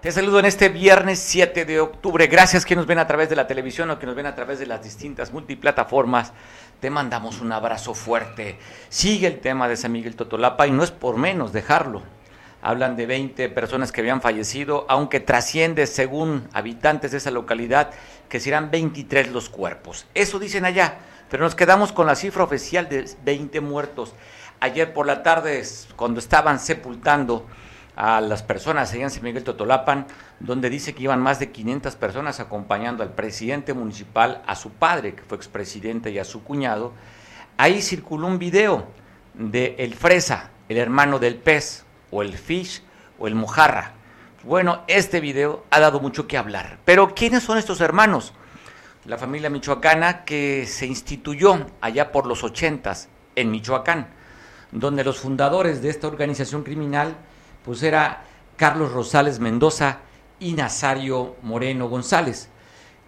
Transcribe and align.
Te 0.00 0.10
saludo 0.12 0.38
en 0.38 0.46
este 0.46 0.70
viernes 0.70 1.18
7 1.18 1.66
de 1.66 1.78
octubre. 1.78 2.26
Gracias 2.26 2.64
que 2.64 2.74
nos 2.74 2.86
ven 2.86 2.98
a 2.98 3.06
través 3.06 3.28
de 3.28 3.36
la 3.36 3.46
televisión 3.46 3.90
o 3.90 3.98
que 3.98 4.06
nos 4.06 4.14
ven 4.14 4.24
a 4.24 4.34
través 4.34 4.58
de 4.58 4.64
las 4.64 4.82
distintas 4.82 5.30
multiplataformas. 5.30 6.32
Te 6.80 6.88
mandamos 6.88 7.42
un 7.42 7.52
abrazo 7.52 7.92
fuerte. 7.92 8.58
Sigue 8.88 9.26
el 9.26 9.40
tema 9.40 9.68
de 9.68 9.76
San 9.76 9.92
Miguel 9.92 10.16
Totolapa 10.16 10.66
y 10.66 10.70
no 10.70 10.84
es 10.84 10.90
por 10.90 11.18
menos 11.18 11.52
dejarlo. 11.52 12.00
Hablan 12.62 12.96
de 12.96 13.04
20 13.04 13.50
personas 13.50 13.92
que 13.92 14.00
habían 14.00 14.22
fallecido, 14.22 14.86
aunque 14.88 15.20
trasciende, 15.20 15.86
según 15.86 16.48
habitantes 16.54 17.10
de 17.10 17.18
esa 17.18 17.30
localidad, 17.30 17.90
que 18.30 18.40
serán 18.40 18.70
23 18.70 19.30
los 19.32 19.50
cuerpos. 19.50 20.06
Eso 20.14 20.38
dicen 20.38 20.64
allá, 20.64 20.96
pero 21.28 21.44
nos 21.44 21.54
quedamos 21.54 21.92
con 21.92 22.06
la 22.06 22.14
cifra 22.14 22.42
oficial 22.42 22.88
de 22.88 23.04
20 23.22 23.60
muertos. 23.60 24.14
Ayer 24.60 24.94
por 24.94 25.06
la 25.06 25.22
tarde, 25.22 25.62
cuando 25.94 26.20
estaban 26.20 26.58
sepultando 26.58 27.46
a 28.00 28.22
las 28.22 28.42
personas 28.42 28.94
allá 28.94 29.02
en 29.02 29.10
San 29.10 29.22
Miguel 29.22 29.44
Totolapan, 29.44 30.06
donde 30.38 30.70
dice 30.70 30.94
que 30.94 31.02
iban 31.02 31.20
más 31.20 31.38
de 31.38 31.50
500 31.50 31.96
personas 31.96 32.40
acompañando 32.40 33.02
al 33.02 33.12
presidente 33.12 33.74
municipal, 33.74 34.42
a 34.46 34.56
su 34.56 34.70
padre, 34.70 35.14
que 35.14 35.22
fue 35.22 35.36
expresidente, 35.36 36.10
y 36.10 36.18
a 36.18 36.24
su 36.24 36.42
cuñado. 36.42 36.94
Ahí 37.58 37.82
circuló 37.82 38.26
un 38.26 38.38
video 38.38 38.86
de 39.34 39.74
el 39.78 39.94
Fresa, 39.94 40.48
el 40.70 40.78
hermano 40.78 41.18
del 41.18 41.36
pez, 41.36 41.84
o 42.10 42.22
el 42.22 42.38
Fish, 42.38 42.82
o 43.18 43.26
el 43.26 43.34
Mojarra. 43.34 43.92
Bueno, 44.44 44.80
este 44.86 45.20
video 45.20 45.66
ha 45.70 45.78
dado 45.78 46.00
mucho 46.00 46.26
que 46.26 46.38
hablar. 46.38 46.78
Pero 46.86 47.14
¿quiénes 47.14 47.42
son 47.42 47.58
estos 47.58 47.82
hermanos? 47.82 48.32
La 49.04 49.18
familia 49.18 49.50
michoacana 49.50 50.24
que 50.24 50.64
se 50.66 50.86
instituyó 50.86 51.66
allá 51.82 52.12
por 52.12 52.26
los 52.26 52.44
ochentas 52.44 53.10
en 53.36 53.50
Michoacán, 53.50 54.08
donde 54.72 55.04
los 55.04 55.18
fundadores 55.18 55.82
de 55.82 55.90
esta 55.90 56.08
organización 56.08 56.62
criminal 56.62 57.14
pues 57.64 57.82
era 57.82 58.24
Carlos 58.56 58.92
Rosales 58.92 59.40
Mendoza 59.40 59.98
y 60.38 60.52
Nazario 60.54 61.36
Moreno 61.42 61.88
González. 61.88 62.48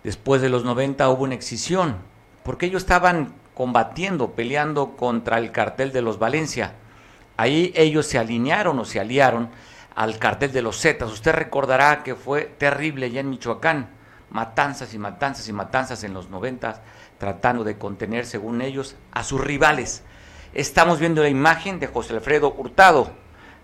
Después 0.05 0.43
de 0.43 0.49
los 0.49 0.65
90 0.65 1.09
hubo 1.09 1.25
una 1.25 1.35
excisión, 1.35 1.97
porque 2.43 2.67
ellos 2.67 2.83
estaban 2.83 3.35
combatiendo, 3.55 4.33
peleando 4.33 4.97
contra 4.97 5.39
el 5.39 5.53
cartel 5.53 5.93
de 5.93 6.03
los 6.03 6.19
Valencia. 6.19 6.75
Ahí 7.37 7.73
ellos 7.77 8.07
se 8.07 8.19
alinearon 8.19 8.79
o 8.79 8.85
se 8.85 9.01
aliaron 9.01 9.51
al 9.95 10.19
cartel 10.19 10.53
de 10.53 10.63
los 10.63 10.81
Zetas. 10.81 11.13
Usted 11.13 11.33
recordará 11.33 12.03
que 12.03 12.15
fue 12.15 12.43
terrible 12.43 13.11
ya 13.11 13.21
en 13.21 13.31
Michoacán, 13.31 13.91
matanzas 14.31 14.95
y 14.95 14.99
matanzas 14.99 15.49
y 15.49 15.53
matanzas 15.53 16.05
en 16.05 16.15
los 16.15 16.31
90, 16.31 16.83
tratando 17.19 17.65
de 17.65 17.79
contener, 17.79 18.27
según 18.27 18.63
ellos, 18.63 18.97
a 19.13 19.23
sus 19.23 19.41
rivales. 19.41 20.03
Estamos 20.55 20.99
viendo 20.99 21.23
la 21.23 21.29
imagen 21.29 21.79
de 21.79 21.87
José 21.87 22.15
Alfredo 22.15 22.55
Hurtado, 22.57 23.22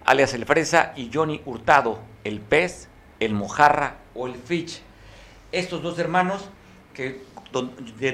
alias 0.08 0.32
el 0.32 0.46
Fresa, 0.46 0.94
y 0.96 1.10
Johnny 1.12 1.42
Hurtado, 1.44 1.98
el 2.24 2.40
pez, 2.40 2.88
el 3.20 3.34
mojarra 3.34 3.96
o 4.14 4.26
el 4.26 4.36
fish. 4.36 4.80
Estos 5.52 5.82
dos 5.82 5.98
hermanos 5.98 6.48
que 6.94 7.20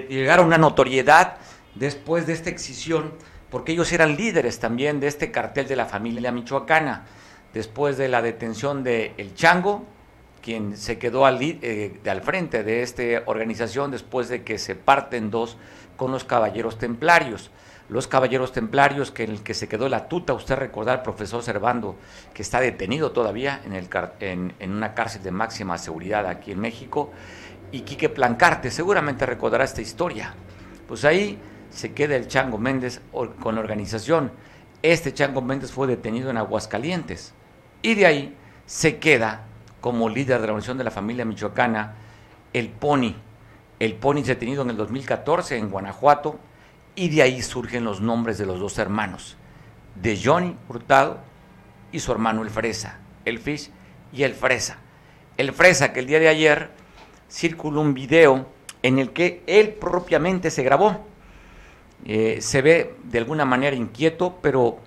llegaron 0.08 0.52
a 0.52 0.58
notoriedad 0.58 1.36
después 1.76 2.26
de 2.26 2.32
esta 2.32 2.50
excisión, 2.50 3.12
porque 3.48 3.72
ellos 3.72 3.92
eran 3.92 4.16
líderes 4.16 4.58
también 4.58 4.98
de 4.98 5.06
este 5.06 5.30
cartel 5.30 5.68
de 5.68 5.76
la 5.76 5.86
familia 5.86 6.32
michoacana, 6.32 7.06
después 7.52 7.96
de 7.96 8.08
la 8.08 8.22
detención 8.22 8.82
de 8.82 9.14
El 9.16 9.36
Chango, 9.36 9.84
quien 10.42 10.76
se 10.76 10.98
quedó 10.98 11.26
al, 11.26 11.38
eh, 11.40 12.00
al 12.06 12.22
frente 12.22 12.64
de 12.64 12.82
esta 12.82 13.02
organización 13.26 13.92
después 13.92 14.28
de 14.28 14.42
que 14.42 14.58
se 14.58 14.74
parten 14.74 15.30
dos 15.30 15.56
con 15.96 16.10
los 16.10 16.24
caballeros 16.24 16.76
templarios 16.76 17.52
los 17.88 18.06
caballeros 18.06 18.52
templarios, 18.52 19.10
que 19.10 19.24
en 19.24 19.30
el 19.30 19.42
que 19.42 19.54
se 19.54 19.68
quedó 19.68 19.88
la 19.88 20.08
tuta, 20.08 20.32
usted 20.32 20.56
recordar, 20.56 21.02
profesor 21.02 21.42
Servando, 21.42 21.96
que 22.32 22.42
está 22.42 22.60
detenido 22.60 23.12
todavía 23.12 23.60
en, 23.64 23.74
el, 23.74 23.88
en, 24.20 24.54
en, 24.58 24.72
una 24.72 24.94
cárcel 24.94 25.22
de 25.22 25.30
máxima 25.30 25.76
seguridad 25.78 26.26
aquí 26.26 26.52
en 26.52 26.60
México, 26.60 27.10
y 27.72 27.80
Quique 27.80 28.08
Plancarte, 28.08 28.70
seguramente 28.70 29.26
recordará 29.26 29.64
esta 29.64 29.82
historia. 29.82 30.34
Pues 30.88 31.04
ahí 31.04 31.38
se 31.70 31.92
queda 31.92 32.16
el 32.16 32.28
Chango 32.28 32.56
Méndez 32.56 33.00
con 33.40 33.54
la 33.54 33.60
organización. 33.60 34.30
Este 34.82 35.12
Chango 35.12 35.42
Méndez 35.42 35.72
fue 35.72 35.86
detenido 35.86 36.30
en 36.30 36.36
Aguascalientes, 36.36 37.34
y 37.82 37.94
de 37.94 38.06
ahí 38.06 38.36
se 38.66 38.98
queda 38.98 39.42
como 39.80 40.08
líder 40.08 40.40
de 40.40 40.46
la 40.46 40.54
Unión 40.54 40.78
de 40.78 40.84
la 40.84 40.90
Familia 40.90 41.26
Michoacana 41.26 41.96
el 42.54 42.68
Pony. 42.70 43.14
El 43.78 43.94
Pony 43.96 44.22
detenido 44.22 44.62
en 44.62 44.70
el 44.70 44.76
2014 44.76 45.58
en 45.58 45.68
Guanajuato, 45.68 46.38
y 46.96 47.08
de 47.08 47.22
ahí 47.22 47.42
surgen 47.42 47.84
los 47.84 48.00
nombres 48.00 48.38
de 48.38 48.46
los 48.46 48.60
dos 48.60 48.78
hermanos, 48.78 49.36
de 49.94 50.20
Johnny 50.22 50.56
Hurtado 50.68 51.18
y 51.92 52.00
su 52.00 52.12
hermano 52.12 52.42
el 52.42 52.50
Fresa, 52.50 52.98
el 53.24 53.38
Fish 53.38 53.70
y 54.12 54.22
el 54.22 54.34
Fresa. 54.34 54.78
El 55.36 55.52
Fresa 55.52 55.92
que 55.92 56.00
el 56.00 56.06
día 56.06 56.20
de 56.20 56.28
ayer 56.28 56.70
circuló 57.28 57.80
un 57.80 57.94
video 57.94 58.46
en 58.82 58.98
el 58.98 59.12
que 59.12 59.42
él 59.46 59.70
propiamente 59.70 60.50
se 60.50 60.62
grabó. 60.62 61.04
Eh, 62.04 62.38
se 62.40 62.62
ve 62.62 62.94
de 63.04 63.18
alguna 63.18 63.44
manera 63.44 63.74
inquieto, 63.74 64.38
pero 64.42 64.78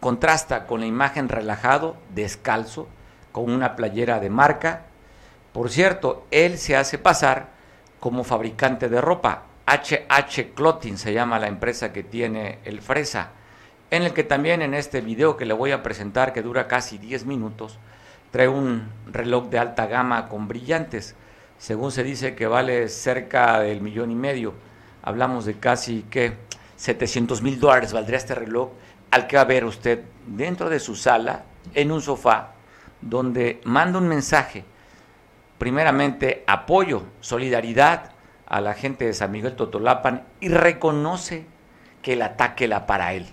contrasta 0.00 0.66
con 0.66 0.80
la 0.80 0.86
imagen 0.86 1.28
relajado, 1.28 1.96
descalzo, 2.14 2.88
con 3.32 3.50
una 3.50 3.74
playera 3.74 4.20
de 4.20 4.30
marca. 4.30 4.82
Por 5.52 5.70
cierto, 5.70 6.26
él 6.30 6.58
se 6.58 6.76
hace 6.76 6.98
pasar 6.98 7.48
como 8.00 8.22
fabricante 8.22 8.88
de 8.88 9.00
ropa. 9.00 9.44
HH 9.68 10.54
Clothing 10.54 10.96
se 10.96 11.12
llama 11.12 11.38
la 11.38 11.46
empresa 11.46 11.92
que 11.92 12.02
tiene 12.02 12.58
el 12.64 12.80
Fresa, 12.80 13.32
en 13.90 14.02
el 14.02 14.14
que 14.14 14.24
también 14.24 14.62
en 14.62 14.72
este 14.72 15.02
video 15.02 15.36
que 15.36 15.44
le 15.44 15.52
voy 15.52 15.72
a 15.72 15.82
presentar, 15.82 16.32
que 16.32 16.40
dura 16.40 16.66
casi 16.66 16.96
10 16.96 17.26
minutos, 17.26 17.78
trae 18.30 18.48
un 18.48 18.88
reloj 19.06 19.48
de 19.48 19.58
alta 19.58 19.86
gama 19.86 20.28
con 20.28 20.48
brillantes. 20.48 21.16
Según 21.58 21.92
se 21.92 22.02
dice 22.02 22.34
que 22.34 22.46
vale 22.46 22.88
cerca 22.88 23.60
del 23.60 23.82
millón 23.82 24.10
y 24.10 24.14
medio. 24.14 24.54
Hablamos 25.02 25.44
de 25.44 25.54
casi 25.58 26.02
que 26.08 26.32
700 26.76 27.42
mil 27.42 27.60
dólares 27.60 27.92
valdría 27.92 28.18
este 28.18 28.34
reloj 28.34 28.70
al 29.10 29.26
que 29.26 29.36
va 29.36 29.42
a 29.42 29.46
ver 29.46 29.64
usted 29.64 30.02
dentro 30.26 30.70
de 30.70 30.80
su 30.80 30.94
sala, 30.94 31.44
en 31.74 31.92
un 31.92 32.00
sofá, 32.00 32.52
donde 33.00 33.60
manda 33.64 33.98
un 33.98 34.08
mensaje. 34.08 34.64
Primeramente, 35.58 36.44
apoyo, 36.46 37.02
solidaridad, 37.20 38.12
a 38.48 38.60
la 38.60 38.74
gente 38.74 39.04
de 39.04 39.12
San 39.12 39.30
Miguel 39.30 39.56
Totolapan 39.56 40.24
y 40.40 40.48
reconoce 40.48 41.44
que 42.02 42.14
el 42.14 42.22
ataque 42.22 42.66
la 42.66 42.86
para 42.86 43.12
él. 43.12 43.26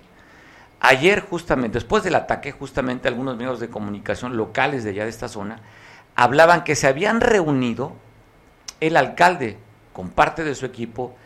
Ayer 0.80 1.20
justamente, 1.20 1.78
después 1.78 2.04
del 2.04 2.14
ataque, 2.14 2.52
justamente 2.52 3.08
algunos 3.08 3.36
medios 3.36 3.58
de 3.58 3.70
comunicación 3.70 4.36
locales 4.36 4.84
de 4.84 4.90
allá 4.90 5.04
de 5.04 5.10
esta 5.10 5.28
zona 5.28 5.60
hablaban 6.14 6.64
que 6.64 6.76
se 6.76 6.86
habían 6.86 7.20
reunido 7.20 7.94
el 8.80 8.96
alcalde 8.96 9.58
con 9.92 10.10
parte 10.10 10.44
de 10.44 10.54
su 10.54 10.66
equipo 10.66 11.16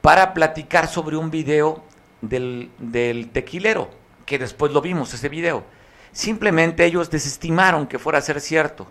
para 0.00 0.34
platicar 0.34 0.86
sobre 0.86 1.16
un 1.16 1.30
video 1.30 1.82
del, 2.20 2.70
del 2.78 3.30
tequilero, 3.30 3.90
que 4.24 4.38
después 4.38 4.72
lo 4.72 4.80
vimos, 4.80 5.12
ese 5.14 5.28
video. 5.28 5.64
Simplemente 6.12 6.84
ellos 6.84 7.10
desestimaron 7.10 7.88
que 7.88 7.98
fuera 7.98 8.18
a 8.18 8.22
ser 8.22 8.40
cierto. 8.40 8.86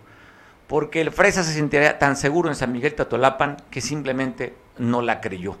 Porque 0.72 1.02
el 1.02 1.12
Fresa 1.12 1.44
se 1.44 1.52
sentiría 1.52 1.98
tan 1.98 2.16
seguro 2.16 2.48
en 2.48 2.54
San 2.54 2.72
Miguel 2.72 2.94
Tatolapan 2.94 3.58
que 3.70 3.82
simplemente 3.82 4.54
no 4.78 5.02
la 5.02 5.20
creyó. 5.20 5.58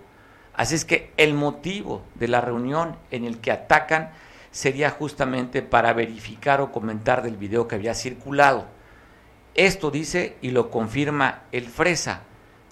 Así 0.54 0.74
es 0.74 0.86
que 0.86 1.12
el 1.18 1.34
motivo 1.34 2.02
de 2.14 2.28
la 2.28 2.40
reunión 2.40 2.96
en 3.10 3.26
el 3.26 3.38
que 3.38 3.52
atacan 3.52 4.12
sería 4.52 4.88
justamente 4.88 5.60
para 5.60 5.92
verificar 5.92 6.62
o 6.62 6.72
comentar 6.72 7.22
del 7.22 7.36
video 7.36 7.68
que 7.68 7.74
había 7.74 7.92
circulado. 7.92 8.64
Esto 9.54 9.90
dice 9.90 10.38
y 10.40 10.50
lo 10.50 10.70
confirma 10.70 11.42
el 11.52 11.66
Fresa 11.66 12.22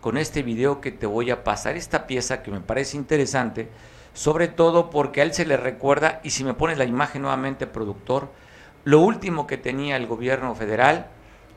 con 0.00 0.16
este 0.16 0.42
video 0.42 0.80
que 0.80 0.92
te 0.92 1.04
voy 1.04 1.30
a 1.30 1.44
pasar, 1.44 1.76
esta 1.76 2.06
pieza 2.06 2.42
que 2.42 2.50
me 2.50 2.60
parece 2.60 2.96
interesante, 2.96 3.68
sobre 4.14 4.48
todo 4.48 4.88
porque 4.88 5.20
a 5.20 5.24
él 5.24 5.34
se 5.34 5.44
le 5.44 5.58
recuerda, 5.58 6.20
y 6.24 6.30
si 6.30 6.42
me 6.42 6.54
pones 6.54 6.78
la 6.78 6.86
imagen 6.86 7.20
nuevamente, 7.20 7.66
productor, 7.66 8.30
lo 8.84 9.00
último 9.00 9.46
que 9.46 9.58
tenía 9.58 9.98
el 9.98 10.06
gobierno 10.06 10.54
federal, 10.54 11.10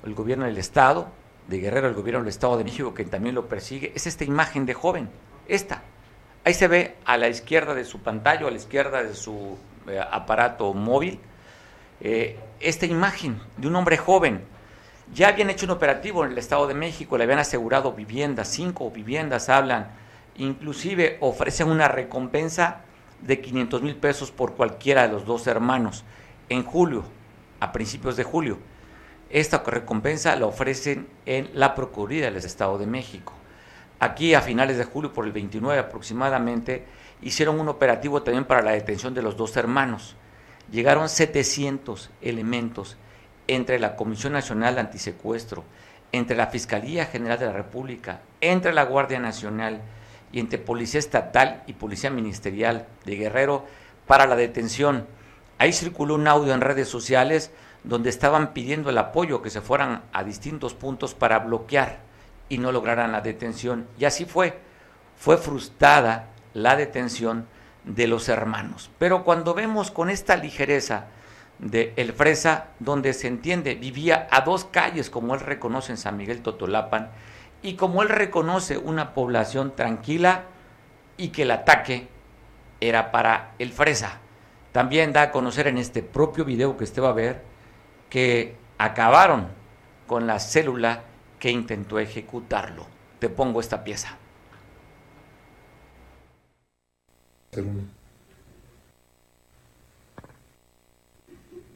el 0.04 0.14
gobierno 0.14 0.46
del 0.46 0.58
Estado, 0.58 1.08
de 1.48 1.60
Guerrero, 1.60 1.88
el 1.88 1.94
gobierno 1.94 2.22
del 2.22 2.30
Estado 2.30 2.58
de 2.58 2.64
México, 2.64 2.94
que 2.94 3.06
también 3.06 3.36
lo 3.36 3.48
persigue, 3.48 3.92
es 3.96 4.08
esta 4.08 4.24
imagen 4.24 4.66
de 4.66 4.74
joven, 4.74 5.10
esta. 5.48 5.82
Ahí 6.46 6.54
se 6.54 6.68
ve 6.68 6.96
a 7.06 7.18
la 7.18 7.30
izquierda 7.30 7.74
de 7.74 7.86
su 7.86 8.00
pantalla, 8.00 8.48
a 8.48 8.52
la 8.52 8.58
izquierda 8.58 9.04
de 9.04 9.14
su 9.14 9.58
eh, 9.88 10.00
aparato 10.12 10.74
móvil, 10.74 11.20
eh, 12.02 12.38
esta 12.60 12.86
imagen 12.86 13.40
de 13.58 13.68
un 13.68 13.76
hombre 13.76 13.98
joven. 13.98 14.44
Ya 15.14 15.30
habían 15.30 15.50
hecho 15.50 15.66
un 15.66 15.72
operativo 15.72 16.26
en 16.26 16.32
el 16.32 16.38
Estado 16.38 16.68
de 16.68 16.74
México, 16.74 17.18
le 17.18 17.24
habían 17.24 17.40
asegurado 17.40 17.94
viviendas, 17.94 18.50
cinco 18.50 18.90
viviendas 18.92 19.50
hablan, 19.50 19.92
inclusive 20.38 21.18
ofrecen 21.22 21.70
una 21.70 21.88
recompensa 21.88 22.82
de 23.22 23.40
500 23.40 23.82
mil 23.82 23.96
pesos 23.96 24.32
por 24.32 24.56
cualquiera 24.56 25.04
de 25.04 25.14
los 25.14 25.26
dos 25.26 25.48
hermanos. 25.48 26.04
En 26.50 26.64
julio, 26.64 27.06
a 27.60 27.72
principios 27.72 28.18
de 28.18 28.24
julio, 28.24 28.58
esta 29.34 29.64
recompensa 29.66 30.36
la 30.36 30.46
ofrecen 30.46 31.08
en 31.26 31.50
la 31.56 31.74
Procuraduría 31.74 32.26
del 32.26 32.36
Estado 32.38 32.78
de 32.78 32.86
México. 32.86 33.34
Aquí 34.00 34.36
a 34.36 34.42
finales 34.42 34.78
de 34.78 34.84
julio, 34.84 35.12
por 35.12 35.26
el 35.26 35.32
29 35.32 35.80
aproximadamente, 35.80 36.86
hicieron 37.24 37.60
un 37.60 37.68
operativo 37.68 38.22
también 38.22 38.46
para 38.46 38.62
la 38.62 38.74
detención 38.74 39.16
de 39.16 39.24
los 39.24 39.36
dos 39.36 39.58
hermanos. 39.58 40.16
Llegaron 40.72 41.10
700 41.10 42.12
elementos 42.22 42.96
entre 43.48 43.80
la 43.80 43.96
Comisión 43.96 44.34
Nacional 44.34 44.76
de 44.76 44.82
Antisecuestro, 44.82 45.64
entre 46.12 46.38
la 46.38 46.48
Fiscalía 46.48 47.08
General 47.08 47.40
de 47.40 47.48
la 47.48 47.54
República, 47.54 48.22
entre 48.40 48.72
la 48.72 48.84
Guardia 48.84 49.20
Nacional 49.20 49.82
y 50.32 50.42
entre 50.42 50.60
Policía 50.60 51.00
Estatal 51.00 51.64
y 51.66 51.74
Policía 51.74 52.12
Ministerial 52.12 52.86
de 53.04 53.16
Guerrero 53.16 53.66
para 54.06 54.28
la 54.28 54.36
detención. 54.36 55.08
Ahí 55.58 55.74
circuló 55.74 56.14
un 56.14 56.28
audio 56.28 56.54
en 56.54 56.62
redes 56.62 56.88
sociales 56.88 57.50
donde 57.84 58.10
estaban 58.10 58.54
pidiendo 58.54 58.90
el 58.90 58.98
apoyo 58.98 59.42
que 59.42 59.50
se 59.50 59.62
fueran 59.62 60.04
a 60.14 60.24
distintos 60.24 60.74
puntos 60.74 61.14
para 61.14 61.40
bloquear 61.40 62.00
y 62.50 62.58
no 62.58 62.72
lograran 62.72 63.12
la 63.12 63.22
detención. 63.22 63.88
Y 63.98 64.06
así 64.06 64.26
fue. 64.26 64.60
Fue 65.18 65.38
frustrada 65.38 66.30
la 66.54 66.76
detención 66.76 67.48
de 67.84 68.08
los 68.08 68.30
hermanos. 68.30 68.90
Pero 69.00 69.24
cuando 69.24 69.54
vemos 69.54 69.92
con 69.92 70.10
esta 70.10 70.38
ligereza 70.38 71.08
de 71.60 71.94
El 71.96 72.14
Fresa, 72.14 72.68
donde 72.80 73.14
se 73.14 73.28
entiende, 73.28 73.76
vivía 73.76 74.28
a 74.32 74.42
dos 74.42 74.66
calles, 74.66 75.10
como 75.10 75.34
él 75.34 75.42
reconoce 75.42 75.92
en 75.92 75.98
San 75.98 76.18
Miguel 76.18 76.42
Totolapan, 76.42 77.12
y 77.62 77.76
como 77.76 78.02
él 78.02 78.10
reconoce 78.10 78.78
una 78.78 79.14
población 79.14 79.76
tranquila 79.76 80.44
y 81.16 81.30
que 81.30 81.44
el 81.44 81.52
ataque 81.52 82.08
era 82.82 83.12
para 83.12 83.52
El 83.60 83.72
Fresa. 83.72 84.20
También 84.72 85.14
da 85.14 85.24
a 85.24 85.32
conocer 85.32 85.68
en 85.68 85.78
este 85.78 86.02
propio 86.02 86.44
video 86.44 86.76
que 86.76 86.84
usted 86.84 87.02
va 87.02 87.10
a 87.10 87.14
ver 87.14 87.53
que 88.14 88.54
acabaron 88.78 89.48
con 90.06 90.28
la 90.28 90.38
célula 90.40 91.04
que 91.40 91.50
intentó 91.50 91.98
ejecutarlo. 91.98 92.86
Te 93.18 93.28
pongo 93.28 93.60
esta 93.60 93.84
pieza. 93.84 94.20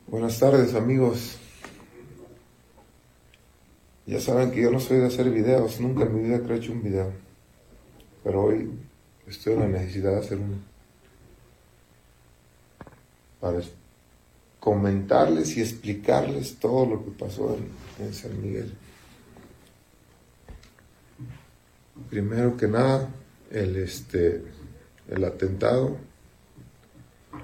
Buenas 0.06 0.40
tardes 0.40 0.76
amigos. 0.76 1.40
Ya 4.06 4.20
saben 4.20 4.52
que 4.52 4.62
yo 4.62 4.70
no 4.70 4.80
soy 4.80 4.98
de 4.98 5.08
hacer 5.08 5.32
videos, 5.32 5.80
nunca 5.80 6.04
en 6.04 6.16
mi 6.16 6.22
vida 6.22 6.40
he 6.48 6.56
hecho 6.56 6.72
un 6.72 6.84
video. 6.84 7.14
Pero 8.24 8.44
hoy 8.44 8.72
estoy 9.26 9.54
en 9.54 9.62
la 9.62 9.68
necesidad 9.70 10.12
de 10.12 10.20
hacer 10.20 10.38
uno. 10.38 10.58
Para 13.42 13.58
comentarles 14.68 15.56
y 15.56 15.62
explicarles 15.62 16.60
todo 16.60 16.86
lo 16.86 17.06
que 17.06 17.12
pasó 17.12 17.58
en, 18.00 18.14
San 18.14 18.42
Miguel. 18.42 18.74
Primero 22.10 22.58
que 22.58 22.68
nada, 22.68 23.08
el 23.50 23.78
este 23.78 24.44
el 25.08 25.24
atentado 25.24 25.96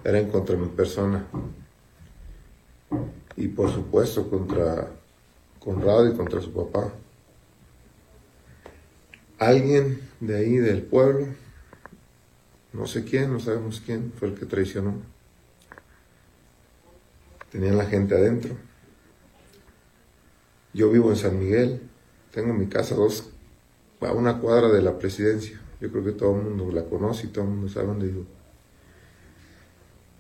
era 0.03 0.27
contra 0.27 0.57
mi 0.57 0.67
persona 0.67 1.25
y 3.37 3.47
por 3.47 3.71
supuesto 3.71 4.29
contra 4.29 4.91
Conrado 5.59 6.09
y 6.09 6.17
contra 6.17 6.41
su 6.41 6.51
papá. 6.51 6.91
Alguien 9.39 10.01
de 10.19 10.35
ahí 10.35 10.57
del 10.57 10.81
pueblo, 10.81 11.27
no 12.73 12.85
sé 12.85 13.05
quién, 13.05 13.31
no 13.31 13.39
sabemos 13.39 13.81
quién, 13.85 14.11
fue 14.11 14.27
el 14.27 14.35
que 14.37 14.45
traicionó. 14.45 15.12
Tenían 17.53 17.77
la 17.77 17.85
gente 17.85 18.15
adentro. 18.15 18.57
Yo 20.73 20.89
vivo 20.89 21.11
en 21.11 21.15
San 21.15 21.37
Miguel, 21.37 21.81
tengo 22.31 22.51
mi 22.51 22.65
casa 22.65 22.95
dos, 22.95 23.29
a 24.01 24.11
una 24.11 24.39
cuadra 24.39 24.69
de 24.69 24.81
la 24.81 24.97
presidencia. 24.97 25.61
Yo 25.79 25.91
creo 25.91 26.03
que 26.03 26.13
todo 26.13 26.35
el 26.35 26.41
mundo 26.41 26.71
la 26.71 26.83
conoce 26.85 27.27
y 27.27 27.29
todo 27.29 27.45
el 27.45 27.51
mundo 27.51 27.69
sabe 27.69 27.85
dónde 27.85 28.07
vivo. 28.07 28.25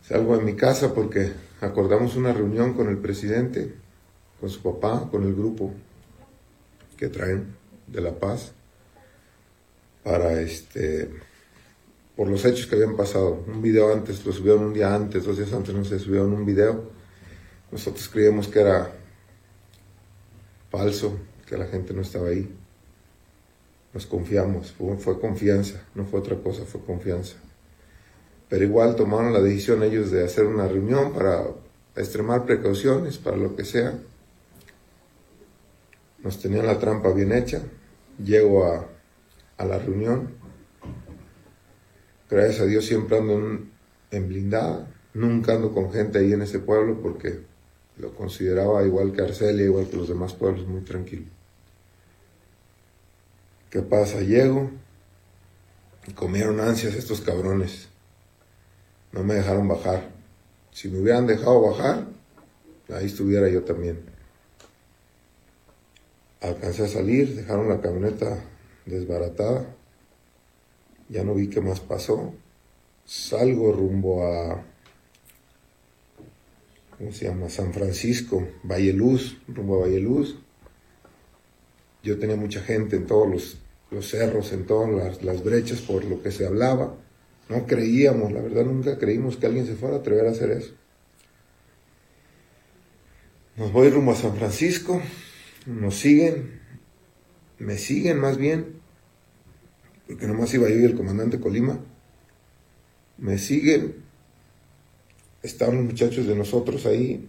Salgo 0.03 0.37
de 0.37 0.43
mi 0.43 0.55
casa 0.55 0.93
porque 0.93 1.33
acordamos 1.59 2.15
una 2.15 2.33
reunión 2.33 2.75
con 2.75 2.87
el 2.87 2.99
presidente 2.99 3.73
con 4.39 4.49
su 4.49 4.61
papá, 4.61 5.09
con 5.09 5.23
el 5.23 5.33
grupo 5.33 5.73
que 6.97 7.07
traen 7.07 7.55
de 7.87 8.01
La 8.01 8.13
Paz, 8.13 8.51
para 10.03 10.39
este, 10.39 11.09
por 12.15 12.27
los 12.29 12.45
hechos 12.45 12.67
que 12.67 12.75
habían 12.75 12.95
pasado. 12.95 13.43
Un 13.47 13.61
video 13.61 13.91
antes, 13.91 14.23
lo 14.23 14.33
subieron 14.33 14.65
un 14.65 14.73
día 14.73 14.93
antes, 14.93 15.23
dos 15.23 15.37
días 15.37 15.51
antes 15.51 15.73
no 15.73 15.83
se 15.83 15.97
subieron 15.97 16.31
un 16.31 16.45
video. 16.45 17.02
Nosotros 17.73 18.07
creíamos 18.07 18.47
que 18.47 18.59
era 18.59 18.91
falso, 20.69 21.17
que 21.47 21.57
la 21.57 21.65
gente 21.65 21.91
no 21.93 22.03
estaba 22.03 22.29
ahí. 22.29 22.55
Nos 23.93 24.05
confiamos, 24.05 24.71
fue, 24.99 25.19
confianza, 25.19 25.81
no 25.95 26.05
fue 26.05 26.19
otra 26.19 26.37
cosa, 26.37 26.65
fue 26.65 26.81
confianza. 26.81 27.35
Pero 28.47 28.63
igual 28.63 28.95
tomaron 28.95 29.33
la 29.33 29.41
decisión 29.41 29.81
ellos 29.81 30.11
de 30.11 30.23
hacer 30.23 30.45
una 30.45 30.67
reunión 30.67 31.13
para 31.13 31.47
extremar 31.95 32.45
precauciones, 32.45 33.17
para 33.17 33.37
lo 33.37 33.55
que 33.55 33.65
sea 33.65 33.99
nos 36.23 36.39
tenían 36.39 36.67
la 36.67 36.77
trampa 36.77 37.11
bien 37.11 37.33
hecha. 37.33 37.63
Llego 38.23 38.65
a, 38.65 38.87
la 39.65 39.79
reunión. 39.79 40.35
Gracias 42.29 42.61
a 42.61 42.65
Dios 42.65 42.85
siempre 42.85 43.17
ando 43.17 43.33
en, 44.11 44.27
blindada. 44.27 44.87
Nunca 45.15 45.55
ando 45.55 45.73
con 45.73 45.91
gente 45.91 46.19
ahí 46.19 46.33
en 46.33 46.43
ese 46.43 46.59
pueblo 46.59 47.01
porque 47.01 47.41
lo 47.97 48.13
consideraba 48.15 48.83
igual 48.83 49.13
que 49.13 49.21
Arcelia, 49.21 49.65
igual 49.65 49.87
que 49.87 49.97
los 49.97 50.07
demás 50.07 50.33
pueblos, 50.33 50.67
muy 50.67 50.81
tranquilo. 50.81 51.25
¿Qué 53.69 53.81
pasa? 53.81 54.21
Llego 54.21 54.69
y 56.07 56.13
comieron 56.13 56.59
ansias 56.59 56.95
estos 56.95 57.21
cabrones. 57.21 57.87
No 59.11 59.23
me 59.23 59.35
dejaron 59.35 59.67
bajar. 59.67 60.09
Si 60.71 60.89
me 60.89 60.99
hubieran 60.99 61.27
dejado 61.27 61.61
bajar, 61.61 62.07
ahí 62.93 63.05
estuviera 63.05 63.47
yo 63.49 63.63
también. 63.63 63.99
Alcancé 66.41 66.83
a 66.83 66.87
salir, 66.87 67.35
dejaron 67.35 67.69
la 67.69 67.79
camioneta 67.79 68.43
desbaratada. 68.85 69.65
Ya 71.09 71.23
no 71.23 71.35
vi 71.35 71.47
qué 71.47 71.61
más 71.61 71.79
pasó. 71.79 72.33
Salgo 73.05 73.71
rumbo 73.71 74.25
a, 74.25 74.63
¿cómo 77.03 77.13
se 77.13 77.25
llama? 77.25 77.49
San 77.49 77.73
Francisco, 77.73 78.47
Valle 78.63 78.93
Luz, 78.93 79.37
rumbo 79.49 79.75
a 79.75 79.87
Valle 79.87 79.99
Luz. 79.99 80.37
Yo 82.01 82.17
tenía 82.17 82.37
mucha 82.37 82.61
gente 82.61 82.95
en 82.95 83.07
todos 83.07 83.57
los, 83.91 84.09
cerros, 84.09 84.53
en 84.53 84.65
todas 84.65 84.89
las, 84.89 85.21
las, 85.21 85.43
brechas 85.43 85.81
por 85.81 86.05
lo 86.05 86.23
que 86.23 86.31
se 86.31 86.45
hablaba. 86.45 86.95
No 87.49 87.67
creíamos, 87.67 88.31
la 88.31 88.41
verdad 88.41 88.63
nunca 88.63 88.97
creímos 88.97 89.35
que 89.35 89.47
alguien 89.47 89.65
se 89.65 89.75
fuera 89.75 89.97
a 89.97 89.99
atrever 89.99 90.27
a 90.27 90.31
hacer 90.31 90.51
eso. 90.51 90.73
Nos 93.57 93.73
voy 93.73 93.89
rumbo 93.89 94.13
a 94.13 94.15
San 94.15 94.37
Francisco, 94.37 95.01
nos 95.65 95.95
siguen, 95.95 96.61
me 97.59 97.77
siguen 97.77 98.17
más 98.17 98.37
bien, 98.37 98.77
porque 100.07 100.25
nomás 100.25 100.53
iba 100.53 100.69
yo 100.69 100.79
y 100.79 100.85
el 100.85 100.95
comandante 100.95 101.41
Colima, 101.41 101.81
me 103.17 103.37
siguen, 103.37 104.02
están 105.43 105.75
los 105.75 105.85
muchachos 105.85 106.25
de 106.25 106.35
nosotros 106.35 106.85
ahí, 106.85 107.27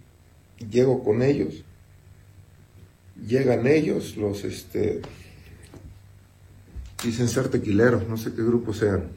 llego 0.70 1.02
con 1.04 1.22
ellos, 1.22 1.64
llegan 3.26 3.66
ellos, 3.66 4.16
los 4.16 4.44
este 4.44 5.02
dicen 7.04 7.28
ser 7.28 7.48
tequileros, 7.48 8.08
no 8.08 8.16
sé 8.16 8.32
qué 8.32 8.42
grupo 8.42 8.72
sean. 8.72 9.10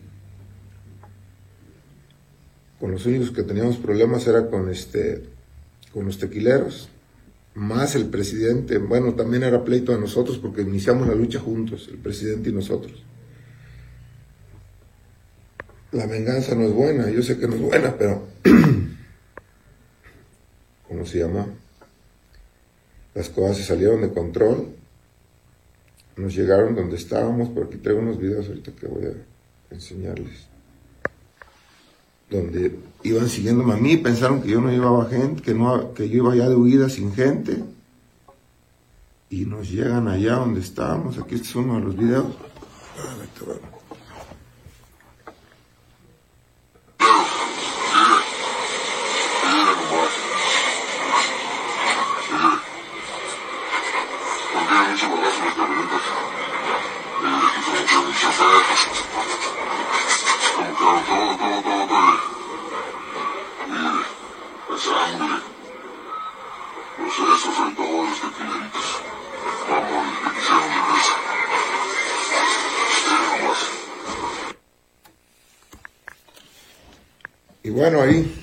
Con 2.80 2.92
los 2.92 3.06
únicos 3.06 3.32
que 3.32 3.44
teníamos 3.44 3.78
problemas 3.78 4.28
era 4.28 4.50
con 4.50 4.70
este 4.70 5.24
con 5.94 6.06
los 6.06 6.18
tequileros, 6.18 6.90
más 7.56 7.96
el 7.96 8.08
presidente, 8.08 8.78
bueno, 8.78 9.16
también 9.16 9.44
era 9.44 9.64
pleito 9.64 9.94
a 9.94 9.98
nosotros 9.98 10.38
porque 10.38 10.62
iniciamos 10.62 11.08
la 11.08 11.16
lucha 11.16 11.40
juntos, 11.40 11.88
el 11.90 11.98
presidente 11.98 12.50
y 12.50 12.54
nosotros. 12.54 13.04
La 15.92 16.06
venganza 16.06 16.54
no 16.54 16.66
es 16.66 16.74
buena, 16.74 17.10
yo 17.10 17.24
sé 17.24 17.40
que 17.40 17.48
no 17.48 17.56
es 17.56 17.62
buena, 17.62 17.96
pero 17.98 18.28
¿cómo 20.88 21.06
se 21.06 21.20
llama? 21.20 21.48
Las 23.14 23.30
cosas 23.30 23.58
se 23.58 23.64
salieron 23.64 24.02
de 24.02 24.14
control 24.14 24.78
nos 26.18 26.36
llegaron 26.36 26.76
donde 26.76 26.98
estábamos, 26.98 27.50
por 27.50 27.66
aquí 27.66 27.78
traigo 27.78 28.02
unos 28.02 28.18
videos 28.18 28.48
ahorita 28.48 28.72
que 28.72 28.88
voy 28.88 29.06
a 29.06 29.74
enseñarles. 29.74 30.48
Donde 32.30 32.76
iban 33.04 33.30
siguiéndome 33.30 33.74
a 33.74 33.78
mí, 33.78 33.98
pensaron 33.98 34.42
que 34.42 34.50
yo 34.50 34.60
no 34.60 34.70
llevaba 34.70 35.06
gente, 35.06 35.42
que, 35.42 35.54
no, 35.54 35.94
que 35.94 36.10
yo 36.10 36.18
iba 36.18 36.34
allá 36.34 36.50
de 36.50 36.56
huida 36.56 36.90
sin 36.90 37.14
gente. 37.14 37.64
Y 39.30 39.46
nos 39.46 39.70
llegan 39.70 40.08
allá 40.08 40.36
donde 40.36 40.60
estábamos, 40.60 41.18
aquí 41.20 41.36
este 41.36 41.48
es 41.48 41.56
uno 41.56 41.76
de 41.76 41.82
los 41.82 41.96
videos. 41.96 42.26
Y 77.68 77.70
bueno, 77.70 78.02
ahí 78.02 78.34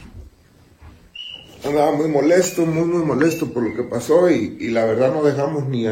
andaba 1.65 1.93
muy 1.93 2.09
molesto, 2.09 2.67
muy, 2.67 2.87
muy 2.87 3.05
molesto 3.05 3.53
por 3.53 3.63
lo 3.63 3.75
que 3.75 3.83
pasó 3.85 4.31
y, 4.31 4.71
la 4.71 4.85
verdad 4.85 5.13
no 5.13 5.23
dejamos 5.23 5.67
ni, 5.67 5.87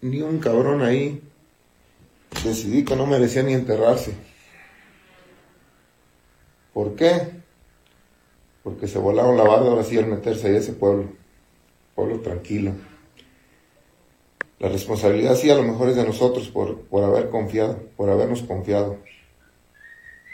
ni 0.00 0.22
un 0.22 0.38
cabrón 0.38 0.82
ahí. 0.82 1.22
Decidí 2.44 2.84
que 2.84 2.96
no 2.96 3.06
merecía 3.06 3.42
ni 3.42 3.54
enterrarse. 3.54 4.12
¿Por 6.72 6.94
qué? 6.94 7.42
Porque 8.62 8.86
se 8.86 8.98
volaron 8.98 9.36
la 9.36 9.44
barda 9.44 9.70
ahora 9.70 9.84
sí 9.84 9.96
al 9.96 10.06
meterse 10.06 10.48
ahí 10.48 10.56
a 10.56 10.58
ese 10.58 10.72
pueblo. 10.72 11.08
Pueblo 11.94 12.20
tranquilo. 12.20 12.72
La 14.58 14.68
responsabilidad 14.68 15.34
sí 15.36 15.50
a 15.50 15.54
lo 15.54 15.62
mejor 15.62 15.88
es 15.88 15.96
de 15.96 16.04
nosotros 16.04 16.48
por, 16.48 16.80
por 16.82 17.04
haber 17.04 17.30
confiado, 17.30 17.78
por 17.96 18.10
habernos 18.10 18.42
confiado. 18.42 18.98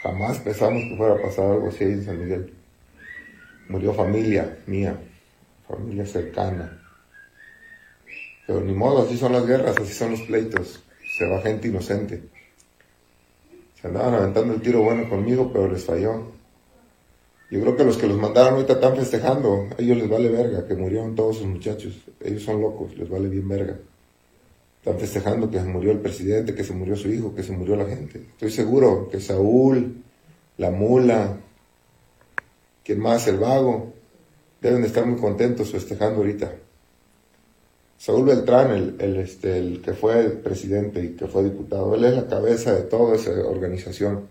Jamás 0.01 0.39
pensamos 0.39 0.83
que 0.83 0.97
fuera 0.97 1.15
a 1.15 1.21
pasar 1.21 1.51
algo 1.51 1.69
así 1.69 1.83
en 1.83 2.03
San 2.03 2.19
Miguel. 2.19 2.62
Murió 3.69 3.93
familia 3.93 4.59
mía, 4.67 4.99
familia 5.67 6.05
cercana. 6.05 6.79
Pero 8.45 8.61
ni 8.61 8.73
modo, 8.73 9.03
así 9.03 9.17
son 9.17 9.31
las 9.31 9.45
guerras, 9.45 9.77
así 9.77 9.93
son 9.93 10.11
los 10.11 10.21
pleitos. 10.21 10.83
Se 11.17 11.27
va 11.27 11.41
gente 11.41 11.67
inocente. 11.67 12.23
Se 13.79 13.87
andaban 13.87 14.15
aventando 14.15 14.53
el 14.53 14.61
tiro 14.61 14.81
bueno 14.81 15.09
conmigo, 15.09 15.51
pero 15.51 15.71
les 15.71 15.83
falló. 15.83 16.33
Yo 17.49 17.61
creo 17.61 17.75
que 17.75 17.83
los 17.83 17.97
que 17.97 18.07
los 18.07 18.17
mandaron 18.17 18.55
ahorita 18.55 18.73
están 18.73 18.95
festejando. 18.95 19.67
A 19.77 19.81
ellos 19.81 19.97
les 19.97 20.09
vale 20.09 20.29
verga, 20.29 20.65
que 20.65 20.73
murieron 20.73 21.15
todos 21.15 21.37
sus 21.37 21.45
muchachos. 21.45 21.93
Ellos 22.19 22.43
son 22.43 22.61
locos, 22.61 22.97
les 22.97 23.07
vale 23.07 23.29
bien 23.29 23.47
verga. 23.47 23.77
Están 24.79 24.99
festejando 24.99 25.49
que 25.49 25.59
se 25.59 25.65
murió 25.65 25.91
el 25.91 25.99
presidente, 25.99 26.55
que 26.55 26.63
se 26.63 26.73
murió 26.73 26.95
su 26.95 27.09
hijo, 27.09 27.33
que 27.33 27.43
se 27.43 27.51
murió 27.51 27.75
la 27.75 27.85
gente. 27.85 28.19
Estoy 28.31 28.51
seguro 28.51 29.07
que 29.09 29.21
Saúl, 29.21 30.03
la 30.57 30.71
mula, 30.71 31.37
quien 32.83 32.99
más, 32.99 33.27
el 33.27 33.37
vago, 33.37 33.93
deben 34.61 34.81
de 34.81 34.87
estar 34.87 35.05
muy 35.05 35.19
contentos 35.19 35.71
festejando 35.71 36.17
ahorita. 36.17 36.53
Saúl 37.97 38.25
Beltrán, 38.25 38.71
el, 38.71 38.95
el, 38.99 39.15
este, 39.17 39.57
el 39.57 39.81
que 39.81 39.93
fue 39.93 40.29
presidente 40.29 41.03
y 41.03 41.09
que 41.15 41.27
fue 41.27 41.43
diputado, 41.43 41.95
él 41.95 42.03
es 42.03 42.15
la 42.15 42.27
cabeza 42.27 42.73
de 42.73 42.81
toda 42.81 43.15
esa 43.15 43.31
organización. 43.47 44.27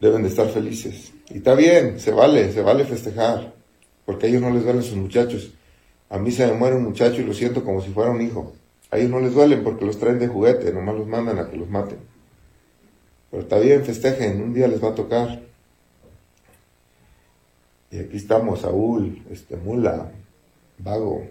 Deben 0.00 0.22
de 0.22 0.28
estar 0.28 0.48
felices. 0.48 1.12
Y 1.30 1.38
está 1.38 1.54
bien, 1.54 1.98
se 1.98 2.12
vale, 2.12 2.52
se 2.52 2.62
vale 2.62 2.84
festejar, 2.84 3.54
porque 4.04 4.26
a 4.26 4.28
ellos 4.28 4.42
no 4.42 4.50
les 4.50 4.64
valen 4.64 4.82
sus 4.82 4.96
muchachos. 4.96 5.52
A 6.10 6.18
mí 6.18 6.30
se 6.30 6.46
me 6.46 6.52
muere 6.52 6.76
un 6.76 6.84
muchacho 6.84 7.20
y 7.20 7.24
lo 7.24 7.34
siento 7.34 7.64
como 7.64 7.80
si 7.80 7.90
fuera 7.90 8.10
un 8.10 8.20
hijo. 8.20 8.52
A 8.90 8.98
ellos 8.98 9.10
no 9.10 9.18
les 9.18 9.34
duelen 9.34 9.64
porque 9.64 9.84
los 9.84 9.98
traen 9.98 10.20
de 10.20 10.28
juguete, 10.28 10.72
nomás 10.72 10.94
los 10.94 11.08
mandan 11.08 11.40
a 11.40 11.50
que 11.50 11.56
los 11.56 11.68
maten. 11.68 11.98
Pero 13.30 13.42
está 13.42 13.58
bien, 13.58 13.84
festejen, 13.84 14.40
un 14.40 14.54
día 14.54 14.68
les 14.68 14.80
va 14.80 14.90
a 14.90 14.94
tocar. 14.94 15.42
Y 17.94 18.00
aquí 18.00 18.16
estamos, 18.16 18.62
Saúl, 18.62 19.22
este, 19.30 19.54
Mula, 19.54 20.10
Vago. 20.78 21.28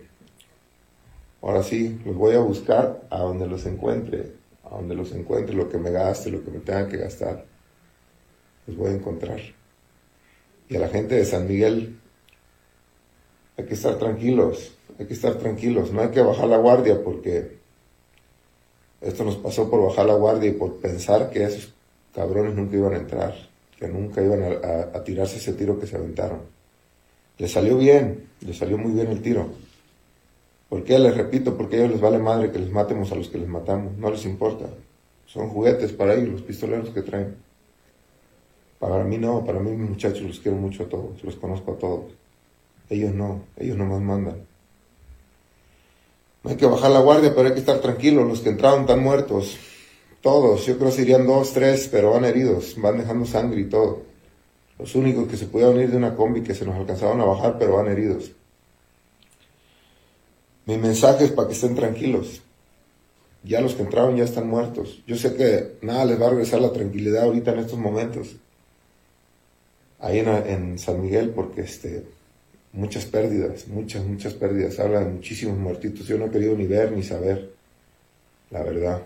Ahora 1.42 1.62
sí, 1.62 2.00
los 2.06 2.16
voy 2.16 2.36
a 2.36 2.40
buscar 2.40 3.02
a 3.10 3.20
donde 3.20 3.48
los 3.48 3.66
encuentre, 3.66 4.32
a 4.64 4.78
donde 4.78 4.96
los 4.96 5.12
encuentre, 5.12 5.54
lo 5.58 5.68
que 5.68 5.78
me 5.78 5.92
gaste, 5.92 6.32
lo 6.32 6.42
que 6.42 6.52
me 6.52 6.60
tenga 6.60 6.88
que 6.88 6.96
gastar. 6.96 7.44
Los 8.66 8.78
voy 8.78 8.92
a 8.92 8.94
encontrar. 8.94 9.42
Y 10.70 10.78
a 10.78 10.80
la 10.80 10.88
gente 10.88 11.16
de 11.16 11.26
San 11.26 11.50
Miguel, 11.50 12.00
hay 13.58 13.66
que 13.66 13.74
estar 13.74 14.00
tranquilos, 14.00 14.74
hay 14.98 15.06
que 15.06 15.16
estar 15.16 15.36
tranquilos, 15.36 15.92
no 15.92 16.00
hay 16.00 16.12
que 16.12 16.22
bajar 16.22 16.48
la 16.48 16.60
guardia 16.60 17.04
porque 17.04 17.58
esto 19.02 19.26
nos 19.26 19.36
pasó 19.36 19.70
por 19.70 19.84
bajar 19.84 20.06
la 20.06 20.16
guardia 20.16 20.52
y 20.52 20.54
por 20.54 20.78
pensar 20.78 21.30
que 21.30 21.44
esos 21.44 21.74
cabrones 22.16 22.56
nunca 22.56 22.78
iban 22.78 22.94
a 22.94 23.00
entrar, 23.00 23.36
que 23.84 23.90
nunca 23.90 24.24
iban 24.24 24.42
a, 24.42 25.04
tirarse 25.04 25.36
ese 25.36 25.52
tiro 25.52 25.78
que 25.78 25.86
se 25.86 25.98
aventaron. 25.98 26.40
Les 27.38 27.52
salió 27.52 27.78
bien, 27.78 28.30
les 28.40 28.58
salió 28.58 28.78
muy 28.78 28.94
bien 28.94 29.08
el 29.08 29.22
tiro. 29.22 29.50
¿Por 30.70 30.86
qué? 30.86 30.98
Les 30.98 31.14
repito, 31.18 31.58
porque 31.58 31.76
a 31.76 31.80
ellos 31.80 31.92
les 31.92 32.00
vale 32.00 32.18
madre 32.18 32.50
que 32.50 32.60
les 32.60 32.72
matemos 32.72 33.12
a 33.12 33.16
los 33.16 33.28
que 33.28 33.40
les 33.40 33.50
matamos, 33.50 33.98
no 33.98 34.10
les 34.10 34.24
importa. 34.24 34.68
Son 35.26 35.50
juguetes 35.50 35.92
para 35.92 36.14
ellos, 36.14 36.30
los 36.30 36.42
pistoleros 36.44 36.92
que 36.92 37.02
traen. 37.02 37.36
Para 38.80 39.04
mí 39.04 39.18
no, 39.18 39.44
para 39.44 39.60
mí 39.60 39.72
mis 39.72 39.90
muchachos 39.90 40.22
los 40.22 40.40
quiero 40.40 40.58
mucho 40.58 40.84
a 40.84 40.88
todos, 40.88 41.22
los 41.22 41.36
conozco 41.36 41.74
a 41.74 41.78
todos. 41.78 42.06
Ellos 42.90 43.14
no, 43.14 43.42
ellos 43.58 43.76
nomás 43.76 44.00
mandan. 44.00 44.38
No 46.42 46.52
hay 46.52 46.56
que 46.56 46.68
bajar 46.68 46.92
la 46.92 47.02
guardia, 47.02 47.36
pero 47.36 47.50
hay 47.50 47.54
que 47.54 47.60
estar 47.60 47.80
tranquilos. 47.80 48.26
Los 48.26 48.40
que 48.40 48.50
entraron 48.50 48.82
están 48.82 49.04
muertos. 49.04 49.58
Todos, 50.24 50.66
yo 50.66 50.78
creo 50.78 50.90
que 50.90 50.96
serían 50.96 51.28
dos, 51.28 51.52
tres, 51.52 51.90
pero 51.92 52.12
van 52.12 52.24
heridos, 52.24 52.76
van 52.78 52.98
dejando 52.98 53.26
sangre 53.26 53.60
y 53.60 53.66
todo. 53.66 54.04
Los 54.80 54.96
únicos 54.96 55.28
que 55.28 55.36
se 55.36 55.48
pudieron 55.48 55.82
ir 55.82 55.92
de 55.92 55.98
una 55.98 56.16
combi 56.16 56.42
que 56.42 56.56
se 56.56 56.66
nos 56.66 56.78
alcanzaron 56.78 57.20
a 57.20 57.26
bajar, 57.26 57.60
pero 57.60 57.76
van 57.76 57.90
heridos. 57.90 58.32
Mi 60.66 60.78
mensaje 60.78 61.26
es 61.26 61.32
para 61.32 61.50
que 61.50 61.56
estén 61.56 61.76
tranquilos. 61.76 62.42
Ya 63.44 63.60
los 63.60 63.76
que 63.76 63.82
entraron 63.82 64.16
ya 64.16 64.24
están 64.24 64.48
muertos. 64.48 65.04
Yo 65.06 65.18
sé 65.18 65.36
que 65.36 65.74
nada 65.82 66.06
les 66.06 66.22
va 66.22 66.28
a 66.28 66.30
regresar 66.30 66.62
la 66.62 66.72
tranquilidad 66.72 67.24
ahorita 67.24 67.52
en 67.52 67.60
estos 67.60 67.78
momentos. 67.78 68.38
Ahí 70.00 70.20
en, 70.20 70.80
San 70.80 71.02
Miguel, 71.02 71.32
porque 71.32 71.64
este, 71.64 72.06
muchas 72.72 73.06
pérdidas, 73.06 73.68
muchas, 73.68 74.06
muchas 74.06 74.36
pérdidas. 74.36 74.80
Habla 74.80 75.02
de 75.02 75.12
muchísimos 75.12 75.58
muertitos. 75.58 76.08
Yo 76.08 76.18
no 76.18 76.28
he 76.28 76.32
querido 76.32 76.56
ni 76.56 76.66
ver 76.66 76.94
ni 76.94 77.04
saber, 77.04 77.52
la 78.52 78.64
verdad. 78.64 79.02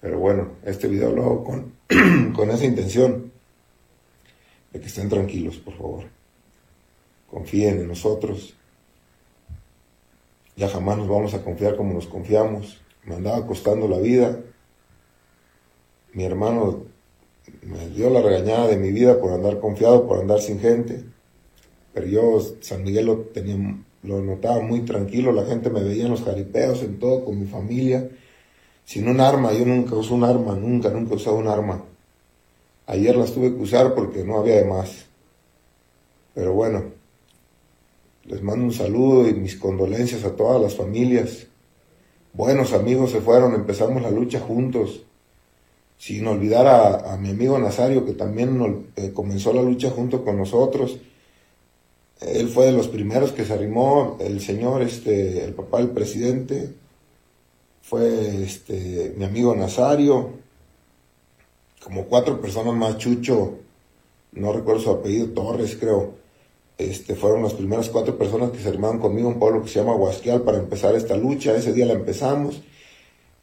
Pero 0.00 0.18
bueno, 0.18 0.52
este 0.64 0.88
video 0.88 1.12
lo 1.12 1.24
hago 1.24 1.44
con, 1.44 1.72
con 2.34 2.50
esa 2.50 2.64
intención 2.64 3.32
de 4.72 4.80
que 4.80 4.86
estén 4.86 5.08
tranquilos, 5.08 5.56
por 5.56 5.74
favor. 5.74 6.04
Confíen 7.30 7.80
en 7.80 7.88
nosotros. 7.88 8.54
Ya 10.56 10.68
jamás 10.68 10.98
nos 10.98 11.08
vamos 11.08 11.34
a 11.34 11.42
confiar 11.42 11.76
como 11.76 11.94
nos 11.94 12.06
confiamos. 12.06 12.80
Me 13.04 13.16
andaba 13.16 13.46
costando 13.46 13.88
la 13.88 13.98
vida. 13.98 14.38
Mi 16.12 16.24
hermano 16.24 16.84
me 17.62 17.88
dio 17.90 18.10
la 18.10 18.22
regañada 18.22 18.68
de 18.68 18.76
mi 18.76 18.92
vida 18.92 19.20
por 19.20 19.32
andar 19.32 19.60
confiado, 19.60 20.06
por 20.06 20.20
andar 20.20 20.40
sin 20.40 20.60
gente 20.60 21.04
pero 21.98 22.06
yo 22.06 22.40
San 22.60 22.84
Miguel 22.84 23.06
lo, 23.06 23.16
tenía, 23.16 23.76
lo 24.04 24.22
notaba 24.22 24.60
muy 24.60 24.82
tranquilo, 24.82 25.32
la 25.32 25.44
gente 25.46 25.68
me 25.68 25.82
veía 25.82 26.04
en 26.04 26.12
los 26.12 26.22
jaripeos, 26.22 26.84
en 26.84 27.00
todo, 27.00 27.24
con 27.24 27.40
mi 27.40 27.46
familia, 27.46 28.08
sin 28.88 29.06
un 29.06 29.20
arma, 29.20 29.52
yo 29.52 29.66
nunca 29.66 29.94
usé 29.94 30.14
un 30.14 30.24
arma, 30.24 30.54
nunca, 30.54 30.88
nunca 30.88 31.12
he 31.12 31.16
usado 31.16 31.36
un 31.36 31.46
arma. 31.46 31.84
Ayer 32.86 33.14
las 33.16 33.32
tuve 33.34 33.54
que 33.54 33.60
usar 33.60 33.94
porque 33.94 34.24
no 34.24 34.38
había 34.38 34.56
de 34.56 34.64
más. 34.64 35.04
Pero 36.34 36.54
bueno, 36.54 36.84
Les 38.24 38.42
mando 38.42 38.64
un 38.64 38.72
saludo 38.72 39.28
y 39.28 39.34
mis 39.34 39.56
condolencias 39.56 40.24
a 40.24 40.36
todas 40.36 40.60
las 40.60 40.74
familias. 40.74 41.48
Buenos 42.32 42.72
amigos 42.72 43.10
se 43.10 43.20
fueron, 43.20 43.54
empezamos 43.54 44.00
la 44.00 44.10
lucha 44.10 44.40
juntos. 44.40 45.02
Sin 45.98 46.26
olvidar 46.26 46.66
a, 46.66 47.16
mi 47.18 47.28
amigo 47.28 47.58
Nazario, 47.58 48.06
que 48.06 48.14
también 48.14 48.86
eh, 48.96 49.12
comenzó 49.12 49.52
la 49.52 49.62
lucha 49.62 49.90
junto 49.90 50.24
con 50.24 50.38
nosotros. 50.38 50.98
Él 52.20 52.48
fue 52.48 52.66
de 52.66 52.72
los 52.72 52.88
primeros 52.88 53.32
que 53.32 53.44
se 53.44 53.52
arrimó, 53.52 54.16
el 54.18 54.40
señor, 54.40 54.80
este, 54.80 55.44
el 55.44 55.52
papá 55.52 55.78
del 55.78 55.90
presidente, 55.90 56.72
fue 57.88 58.42
este, 58.42 59.14
mi 59.16 59.24
amigo 59.24 59.54
Nazario, 59.56 60.32
como 61.82 62.04
cuatro 62.04 62.38
personas 62.38 62.74
más, 62.74 62.98
Chucho, 62.98 63.54
no 64.32 64.52
recuerdo 64.52 64.82
su 64.82 64.90
apellido, 64.90 65.28
Torres 65.28 65.74
creo, 65.80 66.12
este, 66.76 67.14
fueron 67.14 67.42
las 67.42 67.54
primeras 67.54 67.88
cuatro 67.88 68.18
personas 68.18 68.50
que 68.50 68.58
se 68.58 68.68
armaron 68.68 68.98
conmigo 68.98 69.28
en 69.28 69.34
un 69.34 69.40
pueblo 69.40 69.62
que 69.62 69.70
se 69.70 69.78
llama 69.78 69.94
Huasquial 69.94 70.42
para 70.42 70.58
empezar 70.58 70.94
esta 70.94 71.16
lucha, 71.16 71.56
ese 71.56 71.72
día 71.72 71.86
la 71.86 71.94
empezamos, 71.94 72.60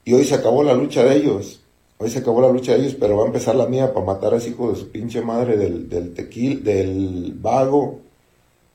y 0.03 0.13
hoy 0.13 0.23
se 0.25 0.35
acabó 0.35 0.61
la 0.61 0.75
lucha 0.75 1.03
de 1.03 1.15
ellos, 1.15 1.61
hoy 1.97 2.11
se 2.11 2.19
acabó 2.19 2.39
la 2.39 2.51
lucha 2.51 2.73
de 2.73 2.81
ellos, 2.81 2.95
pero 2.99 3.17
va 3.17 3.23
a 3.23 3.27
empezar 3.27 3.55
la 3.55 3.65
mía 3.65 3.93
para 3.95 4.05
matar 4.05 4.35
a 4.35 4.37
ese 4.37 4.49
hijo 4.49 4.71
de 4.71 4.77
su 4.77 4.91
pinche 4.91 5.21
madre 5.21 5.57
del, 5.57 5.89
del 5.89 6.13
tequil, 6.13 6.63
del 6.63 7.33
vago, 7.35 7.99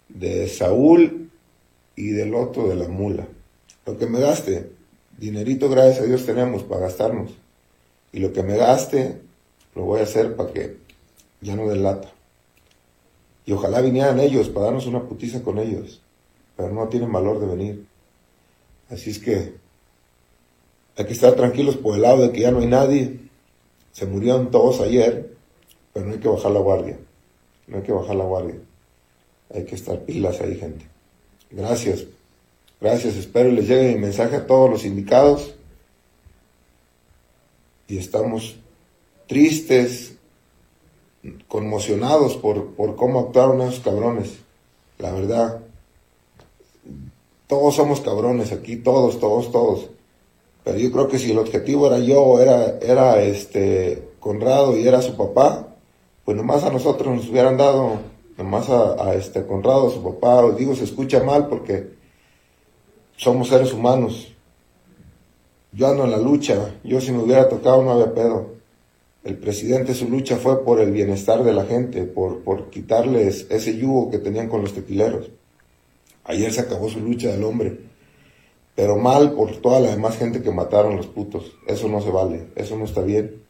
de 0.09 0.49
Saúl 0.49 1.31
y 1.95 2.09
del 2.09 2.35
otro 2.35 2.69
de 2.69 2.75
la 2.75 2.89
mula. 2.89 3.29
Lo 3.87 3.97
que 3.97 4.07
me 4.07 4.19
gaste, 4.19 4.80
dinerito 5.21 5.69
gracias 5.69 6.01
a 6.01 6.05
Dios 6.05 6.25
tenemos 6.25 6.63
para 6.63 6.83
gastarnos. 6.83 7.31
Y 8.13 8.21
lo 8.21 8.33
que 8.33 8.43
me 8.43 8.57
gaste, 8.57 9.21
lo 9.75 9.85
voy 9.85 10.01
a 10.01 10.05
hacer 10.05 10.35
para 10.35 10.53
que 10.53 10.79
ya 11.43 11.55
no 11.55 11.69
delata. 11.69 12.11
Y 13.45 13.53
ojalá 13.53 13.81
vinieran 13.83 14.19
ellos 14.19 14.49
para 14.49 14.67
darnos 14.67 14.87
una 14.87 15.03
putiza 15.03 15.43
con 15.43 15.59
ellos. 15.59 16.01
Pero 16.57 16.73
no 16.73 16.89
tienen 16.89 17.13
valor 17.13 17.39
de 17.39 17.47
venir. 17.47 17.87
Así 18.89 19.11
es 19.11 19.19
que 19.19 19.55
hay 20.97 21.05
que 21.05 21.13
estar 21.13 21.35
tranquilos 21.35 21.77
por 21.77 21.95
el 21.95 22.03
lado 22.03 22.23
de 22.23 22.33
que 22.33 22.41
ya 22.41 22.51
no 22.51 22.61
hay 22.61 22.67
nadie. 22.67 23.21
Se 23.93 24.07
murieron 24.07 24.51
todos 24.51 24.81
ayer, 24.81 25.35
pero 25.93 26.07
no 26.07 26.13
hay 26.13 26.19
que 26.19 26.29
bajar 26.29 26.51
la 26.51 26.61
guardia. 26.61 26.99
No 27.67 27.77
hay 27.77 27.83
que 27.83 27.93
bajar 27.93 28.17
la 28.17 28.25
guardia. 28.25 28.57
Hay 29.55 29.65
que 29.65 29.75
estar 29.75 30.01
pilas 30.01 30.41
ahí, 30.41 30.57
gente. 30.57 30.87
Gracias. 31.51 32.07
Gracias, 32.81 33.17
espero 33.17 33.51
les 33.51 33.69
llegue 33.69 33.93
mi 33.95 34.01
mensaje 34.01 34.37
a 34.37 34.47
todos 34.47 34.71
los 34.71 34.85
indicados. 34.87 35.55
Y 37.89 37.99
estamos 37.99 38.57
tristes, 39.27 40.15
conmocionados 41.47 42.37
por, 42.37 42.75
por 42.75 42.97
cómo 42.97 43.21
actuaron 43.21 43.61
esos 43.61 43.81
cabrones. 43.81 44.39
La 44.99 45.13
verdad, 45.13 45.61
todos 47.47 47.75
somos 47.75 48.01
cabrones 48.01 48.51
aquí, 48.51 48.77
todos, 48.77 49.21
todos, 49.21 49.53
todos. 49.53 49.91
Pero 50.65 50.79
yo 50.79 50.91
creo 50.91 51.09
que 51.09 51.19
si 51.19 51.33
el 51.33 51.39
objetivo 51.39 51.87
era 51.87 51.99
yo, 51.99 52.41
era, 52.41 52.79
era 52.79 53.21
este 53.23 54.09
Conrado 54.21 54.77
y 54.77 54.87
era 54.87 55.03
su 55.03 55.17
papá, 55.17 55.69
pues 56.25 56.37
nomás 56.37 56.63
a 56.65 56.71
nosotros 56.71 57.15
nos 57.15 57.29
hubieran 57.29 57.57
dado, 57.57 57.99
nomás 58.39 58.69
a, 58.71 59.03
a 59.03 59.15
este 59.15 59.47
Conrado, 59.47 59.91
su 59.91 60.03
papá, 60.03 60.45
os 60.45 60.57
digo, 60.57 60.75
se 60.75 60.85
escucha 60.85 61.23
mal 61.23 61.49
porque 61.49 62.00
somos 63.21 63.49
seres 63.49 63.75
humanos. 63.75 64.35
Yo 65.73 65.89
ando 65.89 66.05
en 66.05 66.11
la 66.11 66.17
lucha, 66.17 66.75
yo 66.83 67.03
si 67.03 67.13
me 67.13 67.23
hubiera 67.23 67.51
tocado 67.51 67.83
no 67.83 67.93
había 67.93 68.15
pedo. 68.15 68.55
El 69.23 69.37
presidente 69.37 69.95
su 69.95 70.09
lucha 70.09 70.37
fue 70.37 70.65
por 70.65 70.81
el 70.81 70.91
bienestar 70.91 71.45
de 71.45 71.53
la 71.53 71.67
gente, 71.67 72.05
por, 72.05 72.41
por 72.41 72.71
quitarles 72.71 73.47
ese 73.51 73.77
yugo 73.77 74.11
que 74.11 74.19
tenían 74.19 74.49
con 74.49 74.63
los 74.63 74.73
tequileros. 74.73 75.31
Ayer 76.25 76.51
se 76.51 76.63
acabó 76.63 76.89
su 76.89 77.01
lucha 77.01 77.29
del 77.29 77.45
hombre, 77.45 77.79
pero 78.75 78.97
mal 78.97 79.33
por 79.33 79.55
toda 79.59 79.81
la 79.81 79.91
demás 79.91 80.17
gente 80.17 80.41
que 80.41 80.51
mataron 80.51 80.97
los 80.97 81.07
putos. 81.07 81.53
Eso 81.67 81.89
no 81.89 82.01
se 82.01 82.11
vale, 82.11 82.47
eso 82.57 82.75
no 82.79 82.87
está 82.87 83.03
bien. 83.03 83.43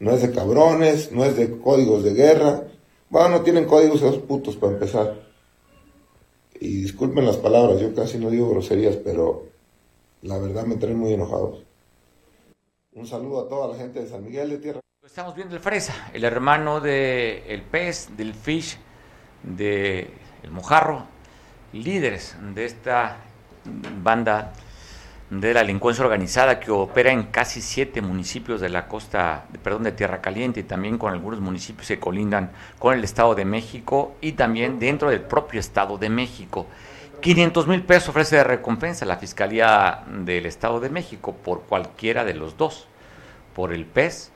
No 0.00 0.10
es 0.10 0.20
de 0.20 0.32
cabrones, 0.32 1.12
no 1.12 1.24
es 1.24 1.34
de 1.38 1.58
códigos 1.58 2.04
de 2.04 2.12
guerra. 2.12 2.64
Bueno, 3.08 3.30
no 3.30 3.40
tienen 3.40 3.64
códigos 3.64 4.02
esos 4.02 4.18
putos 4.18 4.56
para 4.56 4.74
empezar 4.74 5.24
y 6.60 6.82
disculpen 6.82 7.26
las 7.26 7.36
palabras, 7.36 7.80
yo 7.80 7.94
casi 7.94 8.18
no 8.18 8.30
digo 8.30 8.50
groserías, 8.50 8.96
pero 8.96 9.46
la 10.22 10.38
verdad 10.38 10.64
me 10.64 10.76
traen 10.76 10.98
muy 10.98 11.12
enojados. 11.12 11.62
Un 12.92 13.06
saludo 13.06 13.40
a 13.40 13.48
toda 13.48 13.68
la 13.68 13.76
gente 13.76 14.00
de 14.00 14.08
San 14.08 14.24
Miguel 14.24 14.50
de 14.50 14.58
Tierra. 14.58 14.80
Estamos 15.04 15.34
viendo 15.34 15.54
el 15.54 15.60
Fresa, 15.60 16.10
el 16.14 16.24
hermano 16.24 16.80
del 16.80 17.42
el 17.46 17.62
pez, 17.62 18.16
del 18.16 18.34
fish, 18.34 18.78
del 19.42 20.08
el 20.42 20.50
mojarro, 20.50 21.06
líderes 21.72 22.36
de 22.54 22.64
esta 22.64 23.18
banda 24.02 24.52
de 25.40 25.54
la 25.54 25.60
delincuencia 25.60 26.04
organizada 26.04 26.60
que 26.60 26.70
opera 26.70 27.10
en 27.10 27.24
casi 27.24 27.60
siete 27.60 28.00
municipios 28.00 28.60
de 28.60 28.68
la 28.68 28.86
costa, 28.86 29.46
perdón, 29.62 29.84
de 29.84 29.92
Tierra 29.92 30.20
Caliente 30.20 30.60
y 30.60 30.64
también 30.64 30.98
con 30.98 31.12
algunos 31.12 31.40
municipios 31.40 31.88
que 31.88 31.98
colindan 31.98 32.50
con 32.78 32.94
el 32.94 33.02
Estado 33.02 33.34
de 33.34 33.44
México 33.44 34.14
y 34.20 34.32
también 34.32 34.78
dentro 34.78 35.10
del 35.10 35.20
propio 35.20 35.60
Estado 35.60 35.98
de 35.98 36.08
México. 36.08 36.66
500 37.20 37.66
mil 37.66 37.82
pesos 37.82 38.10
ofrece 38.10 38.36
de 38.36 38.44
recompensa 38.44 39.06
la 39.06 39.16
Fiscalía 39.16 40.04
del 40.08 40.46
Estado 40.46 40.78
de 40.78 40.90
México 40.90 41.34
por 41.34 41.62
cualquiera 41.62 42.24
de 42.24 42.34
los 42.34 42.56
dos, 42.56 42.86
por 43.54 43.72
el 43.72 43.86
pez 43.86 44.30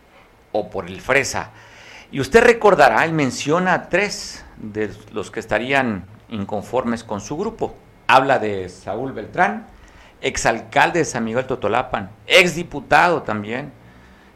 o 0.53 0.71
por 0.71 0.87
el 0.87 1.01
fresa. 1.01 1.51
Y 2.11 2.21
usted 2.21 2.43
recordará, 2.43 3.05
él 3.05 3.13
menciona 3.13 3.89
tres 3.91 4.45
de 4.57 4.91
los 5.13 5.31
que 5.31 5.41
estarían 5.41 6.07
inconformes 6.31 7.05
con 7.05 7.21
su 7.21 7.37
grupo. 7.37 7.77
Habla 8.07 8.39
de 8.39 8.69
Saúl 8.71 9.13
Beltrán, 9.13 9.67
exalcalde 10.21 11.01
de 11.01 11.05
San 11.05 11.25
Miguel 11.25 11.47
Totolapan, 11.47 12.11
exdiputado 12.27 13.23
también. 13.23 13.73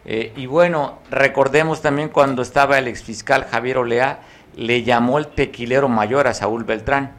Eh, 0.04 0.32
y 0.36 0.46
bueno, 0.46 0.98
recordemos 1.10 1.80
también 1.80 2.08
cuando 2.08 2.42
estaba 2.42 2.78
el 2.78 2.88
exfiscal 2.88 3.46
Javier 3.50 3.78
Olea, 3.78 4.20
le 4.56 4.82
llamó 4.82 5.18
el 5.18 5.28
tequilero 5.28 5.88
mayor 5.88 6.26
a 6.26 6.34
Saúl 6.34 6.64
Beltrán, 6.64 7.12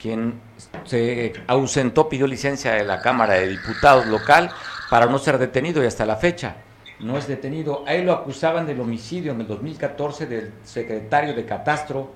quien 0.00 0.40
se 0.84 1.34
ausentó, 1.46 2.08
pidió 2.08 2.26
licencia 2.26 2.72
de 2.72 2.84
la 2.84 3.00
Cámara 3.00 3.34
de 3.34 3.48
Diputados 3.48 4.06
local 4.06 4.50
para 4.90 5.06
no 5.06 5.18
ser 5.18 5.38
detenido 5.38 5.82
y 5.82 5.86
hasta 5.86 6.04
la 6.04 6.16
fecha 6.16 6.56
no 7.00 7.18
es 7.18 7.26
detenido. 7.26 7.84
A 7.86 7.94
él 7.94 8.06
lo 8.06 8.12
acusaban 8.12 8.66
del 8.66 8.80
homicidio 8.80 9.32
en 9.32 9.40
el 9.40 9.46
2014 9.46 10.26
del 10.26 10.52
secretario 10.62 11.34
de 11.34 11.44
Catastro, 11.44 12.12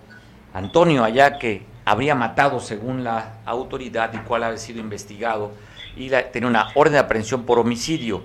Antonio 0.55 1.05
Allá, 1.05 1.39
que 1.39 1.63
habría 1.85 2.15
matado 2.15 2.61
según 2.61 3.05
la 3.05 3.39
autoridad 3.45 4.13
y 4.15 4.19
cuál 4.19 4.45
había 4.45 4.59
sido 4.59 4.81
investigado 4.81 5.53
y 5.99 6.11
tenía 6.33 6.49
una 6.49 6.69
orden 6.75 6.95
de 6.95 6.99
aprehensión 7.01 7.45
por 7.45 7.59
homicidio, 7.59 8.25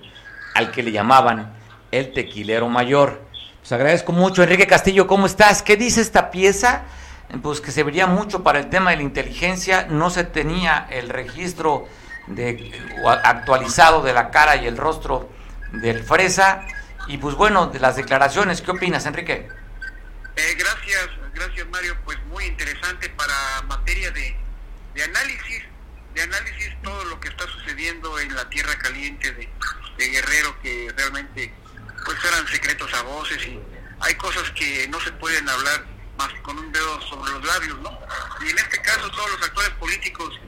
al 0.56 0.72
que 0.72 0.84
le 0.84 0.92
llamaban 0.92 1.54
el 1.92 2.14
tequilero 2.14 2.70
mayor. 2.70 3.22
Pues 3.60 3.72
agradezco 3.72 4.12
mucho. 4.12 4.44
Enrique 4.44 4.68
Castillo, 4.68 5.08
¿cómo 5.08 5.26
estás? 5.26 5.64
¿Qué 5.64 5.76
dice 5.76 6.02
esta 6.02 6.30
pieza? 6.32 6.84
Pues 7.42 7.62
que 7.62 7.72
se 7.72 7.84
vería 7.84 8.06
mucho 8.06 8.44
para 8.44 8.60
el 8.60 8.70
tema 8.70 8.92
de 8.92 8.98
la 8.98 9.04
inteligencia. 9.04 9.88
No 9.90 10.10
se 10.10 10.24
tenía 10.24 10.88
el 10.92 11.10
registro 11.10 11.88
de, 12.28 12.72
actualizado 13.24 14.04
de 14.04 14.14
la 14.14 14.30
cara 14.30 14.56
y 14.58 14.68
el 14.68 14.78
rostro 14.78 15.30
del 15.72 16.04
Fresa. 16.04 16.66
Y 17.08 17.18
pues 17.18 17.36
bueno, 17.36 17.68
de 17.68 17.80
las 17.80 17.96
declaraciones, 17.96 18.62
¿qué 18.62 18.72
opinas, 18.72 19.06
Enrique? 19.06 19.48
Eh, 20.36 20.56
gracias, 20.58 21.10
gracias 21.34 21.68
Mario. 21.70 21.96
Pues 22.06 22.18
muy 22.26 22.46
interesante 22.46 23.10
para 23.10 23.34
materia 23.68 24.12
de, 24.12 24.36
de 24.94 25.04
análisis 25.04 25.64
de 26.14 26.22
análisis 26.22 26.70
todo 26.84 27.04
lo 27.06 27.20
que 27.20 27.30
está 27.30 27.48
sucediendo 27.48 28.20
en 28.20 28.36
la 28.36 28.48
tierra 28.50 28.78
caliente 28.78 29.32
de, 29.32 29.50
Guerrero, 29.96 30.60
que 30.62 30.92
realmente 30.98 31.54
pues 32.04 32.18
eran 32.26 32.46
secretos 32.48 32.94
a 32.94 33.04
voces 33.04 33.42
y 33.46 33.60
hay 34.02 34.16
cosas 34.16 34.50
que 34.52 34.88
no 34.90 35.00
se 35.00 35.12
pueden 35.14 35.48
hablar 35.48 35.86
más 36.18 36.34
con 36.42 36.58
un 36.58 36.72
dedo 36.72 37.02
sobre 37.02 37.32
los 37.32 37.46
labios, 37.46 37.80
¿no? 37.80 38.00
Y 38.42 38.50
en 38.50 38.58
este 38.58 38.82
caso 38.82 39.10
todos 39.12 39.32
los 39.32 39.44
actores 39.44 39.70
políticos 39.72 40.40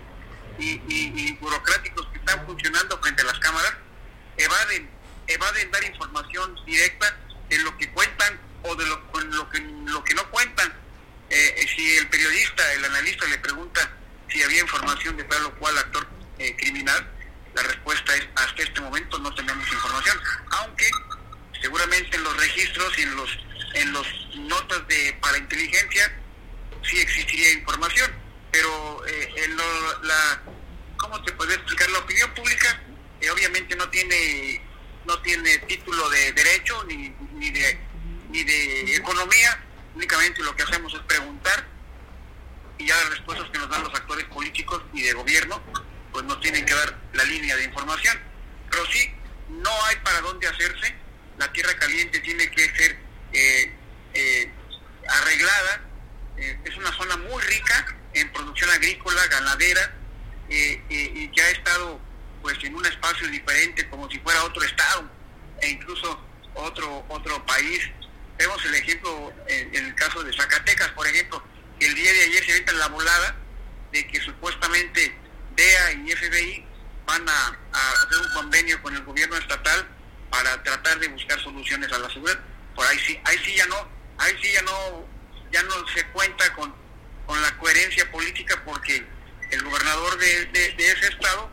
y, 0.59 1.31
burocráticos 1.39 2.07
que 2.07 2.17
están 2.17 2.45
funcionando 2.45 2.99
frente 2.99 3.21
a 3.21 3.25
las 3.25 3.39
cámaras 3.39 3.73
evaden, 4.37 4.89
evaden 5.27 5.71
dar 5.71 5.83
información 5.85 6.55
directa 6.65 7.15
de 7.49 7.59
lo 7.59 7.77
que 7.77 7.89
cuentan 7.91 8.39
o 8.63 8.75
de 8.75 8.85
lo, 8.85 9.01
lo, 9.31 9.49
que, 9.49 9.59
lo 9.59 10.03
que 10.03 10.15
no 10.15 10.29
cuentan. 10.31 10.73
Eh, 11.29 11.67
si 11.75 11.97
el 11.97 12.09
periodista, 12.09 12.73
el 12.73 12.85
analista 12.85 13.25
le 13.27 13.37
pregunta 13.37 13.89
si 14.29 14.43
había 14.43 14.61
información 14.61 15.17
de 15.17 15.23
tal 15.25 15.45
o 15.45 15.55
cual 15.55 15.77
actor 15.77 16.07
eh, 16.39 16.55
criminal, 16.57 17.11
la 17.53 17.63
respuesta 17.63 18.15
es 18.15 18.27
hasta 18.35 18.63
este 18.63 18.81
momento 18.81 19.17
no 19.19 19.33
tenemos 19.33 19.65
información, 19.71 20.19
aunque 20.51 20.89
seguramente 21.61 22.17
en 22.17 22.23
los 22.23 22.37
registros 22.37 22.97
y 22.99 23.01
en 23.03 23.15
los 23.15 23.39
en 23.75 23.91
los 23.91 24.07
notas 24.37 24.87
de 24.87 25.17
para 25.21 25.37
inteligencia 25.37 26.11
sí 26.83 26.99
existiría 26.99 27.53
información, 27.53 28.11
pero 28.51 29.05
eh, 29.07 29.33
en 29.37 29.57
la 29.57 30.41
cómo 30.97 31.21
te 31.23 31.31
puede 31.33 31.55
explicar 31.55 31.89
la 31.91 31.99
opinión 31.99 32.33
pública 32.33 32.81
eh, 33.21 33.29
obviamente 33.29 33.75
no 33.75 33.89
tiene 33.89 34.61
no 35.05 35.21
tiene 35.21 35.57
título 35.59 36.09
de 36.09 36.31
derecho 36.33 36.83
ni, 36.85 37.09
ni 37.33 37.51
de 37.51 37.79
ni 38.29 38.43
de 38.43 38.95
economía, 38.95 39.63
únicamente 39.93 40.43
lo 40.43 40.55
que 40.55 40.63
hacemos 40.63 40.93
es 40.93 40.99
preguntar 41.01 41.74
y 42.77 42.87
ya 42.87 42.95
las 42.95 43.09
respuestas 43.09 43.49
que 43.49 43.57
nos 43.57 43.69
dan 43.69 43.83
los 43.83 43.93
actores 43.93 44.25
políticos 44.25 44.83
y 44.93 45.01
de 45.01 45.13
gobierno, 45.13 45.61
pues 46.11 46.23
nos 46.25 46.39
tienen 46.41 46.65
que 46.65 46.73
dar 46.73 46.97
la 47.13 47.23
línea 47.23 47.55
de 47.55 47.63
información. 47.63 48.17
Pero 48.69 48.85
sí, 48.87 49.13
no 49.49 49.71
hay 49.85 49.95
para 49.97 50.21
dónde 50.21 50.47
hacerse, 50.47 50.95
la 51.37 51.51
tierra 51.51 51.77
caliente 51.77 52.19
tiene 52.19 52.49
que 52.49 52.63
ser 52.75 52.97
eh, 53.33 53.71
eh, 54.13 54.51
arreglada, 55.07 55.81
eh, 56.37 56.59
es 56.63 56.75
una 56.77 56.91
zona 56.93 57.17
muy 57.17 57.41
rica 57.43 57.97
en 58.13 58.31
producción 58.31 58.69
agrícola, 58.71 59.25
ganadera, 59.27 59.93
y 60.47 61.27
que 61.29 61.41
ha 61.41 61.49
estado 61.49 61.99
pues 62.41 62.63
en 62.63 62.75
un 62.75 62.85
espacio 62.85 63.27
diferente, 63.27 63.89
como 63.89 64.07
si 64.09 64.19
fuera 64.19 64.43
otro 64.43 64.63
estado, 64.63 65.09
e 65.61 65.69
incluso 65.69 66.23
otro, 66.53 67.03
otro 67.09 67.43
país. 67.45 67.79
Vemos 68.37 68.63
el 68.65 68.75
ejemplo 68.75 69.33
en, 69.47 69.73
el 69.73 69.95
caso 69.95 70.23
de 70.23 70.31
Zacatecas, 70.31 70.89
por 70.89 71.07
ejemplo, 71.07 71.43
el 71.85 71.95
día 71.95 72.11
de 72.13 72.21
ayer 72.23 72.45
se 72.45 72.57
en 72.57 72.79
la 72.79 72.87
volada 72.87 73.35
de 73.91 74.07
que 74.07 74.19
supuestamente 74.21 75.15
DEA 75.55 75.91
y 75.93 76.11
FBI 76.11 76.65
van 77.05 77.27
a, 77.27 77.57
hacer 77.71 78.19
un 78.19 78.33
convenio 78.33 78.81
con 78.81 78.95
el 78.95 79.03
gobierno 79.03 79.37
estatal 79.37 79.87
para 80.29 80.61
tratar 80.63 80.99
de 80.99 81.07
buscar 81.09 81.39
soluciones 81.41 81.91
a 81.91 81.99
la 81.99 82.09
seguridad. 82.09 82.39
Por 82.75 82.85
ahí 82.87 82.99
sí, 82.99 83.19
ahí 83.23 83.37
sí 83.45 83.55
ya 83.55 83.65
no, 83.67 83.87
ahí 84.17 84.33
sí 84.41 84.51
ya 84.51 84.61
no, 84.63 85.07
ya 85.51 85.63
no 85.63 85.87
se 85.93 86.05
cuenta 86.07 86.51
con, 86.53 86.73
con 87.25 87.41
la 87.41 87.57
coherencia 87.57 88.09
política 88.11 88.61
porque 88.65 89.05
el 89.51 89.63
gobernador 89.63 90.17
de, 90.17 90.45
de 90.47 90.91
ese 90.91 91.07
estado 91.07 91.49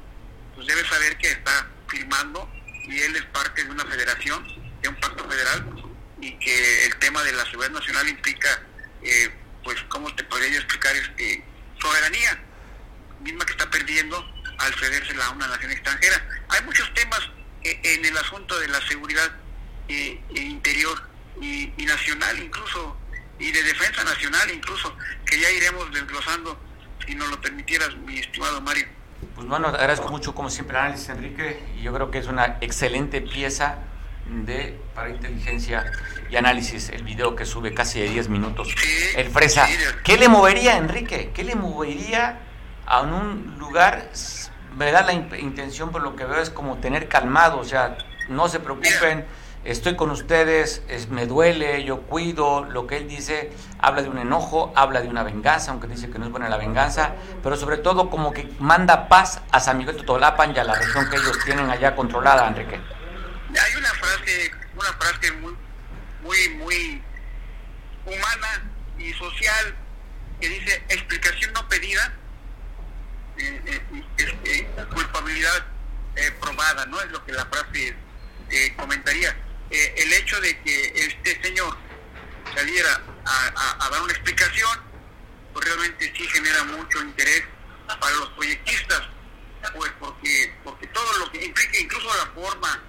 pues 0.55 0.67
debe 0.67 0.87
saber 0.89 1.17
que 1.19 1.31
está 1.31 1.69
firmando 1.89 2.51
y 2.85 3.01
él 3.01 3.17
es 3.17 3.25
parte 3.27 3.65
de 3.65 3.71
una 3.71 3.85
federación, 3.85 4.45
de 4.81 4.89
un 4.89 4.95
pacto 4.97 5.29
federal, 5.29 5.65
y 6.21 6.39
que 6.39 6.87
el 6.87 6.97
tema 6.97 7.23
de 7.23 7.33
la 7.33 7.45
seguridad 7.45 7.73
nacional 7.73 8.09
implica, 8.09 8.63
eh, 9.03 9.31
pues, 9.65 9.81
¿cómo 9.89 10.15
te 10.15 10.25
podría 10.25 10.57
explicar? 10.57 10.95
Este, 10.97 11.45
soberanía, 11.81 12.39
misma 13.23 13.45
que 13.45 13.53
está 13.53 13.71
perdiendo 13.71 14.25
al 14.59 14.75
cederse 14.75 15.15
a 15.21 15.31
una 15.31 15.49
nación 15.49 15.73
extranjera. 15.73 16.27
Hay 16.49 16.63
muchos 16.63 16.93
temas 16.95 17.21
eh, 17.65 17.81
en 17.83 18.05
el 18.05 18.17
asunto 18.17 18.59
de 18.59 18.69
la 18.69 18.81
seguridad 18.87 19.31
eh, 19.89 20.21
e 20.35 20.41
interior 20.41 21.11
y, 21.41 21.73
nacional 21.85 22.39
incluso, 22.39 22.97
y 23.39 23.51
de 23.51 23.63
defensa 23.63 24.05
nacional 24.05 24.51
incluso, 24.51 24.97
que 25.27 25.41
ya 25.41 25.51
iremos 25.51 25.93
desglosando, 25.93 26.59
si 27.05 27.15
nos 27.15 27.29
lo 27.29 27.41
permitieras, 27.41 27.97
mi 27.97 28.19
estimado 28.19 28.61
Mario. 28.61 28.87
Pues 29.35 29.47
bueno, 29.47 29.69
agradezco 29.69 30.09
mucho 30.09 30.35
como 30.35 30.51
siempre 30.51 30.79
análisis, 30.79 31.09
Enrique, 31.09 31.63
y 31.77 31.83
yo 31.83 31.93
creo 31.93 32.11
que 32.11 32.19
es 32.19 32.27
una 32.27 32.59
excelente 32.61 33.21
pieza 33.21 33.79
de 34.27 34.81
para 34.95 35.11
inteligencia 35.11 35.85
y 36.31 36.37
análisis 36.37 36.89
el 36.91 37.03
video 37.03 37.35
que 37.37 37.45
sube 37.45 37.75
casi 37.75 38.01
de 38.01 38.09
10 38.09 38.29
minutos. 38.29 38.75
El 39.17 39.29
Fresa, 39.29 39.67
¿qué 40.05 40.17
le 40.17 40.29
movería, 40.29 40.77
Enrique? 40.77 41.31
¿Qué 41.35 41.45
le 41.45 41.55
movería 41.55 42.41
a 42.87 43.03
un 43.03 43.57
lugar? 43.59 44.11
Me 44.77 44.91
da 44.91 45.03
la 45.03 45.13
intención, 45.13 45.91
por 45.91 46.03
lo 46.03 46.17
que 46.17 46.25
veo, 46.25 46.41
es 46.41 46.51
como 46.51 46.79
tener 46.79 47.09
calmado, 47.09 47.59
o 47.59 47.65
sea, 47.65 47.99
no 48.29 48.49
se 48.49 48.59
preocupen 48.59 49.27
estoy 49.65 49.95
con 49.95 50.11
ustedes, 50.11 50.83
es, 50.89 51.09
me 51.09 51.27
duele, 51.27 51.85
yo 51.85 52.03
cuido, 52.03 52.65
lo 52.65 52.87
que 52.87 52.97
él 52.97 53.09
dice, 53.09 53.53
habla 53.79 54.03
de 54.03 54.09
un 54.09 54.19
enojo, 54.19 54.73
habla 54.75 55.01
de 55.01 55.09
una 55.09 55.23
venganza, 55.23 55.71
aunque 55.71 55.87
dice 55.87 56.11
que 56.11 56.19
no 56.19 56.27
es 56.27 56.31
buena 56.31 56.49
la 56.49 56.57
venganza, 56.57 57.13
pero 57.43 57.57
sobre 57.57 57.79
todo 57.79 58.11
como 58.11 58.33
que 58.33 58.51
manda 58.59 59.09
paz 59.09 59.41
a 59.51 59.61
San 59.61 59.79
Miguel 59.79 59.97
Totolapan 59.97 60.55
y 60.55 60.59
a 60.59 60.65
la 60.65 60.75
región 60.75 61.09
que 61.09 61.17
ellos 61.17 61.39
tienen 61.45 61.71
allá 61.71 61.95
controlada, 61.95 62.49
Enrique. 62.49 62.81
Hay 63.59 63.75
una 63.77 63.91
frase, 63.91 64.51
una 64.75 64.93
frase 64.95 65.33
muy, 65.33 65.55
muy, 66.23 66.49
muy 66.51 67.03
humana 68.07 68.71
y 68.99 69.13
social 69.15 69.77
que 70.41 70.49
dice 70.49 70.83
explicación 70.89 71.53
no 71.53 71.69
pedida, 71.69 72.13
eh, 73.39 73.81
eh, 74.19 74.39
eh, 74.45 74.69
culpabilidad 74.93 75.67
probada, 76.41 76.85
¿no? 76.87 77.01
Es 77.01 77.11
lo 77.11 77.25
que 77.25 77.33
la 77.33 77.47
frase 77.47 77.97
comentaría 78.77 79.35
el 79.71 80.13
hecho 80.13 80.39
de 80.43 80.61
que 80.61 80.93
este 80.95 81.43
señor 81.43 81.75
saliera 82.55 83.01
a, 83.25 83.89
dar 83.91 84.03
una 84.03 84.13
explicación, 84.13 84.79
pues 85.55 85.65
realmente 85.65 86.13
sí 86.15 86.29
genera 86.29 86.65
mucho 86.65 87.01
interés 87.01 87.45
para 87.87 88.15
los 88.17 88.29
proyectistas, 88.31 89.03
pues 89.75 89.91
porque, 89.99 90.55
porque 90.65 90.87
todo 90.89 91.19
lo 91.19 91.33
que 91.33 91.47
implica, 91.47 91.79
incluso 91.79 92.15
la 92.15 92.27
forma, 92.33 92.83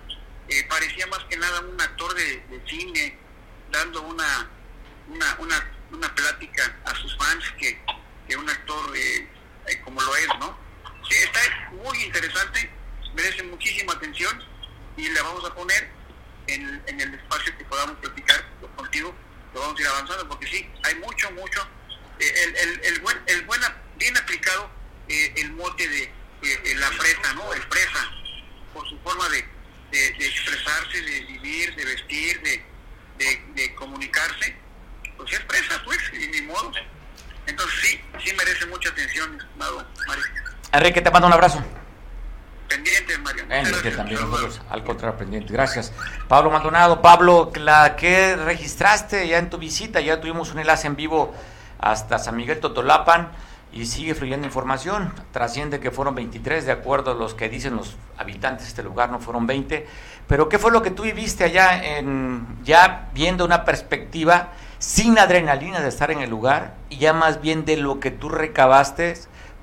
eh, 0.50 0.66
parecía 0.70 1.08
más 1.08 1.20
que 1.30 1.38
nada 1.38 1.62
un 1.62 1.80
actor 1.80 2.14
de, 2.16 2.44
cine 2.68 3.18
dando 3.72 4.02
una, 4.02 4.50
una, 5.08 5.72
una, 5.92 6.16
plática 6.16 6.80
a 6.86 6.96
sus 6.96 7.16
fans 7.18 7.44
que, 7.60 7.80
que 8.28 8.36
un 8.36 8.50
actor 8.50 8.96
eh, 8.96 9.28
como 9.84 10.02
lo 10.02 10.16
es, 10.16 10.28
¿no? 10.40 10.58
Sí, 11.10 11.16
está 11.16 11.40
muy 11.72 12.04
interesante, 12.04 12.70
merece 13.16 13.44
muchísima 13.44 13.94
atención 13.94 14.42
y 14.98 15.10
le 15.10 15.22
vamos 15.22 15.44
a 15.46 15.54
poner 15.54 15.90
en, 16.48 17.00
el 17.00 17.14
espacio 17.14 17.58
que 17.58 17.66
podamos 17.66 17.98
platicar 17.98 18.46
contigo, 18.76 19.14
lo 19.54 19.60
vamos 19.62 19.80
a 19.80 19.82
ir 19.82 19.88
avanzando, 19.88 20.28
porque 20.28 20.48
sí, 20.48 20.70
hay 20.84 20.96
mucho, 20.96 21.32
mucho. 21.32 21.68
Eh, 22.20 22.34
el, 22.44 22.56
el, 22.56 22.86
el, 22.86 23.00
buen, 23.02 23.22
el 23.28 23.42
buena, 23.44 23.76
bien 23.98 24.16
aplicado 24.18 24.70
eh, 25.08 25.34
el 25.38 25.52
mote 25.54 25.88
de 25.88 26.04
eh, 26.44 26.76
la 26.76 26.92
fresa, 26.92 27.34
¿no? 27.34 27.54
El 27.54 27.62
fresa, 27.64 28.12
por 28.74 28.88
su 28.90 29.00
forma 29.00 29.28
de, 29.30 29.46
de, 29.94 30.26
expresarse, 30.26 31.02
de 31.02 31.22
vivir, 31.26 31.76
de 31.76 31.86
vestir, 31.86 32.42
de, 32.42 32.64
de, 33.54 33.76
comunicarse, 33.76 34.56
pues 35.18 35.34
es 35.34 35.40
fresa, 35.40 35.82
pues, 35.86 36.00
y 36.14 36.28
ni 36.28 36.42
modo. 36.48 36.72
Entonces 37.46 37.80
sí, 37.82 38.02
sí 38.24 38.36
merece 38.36 38.66
mucha 38.68 38.90
atención, 38.90 39.38
estimado 39.40 39.86
Mario. 40.08 40.24
Enrique, 40.72 41.02
te 41.02 41.12
mando 41.12 41.28
un 41.28 41.34
abrazo. 41.34 41.64
Pendientes, 42.68 43.20
Mario. 43.20 43.46
también 43.96 44.22
nosotros, 44.22 44.62
al 44.70 44.84
contrario, 44.84 45.18
pendientes. 45.18 45.52
Gracias. 45.52 45.94
Pablo 46.28 46.50
Maldonado, 46.50 47.02
Pablo, 47.02 47.52
la 47.56 47.96
que 47.96 48.36
registraste 48.36 49.28
ya 49.28 49.38
en 49.38 49.50
tu 49.50 49.58
visita, 49.58 50.02
ya 50.02 50.20
tuvimos 50.20 50.52
un 50.52 50.60
enlace 50.60 50.88
en 50.88 50.96
vivo 50.96 51.36
hasta 51.80 52.18
San 52.18 52.36
Miguel 52.36 52.60
Totolapan 52.60 53.32
y 53.74 53.88
sigue 53.88 54.14
fluyendo 54.14 54.46
información. 54.46 55.12
Trasciende 55.32 55.80
que 55.80 55.92
fueron 55.92 56.16
23, 56.16 56.66
de 56.66 56.72
acuerdo 56.72 57.12
a 57.12 57.14
los 57.16 57.34
que 57.34 57.50
dicen 57.50 57.76
los 57.76 57.96
habitantes 58.18 58.66
de 58.66 58.70
este 58.70 58.84
lugar, 58.84 59.10
no 59.10 59.20
fueron 59.20 59.48
20. 59.48 59.88
Pero 60.28 60.48
¿qué 60.48 60.60
fue 60.60 60.72
lo 60.72 60.82
que 60.82 60.92
tú 60.92 61.04
viviste 61.04 61.44
allá, 61.44 61.84
en, 61.84 62.46
ya 62.64 63.10
viendo 63.14 63.44
una 63.44 63.66
perspectiva 63.66 64.50
sin 64.78 65.18
adrenalina 65.18 65.82
de 65.82 65.90
estar 65.90 66.12
en 66.12 66.20
el 66.20 66.30
lugar 66.30 66.76
y 66.90 66.98
ya 66.98 67.14
más 67.14 67.42
bien 67.42 67.66
de 67.66 67.78
lo 67.78 68.00
que 68.00 68.12
tú 68.12 68.30
recabaste? 68.30 69.16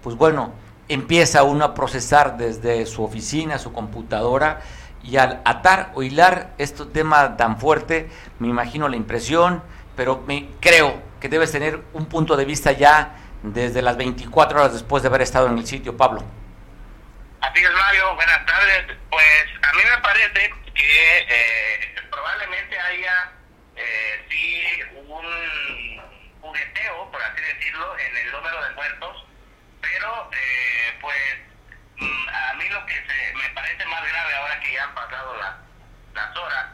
Pues 0.03 0.17
bueno, 0.17 0.53
empieza 0.89 1.45
uno 1.45 1.65
a 1.65 1.75
procesar 1.75 2.37
desde 2.37 2.85
su 2.87 3.05
oficina, 3.05 3.59
su 3.59 3.73
computadora, 3.73 4.61
y 5.03 5.17
al 5.17 5.41
atar 5.45 5.93
o 5.95 6.03
hilar 6.03 6.53
este 6.59 6.85
tema 6.85 7.37
tan 7.37 7.59
fuerte, 7.59 8.11
me 8.39 8.49
imagino 8.49 8.89
la 8.89 8.97
impresión, 8.97 9.63
pero 9.97 10.23
me 10.27 10.51
creo 10.61 10.95
que 11.21 11.29
debes 11.29 11.53
tener 11.53 11.83
un 11.95 12.07
punto 12.07 12.37
de 12.37 12.45
vista 12.45 12.73
ya 12.73 13.17
desde 13.43 13.83
las 13.83 13.97
24 13.97 14.61
horas 14.61 14.73
después 14.73 15.03
de 15.03 15.09
haber 15.09 15.23
estado 15.23 15.49
en 15.49 15.59
el 15.59 15.67
sitio, 15.67 15.97
Pablo. 15.97 16.23
Así 17.41 17.65
es, 17.65 17.73
Mario, 17.73 18.15
buenas 18.15 18.45
tardes. 18.47 18.97
Pues 19.11 19.45
a 19.63 19.73
mí 19.73 19.83
me 19.85 20.03
parece 20.03 20.55
que 20.75 21.19
eh, 21.19 21.95
probablemente 22.11 22.79
haya 22.79 23.33
eh, 23.77 24.27
sí 24.29 24.63
un 25.07 26.01
jugueteo, 26.41 27.11
por 27.11 27.23
así 27.23 27.43
decirlo, 27.43 27.99
en 27.99 28.17
el 28.17 28.33
número 28.33 28.63
de 28.65 28.71
muertos 28.75 29.27
pero 29.81 30.31
eh, 30.33 30.99
pues 31.01 31.39
mm, 31.97 32.29
a 32.29 32.55
mí 32.55 32.69
lo 32.69 32.85
que 32.87 32.95
se, 32.95 33.35
me 33.35 33.49
parece 33.51 33.85
más 33.87 34.07
grave 34.07 34.35
ahora 34.35 34.61
que 34.61 34.73
ya 34.73 34.85
han 34.85 34.95
pasado 34.95 35.37
las 36.15 36.37
horas, 36.37 36.67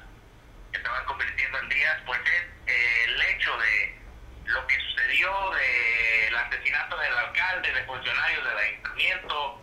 que 0.72 0.78
se 0.80 0.88
van 0.88 1.04
convirtiendo 1.04 1.58
en 1.58 1.68
días, 1.68 1.96
pues 2.04 2.20
es 2.20 2.42
eh, 2.66 3.04
el 3.06 3.22
hecho 3.22 3.56
de 3.58 3.98
lo 4.46 4.66
que 4.66 4.80
sucedió 4.80 5.50
del 5.50 6.36
asesinato 6.36 6.96
del 6.98 7.14
alcalde, 7.14 7.72
de 7.72 7.84
funcionarios 7.84 8.44
del 8.44 8.58
ayuntamiento, 8.58 9.60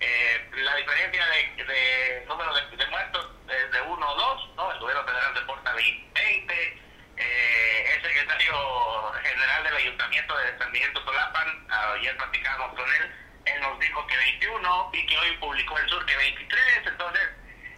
eh, 0.00 0.50
la 0.56 0.76
diferencia 0.76 1.26
de, 1.26 1.64
de 1.64 2.24
número 2.26 2.54
de, 2.54 2.86
muertos 2.86 3.30
es 3.48 3.72
de 3.72 3.80
uno 3.80 4.06
o 4.06 4.16
dos, 4.16 4.50
¿no? 4.56 4.72
El 4.72 4.78
gobierno 4.78 5.04
federal 5.04 5.34
reporta 5.34 5.72
20, 5.72 6.82
eh, 7.16 7.94
el 7.94 8.02
secretario 8.02 9.12
general 9.22 9.64
del 9.64 9.76
Ayuntamiento 9.76 10.36
de 10.36 10.58
San 10.58 10.70
Miguel 10.70 10.92
ayer 11.96 12.16
platicábamos 12.16 12.76
con 12.76 12.94
él, 12.94 13.12
él 13.46 13.60
nos 13.60 13.78
dijo 13.80 14.06
que 14.06 14.16
21 14.16 14.90
y 14.92 15.06
que 15.06 15.18
hoy 15.18 15.36
publicó 15.38 15.78
el 15.78 15.88
sur 15.88 16.04
que 16.04 16.16
23, 16.16 16.86
entonces 16.86 17.28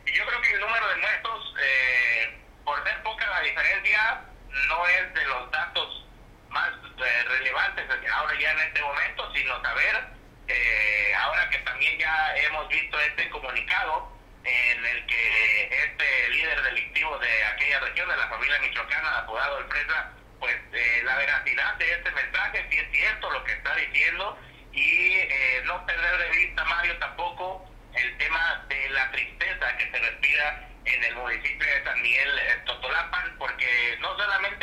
yo 0.06 0.26
creo 0.26 0.40
que 0.40 0.52
el 0.52 0.60
número 0.60 0.88
de 0.88 0.96
muertos, 0.96 1.54
eh, 1.60 2.38
por 2.64 2.82
ser 2.84 3.02
poca 3.02 3.26
la 3.26 3.40
diferencia, 3.42 4.24
no 4.68 4.86
es 4.86 5.14
de 5.14 5.24
los 5.26 5.50
datos 5.50 6.07
más 6.50 6.70
eh, 6.98 7.24
relevantes 7.28 7.84
ahora 8.12 8.38
ya 8.38 8.52
en 8.52 8.58
este 8.61 8.82
momento, 8.82 9.32
sino 9.34 9.62
saber, 9.62 10.04
eh, 10.48 11.14
ahora 11.14 11.48
que 11.50 11.58
también 11.58 11.98
ya 11.98 12.37
hemos 12.37 12.68
visto 12.68 12.98
este 13.00 13.28
comunicado 13.30 14.12
en 14.44 14.87
el 14.87 15.06
que 15.06 15.68
este 15.84 16.28
líder 16.30 16.62
delictivo 16.62 17.18
de 17.18 17.44
aquella 17.44 17.80
región, 17.80 18.08
de 18.08 18.16
la 18.16 18.28
familia 18.28 18.58
michoacana, 18.61 19.18
apodado 19.18 19.58
el 19.58 19.66
presa, 19.66 20.12
pues 20.40 20.56
eh, 20.72 21.02
la 21.04 21.16
veracidad 21.16 21.74
de 21.74 21.92
este 21.92 22.11
mensaje, 22.12 22.66
si 22.70 22.78
es 22.78 22.90
cierto 22.92 23.30
lo 23.30 23.44
que 23.44 23.52
está 23.52 23.74
diciendo, 23.74 24.38
y 24.72 25.14
eh, 25.16 25.62
no 25.64 25.84
perder 25.84 26.18
de 26.18 26.30
vista, 26.30 26.64
Mario, 26.64 26.96
tampoco 26.98 27.68
el 27.94 28.16
tema 28.18 28.64
de 28.68 28.90
la 28.90 29.11
tristeza 29.11 29.76
que 29.76 29.90
se 29.90 29.98
respira 29.98 30.68
en 30.84 31.04
el 31.04 31.16
municipio 31.16 31.66
de 31.66 31.84
San 31.84 32.00
Miguel 32.00 32.38
eh, 32.38 32.62
Totolapan, 32.64 33.37
porque 33.38 33.96
no 34.00 34.16
solamente 34.16 34.57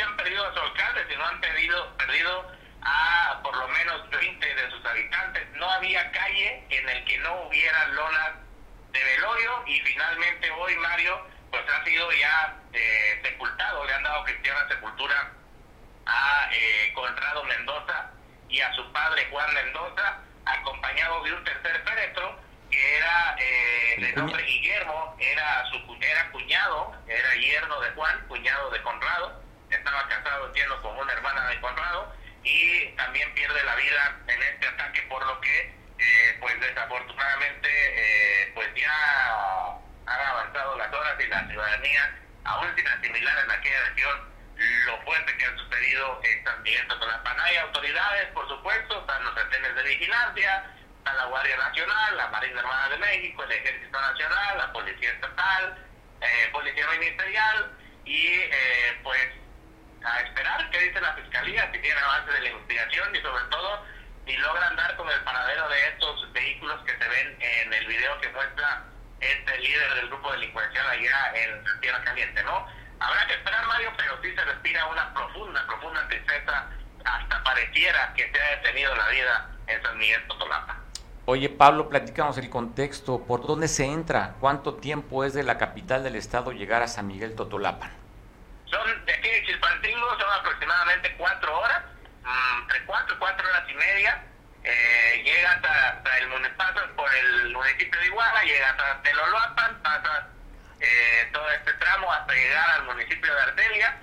han 1.26 1.40
perdido, 1.40 1.96
perdido 1.96 2.50
a 2.82 3.40
por 3.42 3.56
lo 3.56 3.68
menos 3.68 4.08
20 4.10 4.54
de 4.54 4.70
sus 4.70 4.84
habitantes. 4.84 5.46
No 5.54 5.70
había 5.70 6.10
calle 6.12 6.64
en 6.70 6.88
el 6.88 7.04
que 7.04 7.18
no 7.18 7.42
hubiera 7.42 7.86
lonas 7.88 8.32
de 8.92 9.02
velorio 9.02 9.62
y 9.66 9.80
finalmente 9.80 10.50
hoy 10.50 10.76
Mario 10.76 11.20
pues 11.50 11.62
ha 11.68 11.84
sido 11.84 12.10
ya 12.12 12.56
eh, 12.72 13.20
sepultado, 13.22 13.84
le 13.84 13.94
han 13.94 14.02
dado 14.02 14.24
cristiana 14.24 14.68
sepultura 14.68 15.32
a 16.06 16.48
eh, 16.52 16.92
Conrado 16.94 17.44
Mendoza 17.44 18.10
y 18.48 18.60
a 18.60 18.72
su 18.74 18.92
padre 18.92 19.26
Juan 19.30 19.52
Mendoza, 19.54 20.18
acompañado 20.44 21.22
de 21.24 21.32
un 21.32 21.44
tercer 21.44 21.82
féretro 21.82 22.38
que 22.70 22.96
era 22.96 23.36
eh, 23.38 23.96
de 23.98 24.12
nombre 24.12 24.42
Guillermo, 24.42 25.16
era 25.18 25.64
su 25.70 25.76
era 26.00 26.30
cuñado, 26.30 26.94
era 27.08 27.34
yerno 27.34 27.80
de 27.80 27.90
Juan, 27.92 28.28
cuñado 28.28 28.70
de 28.70 28.82
Conrado, 28.82 29.45
estaba 29.86 30.08
casado 30.08 30.46
entiendo 30.46 30.82
con 30.82 30.98
una 30.98 31.12
hermana 31.12 31.46
de 31.46 31.60
Conrado 31.60 32.12
y 32.42 32.86
también 32.96 33.32
pierde 33.34 33.62
la 33.62 33.76
vida 33.76 34.18
en 34.26 34.42
este 34.42 34.66
ataque 34.66 35.02
por 35.02 35.24
lo 35.24 35.40
que 35.40 35.74
eh, 35.98 36.36
pues 36.40 36.58
desafortunadamente 36.60 37.68
eh, 37.70 38.50
pues 38.54 38.68
ya 38.74 39.78
han 40.06 40.20
avanzado 40.26 40.76
las 40.76 40.92
horas 40.92 41.14
y 41.20 41.28
la 41.28 41.46
ciudadanía 41.46 42.18
aún 42.44 42.66
sin 42.76 42.88
asimilar 42.88 43.44
en 43.44 43.50
aquella 43.52 43.80
región 43.90 44.36
lo 44.86 45.02
fuerte 45.02 45.36
que 45.36 45.44
ha 45.44 45.56
sucedido 45.56 46.20
en 46.24 46.44
San 46.44 46.62
Miguel 46.62 46.88
Totolapan. 46.88 47.38
Hay 47.40 47.56
autoridades, 47.58 48.26
por 48.28 48.48
supuesto, 48.48 49.00
están 49.00 49.22
los 49.22 49.34
retenes 49.34 49.74
de 49.74 49.82
vigilancia, 49.82 50.64
está 50.98 51.12
la 51.12 51.26
Guardia 51.26 51.56
Nacional, 51.58 52.16
la 52.16 52.28
Marina 52.28 52.60
Armada 52.60 52.88
de 52.88 52.96
México, 52.96 53.44
el 53.44 53.52
Ejército 53.52 54.00
Nacional, 54.00 54.58
la 54.58 54.72
Policía 54.72 55.10
Estatal, 55.10 55.86
eh, 56.22 56.48
Policía 56.52 56.86
Ministerial 56.88 57.70
y 58.06 58.26
eh, 58.26 58.98
pues 59.02 59.28
a 60.06 60.20
esperar 60.20 60.70
qué 60.70 60.78
dice 60.78 61.00
la 61.00 61.14
Fiscalía, 61.14 61.68
si 61.72 61.78
tiene 61.80 61.98
avance 61.98 62.32
de 62.32 62.40
la 62.40 62.48
investigación 62.50 63.14
y 63.14 63.20
sobre 63.20 63.44
todo 63.50 63.84
si 64.24 64.36
logran 64.36 64.76
dar 64.76 64.96
con 64.96 65.08
el 65.10 65.20
paradero 65.20 65.68
de 65.68 65.88
estos 65.88 66.32
vehículos 66.32 66.80
que 66.84 66.96
se 66.96 67.08
ven 67.08 67.36
en 67.40 67.72
el 67.72 67.86
video 67.86 68.20
que 68.20 68.28
muestra 68.30 68.84
este 69.20 69.58
líder 69.58 69.94
del 69.94 70.08
grupo 70.08 70.32
delincuencial 70.32 70.86
allá 70.88 71.32
en 71.34 71.80
Tierra 71.80 72.02
Caliente, 72.04 72.42
¿no? 72.44 72.66
Habrá 73.00 73.26
que 73.26 73.34
esperar, 73.34 73.66
Mario, 73.66 73.92
pero 73.96 74.20
sí 74.22 74.34
se 74.34 74.44
respira 74.44 74.86
una 74.86 75.12
profunda, 75.12 75.66
profunda 75.66 76.06
tristeza. 76.08 76.66
Hasta 77.04 77.44
pareciera 77.44 78.12
que 78.14 78.30
se 78.30 78.40
ha 78.40 78.56
detenido 78.56 78.94
la 78.94 79.08
vida 79.08 79.50
en 79.66 79.82
San 79.82 79.98
Miguel 79.98 80.26
Totolapa. 80.26 80.76
Oye, 81.26 81.48
Pablo, 81.48 81.88
platicamos 81.88 82.38
el 82.38 82.48
contexto. 82.48 83.24
¿Por 83.24 83.46
dónde 83.46 83.68
se 83.68 83.84
entra? 83.84 84.34
¿Cuánto 84.40 84.74
tiempo 84.74 85.24
es 85.24 85.34
de 85.34 85.42
la 85.42 85.58
capital 85.58 86.04
del 86.04 86.16
estado 86.16 86.52
llegar 86.52 86.82
a 86.82 86.88
San 86.88 87.06
Miguel 87.06 87.34
Totolapan? 87.34 88.05
Son 88.70 89.04
de 89.06 89.12
aquí 89.12 89.28
de 89.28 89.44
Chilpancingo, 89.46 90.18
son 90.18 90.32
aproximadamente 90.40 91.14
cuatro 91.16 91.58
horas, 91.58 91.82
mm, 92.22 92.62
entre 92.62 92.84
cuatro 92.84 93.14
y 93.14 93.18
cuatro 93.18 93.48
horas 93.48 93.64
y 93.68 93.74
media. 93.74 94.22
Eh, 94.64 95.22
llegas 95.24 95.56
hasta, 95.56 96.18
el 96.18 96.54
pasas 96.56 96.88
por 96.96 97.14
el 97.14 97.52
municipio 97.52 98.00
de 98.00 98.06
Iguala, 98.06 98.42
llegas 98.42 98.76
a 98.80 99.00
Teloloapan, 99.02 99.82
pasas 99.82 100.24
eh, 100.80 101.28
todo 101.32 101.48
este 101.52 101.72
tramo 101.74 102.12
hasta 102.12 102.32
llegar 102.32 102.70
al 102.70 102.84
municipio 102.84 103.32
de 103.32 103.40
Artelia. 103.42 103.96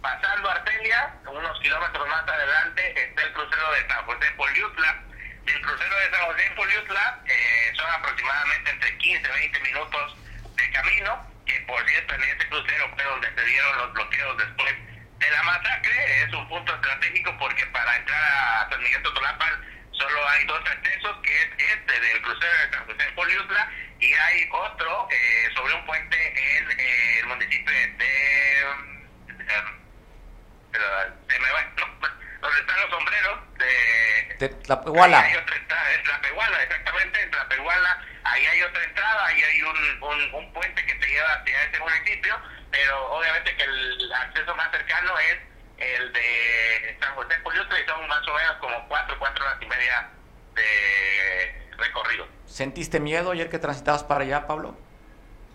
Pasando 0.00 0.50
Artelia, 0.50 1.14
unos 1.26 1.60
kilómetros 1.60 2.08
más 2.08 2.26
adelante, 2.26 3.04
está 3.04 3.22
el 3.22 3.32
crucero 3.34 3.72
de 3.72 3.88
San 3.88 4.04
José 4.06 4.30
Poliutla. 4.36 5.02
El 5.46 5.60
crucero 5.60 5.96
de 5.96 6.10
San 6.10 6.24
José 6.24 6.52
Poliutla 6.56 7.20
eh, 7.26 7.72
son 7.76 7.90
aproximadamente 7.90 8.70
entre 8.70 8.98
15 8.98 9.28
y 9.28 9.32
20 9.32 9.60
minutos 9.60 10.16
de 10.56 10.70
camino, 10.72 11.31
por 11.72 11.88
cierto 11.88 12.14
en 12.14 12.22
este 12.24 12.48
crucero 12.48 12.90
fue 12.94 13.02
donde 13.02 13.34
se 13.34 13.44
dieron 13.46 13.78
los 13.78 13.92
bloqueos 13.94 14.36
después 14.36 14.74
de 15.18 15.30
la 15.30 15.42
masacre. 15.42 16.22
Es 16.22 16.34
un 16.34 16.46
punto 16.46 16.74
estratégico 16.74 17.34
porque 17.38 17.64
para 17.66 17.96
entrar 17.96 18.22
a 18.22 18.68
San 18.70 18.82
Miguel 18.82 19.02
Totolapan 19.02 19.88
solo 19.92 20.28
hay 20.28 20.44
dos 20.44 20.60
accesos, 20.68 21.16
que 21.22 21.34
es 21.34 21.48
este 21.56 21.98
del 21.98 22.20
crucero 22.20 22.52
de 22.52 22.76
San 22.76 22.86
José 22.86 23.12
Poliutla 23.14 23.70
y 24.00 24.12
hay 24.12 24.48
otro 24.52 25.08
eh, 25.10 25.48
sobre 25.54 25.74
un 25.74 25.86
puente 25.86 26.58
en 26.58 26.70
eh, 26.78 27.20
el 27.20 27.26
municipio 27.26 27.72
de, 27.72 27.86
de, 27.86 28.06
de, 30.72 31.38
me 31.40 31.52
va, 31.52 31.72
donde 32.42 32.60
están 32.60 32.80
los 32.82 32.90
sombreros 32.90 33.38
de, 33.56 34.36
de 34.40 34.48
Tlapehuala. 34.48 35.20
Hay 35.20 35.36
otra 35.36 35.56
entrada, 35.56 35.92
es 35.92 36.02
Tlapehuala, 36.02 36.62
exactamente, 36.64 37.22
en 37.22 37.30
Tlapehuala, 37.30 38.01
ahí 38.32 38.46
hay 38.46 38.62
otra 38.62 38.82
entrada, 38.82 39.26
ahí 39.26 39.42
hay 39.42 39.62
un, 39.62 40.02
un, 40.02 40.34
un 40.34 40.52
puente 40.52 40.84
que 40.86 40.94
te 40.94 41.06
lleva 41.06 41.32
hacia 41.34 41.64
ese 41.64 41.78
municipio, 41.78 42.38
pero 42.70 43.12
obviamente 43.12 43.54
que 43.56 43.62
el 43.62 44.12
acceso 44.12 44.54
más 44.54 44.70
cercano 44.70 45.18
es 45.18 45.38
el 45.78 46.12
de 46.12 46.96
San 47.00 47.14
José 47.14 47.34
Poliutla 47.42 47.80
y 47.80 47.86
son 47.86 48.08
más 48.08 48.26
o 48.26 48.34
menos 48.34 48.56
como 48.56 48.88
cuatro, 48.88 49.18
cuatro 49.18 49.44
horas 49.44 49.58
y 49.60 49.66
media 49.66 50.08
de 50.54 51.70
recorrido. 51.76 52.26
¿Sentiste 52.46 53.00
miedo 53.00 53.32
ayer 53.32 53.50
que 53.50 53.58
transitabas 53.58 54.04
para 54.04 54.24
allá, 54.24 54.46
Pablo? 54.46 54.76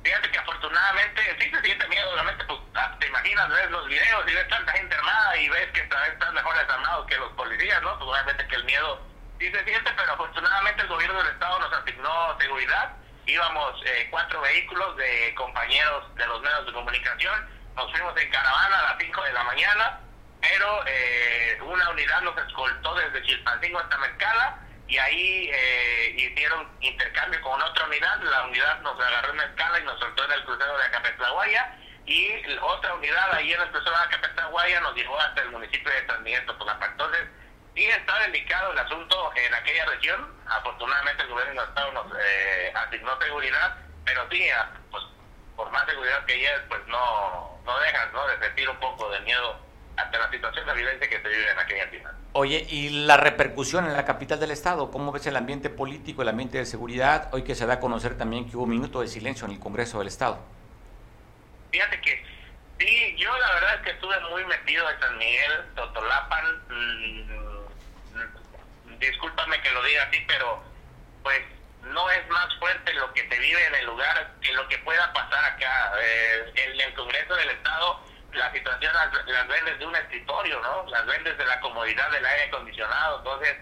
Fíjate 0.04 0.32
que 0.32 0.38
afortunadamente 0.38 1.22
sí 1.40 1.50
se 1.50 1.62
siente 1.62 1.88
miedo, 1.88 2.12
obviamente, 2.12 2.44
pues 2.46 2.60
te 3.00 3.08
imaginas, 3.08 3.50
ves 3.50 3.72
los 3.72 3.88
videos 3.88 4.30
y 4.30 4.34
ves 4.34 4.48
tanta 4.48 4.72
gente 4.74 4.96
armada 4.96 5.38
y 5.38 5.50
ves 5.50 5.68
que 5.74 5.82
están 5.82 6.34
mejor 6.34 6.58
desarmados 6.58 7.08
que 7.08 7.18
los 7.18 7.32
policías, 7.34 7.82
¿no? 7.82 7.98
Pues 7.98 8.10
obviamente 8.10 8.48
que 8.48 8.56
el 8.56 8.64
miedo 8.66 9.02
sí 9.40 9.52
se 9.52 9.64
siente, 9.64 9.92
pero 9.96 10.14
afortunadamente 10.14 10.82
el 10.82 10.88
gobierno 10.88 11.18
del 11.24 11.34
Estado 11.34 11.60
nos 11.60 11.74
asignó 11.74 12.38
seguridad. 12.40 12.94
Íbamos 13.26 13.82
eh, 13.86 14.08
cuatro 14.10 14.42
vehículos 14.42 14.96
de 14.98 15.34
compañeros 15.36 16.16
de 16.16 16.26
los 16.28 16.42
medios 16.42 16.66
de 16.66 16.74
comunicación, 16.74 17.50
nos 17.76 17.92
fuimos 17.92 18.18
en 18.18 18.32
caravana 18.32 18.80
a 18.80 18.84
las 18.84 18.98
5 19.00 19.24
de 19.24 19.34
la 19.34 19.44
mañana, 19.44 20.00
pero 20.42 20.84
eh, 20.88 21.60
una 21.62 21.90
unidad 21.90 22.22
nos 22.22 22.38
escoltó 22.38 22.96
desde 22.96 23.22
Chilpancingo 23.24 23.80
hasta 23.80 23.98
Mercala 23.98 24.60
y 24.88 24.98
ahí 24.98 25.50
eh, 25.52 26.16
hicieron 26.18 26.70
intercambio 26.80 27.42
con 27.42 27.62
otra 27.62 27.86
unidad, 27.86 28.22
la 28.22 28.44
unidad 28.46 28.80
nos 28.82 29.00
agarró 29.00 29.34
en 29.34 29.42
escala 29.42 29.80
y 29.80 29.84
nos 29.84 30.00
soltó 30.00 30.24
en 30.26 30.32
el 30.32 30.46
crucero 30.46 30.78
de 30.78 30.86
Acapetlaguaya 30.86 31.76
y 32.06 32.58
otra 32.62 32.96
unidad 32.96 33.34
ahí 33.34 33.52
en 33.52 33.62
el 33.62 33.70
crucero 33.70 33.98
de 33.98 34.04
Acapetlaguaya 34.04 34.80
nos 34.80 34.96
llevó 34.96 35.20
hasta 35.20 35.42
el 35.42 35.52
municipio 35.52 35.92
de 35.92 36.08
San 36.08 36.24
Miguel 36.24 36.46
Totolapa. 36.46 36.86
Entonces, 36.86 37.28
sí 37.78 37.86
está 37.86 38.20
delicado 38.22 38.72
el 38.72 38.80
asunto 38.80 39.32
en 39.36 39.54
aquella 39.54 39.86
región, 39.86 40.28
afortunadamente 40.48 41.22
el 41.22 41.30
gobierno 41.30 41.62
del 41.62 41.70
Estado 41.70 41.92
nos 41.92 42.08
eh, 42.20 42.74
asignó 42.74 43.22
seguridad, 43.22 43.78
pero 44.04 44.28
sí, 44.32 44.48
pues 44.90 45.04
por 45.56 45.70
más 45.70 45.86
seguridad 45.86 46.26
que 46.26 46.34
haya, 46.34 46.66
pues 46.68 46.82
no, 46.88 47.62
no 47.64 47.80
dejas 47.80 48.12
¿no? 48.14 48.28
de 48.30 48.40
sentir 48.40 48.68
un 48.68 48.78
poco 48.78 49.12
de 49.12 49.20
miedo 49.20 49.60
ante 49.96 50.18
la 50.18 50.32
situación 50.32 50.66
de 50.66 50.74
violencia 50.74 51.08
que 51.08 51.22
se 51.22 51.28
vive 51.28 51.52
en 51.52 51.60
aquella 51.60 51.84
entidad. 51.84 52.12
Oye, 52.34 52.66
¿y 52.68 52.90
la 53.06 53.18
repercusión 53.18 53.86
en 53.86 53.94
la 53.94 54.06
capital 54.06 54.40
del 54.40 54.52
Estado? 54.52 54.90
¿Cómo 54.90 55.12
ves 55.12 55.28
el 55.28 55.36
ambiente 55.36 55.70
político, 55.70 56.24
el 56.24 56.30
ambiente 56.30 56.58
de 56.58 56.66
seguridad? 56.66 57.30
Hoy 57.32 57.44
que 57.44 57.54
se 57.54 57.68
da 57.68 57.76
a 57.76 57.80
conocer 57.80 58.18
también 58.18 58.50
que 58.50 58.58
hubo 58.58 58.64
un 58.64 58.72
minuto 58.72 59.02
de 59.02 59.08
silencio 59.08 59.46
en 59.46 59.52
el 59.52 59.60
Congreso 59.60 60.00
del 60.00 60.08
Estado. 60.08 60.40
Fíjate 61.72 62.02
que 62.02 62.26
sí, 62.80 63.16
yo 63.18 63.38
la 63.38 63.54
verdad 63.54 63.76
es 63.76 63.82
que 63.82 63.90
estuve 63.92 64.20
muy 64.32 64.46
metido 64.46 64.90
en 64.90 65.00
San 65.00 65.18
Miguel, 65.18 65.66
Totolapan. 65.76 66.64
Mmm, 66.70 67.47
discúlpame 69.00 69.62
que 69.62 69.72
lo 69.72 69.84
diga 69.84 70.04
así, 70.04 70.24
pero 70.28 70.64
pues 71.24 71.42
no 71.84 72.10
es 72.10 72.28
más 72.30 72.54
fuerte 72.60 72.94
lo 72.94 73.14
que 73.14 73.28
se 73.28 73.40
vive 73.40 73.66
en 73.66 73.76
el 73.76 73.86
lugar 73.86 74.34
que 74.42 74.54
lo 74.54 74.68
que 74.68 74.78
pueda 74.80 75.12
pasar 75.14 75.46
acá. 75.46 75.94
Eh, 76.00 76.52
en 76.56 76.82
el 76.82 76.94
Congreso 76.94 77.36
del 77.36 77.50
Estado 77.50 78.08
la 78.34 78.52
situación 78.52 78.94
las, 78.94 79.26
las 79.26 79.48
ven 79.48 79.66
desde 79.66 79.86
un 79.86 79.96
escritorio, 79.96 80.60
¿no? 80.62 80.86
Las 80.90 81.06
ven 81.06 81.24
desde 81.24 81.46
la 81.46 81.60
comodidad 81.60 82.10
del 82.12 82.26
aire 82.26 82.44
acondicionado. 82.46 83.18
Entonces, 83.20 83.58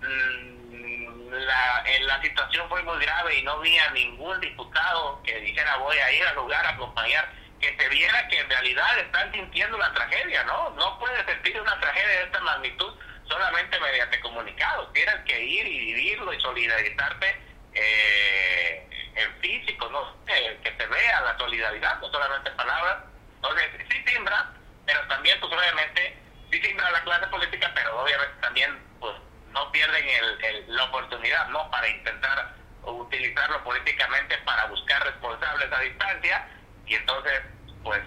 mmm, 0.00 1.32
la, 1.32 1.84
la 2.00 2.22
situación 2.22 2.68
fue 2.68 2.82
muy 2.82 2.98
grave 2.98 3.36
y 3.36 3.42
no 3.42 3.52
había 3.52 3.90
ningún 3.90 4.40
diputado 4.40 5.22
que 5.22 5.38
dijera 5.40 5.76
voy 5.76 5.96
a 5.96 6.12
ir 6.12 6.26
al 6.26 6.34
lugar 6.34 6.64
a 6.66 6.70
acompañar, 6.70 7.28
que 7.60 7.76
se 7.76 7.88
viera 7.88 8.26
que 8.28 8.40
en 8.40 8.48
realidad 8.48 8.98
están 8.98 9.32
sintiendo 9.32 9.78
la 9.78 9.92
tragedia, 9.92 10.42
¿no? 10.44 10.70
No 10.70 10.98
puedes 10.98 11.24
sentir 11.26 11.60
una 11.60 11.78
tragedia 11.78 12.08
de 12.08 12.24
esta 12.24 12.40
magnitud 12.40 12.94
solamente 13.30 13.80
mediante 13.80 14.20
comunicados. 14.20 14.92
Tienes 14.92 15.16
que 15.24 15.40
ir 15.40 15.66
y 15.66 15.78
vivirlo 15.78 16.32
y 16.34 16.40
solidarizarte 16.40 17.36
eh, 17.72 18.88
en 19.14 19.34
físico, 19.40 19.88
¿no? 19.88 20.16
Eh, 20.26 20.58
que 20.62 20.76
se 20.76 20.86
vea 20.86 21.20
la 21.22 21.38
solidaridad, 21.38 22.00
no 22.00 22.10
solamente 22.10 22.50
palabras 22.50 23.10
entonces, 23.42 23.70
sí 23.90 24.04
timbra, 24.04 24.52
pero 24.84 25.00
también, 25.08 25.40
pues 25.40 25.50
obviamente, 25.50 26.16
sí 26.50 26.60
timbra 26.60 26.90
la 26.90 27.02
clase 27.02 27.26
política, 27.28 27.72
pero 27.74 28.02
obviamente 28.02 28.34
también, 28.42 28.78
pues, 29.00 29.14
no 29.48 29.72
pierden 29.72 30.06
el, 30.06 30.44
el, 30.44 30.76
la 30.76 30.84
oportunidad, 30.84 31.48
¿no? 31.48 31.70
Para 31.70 31.88
intentar 31.88 32.54
utilizarlo 32.82 33.64
políticamente 33.64 34.36
para 34.38 34.66
buscar 34.66 35.02
responsables 35.04 35.72
a 35.72 35.80
distancia, 35.80 36.48
y 36.86 36.94
entonces, 36.96 37.40
pues, 37.82 38.02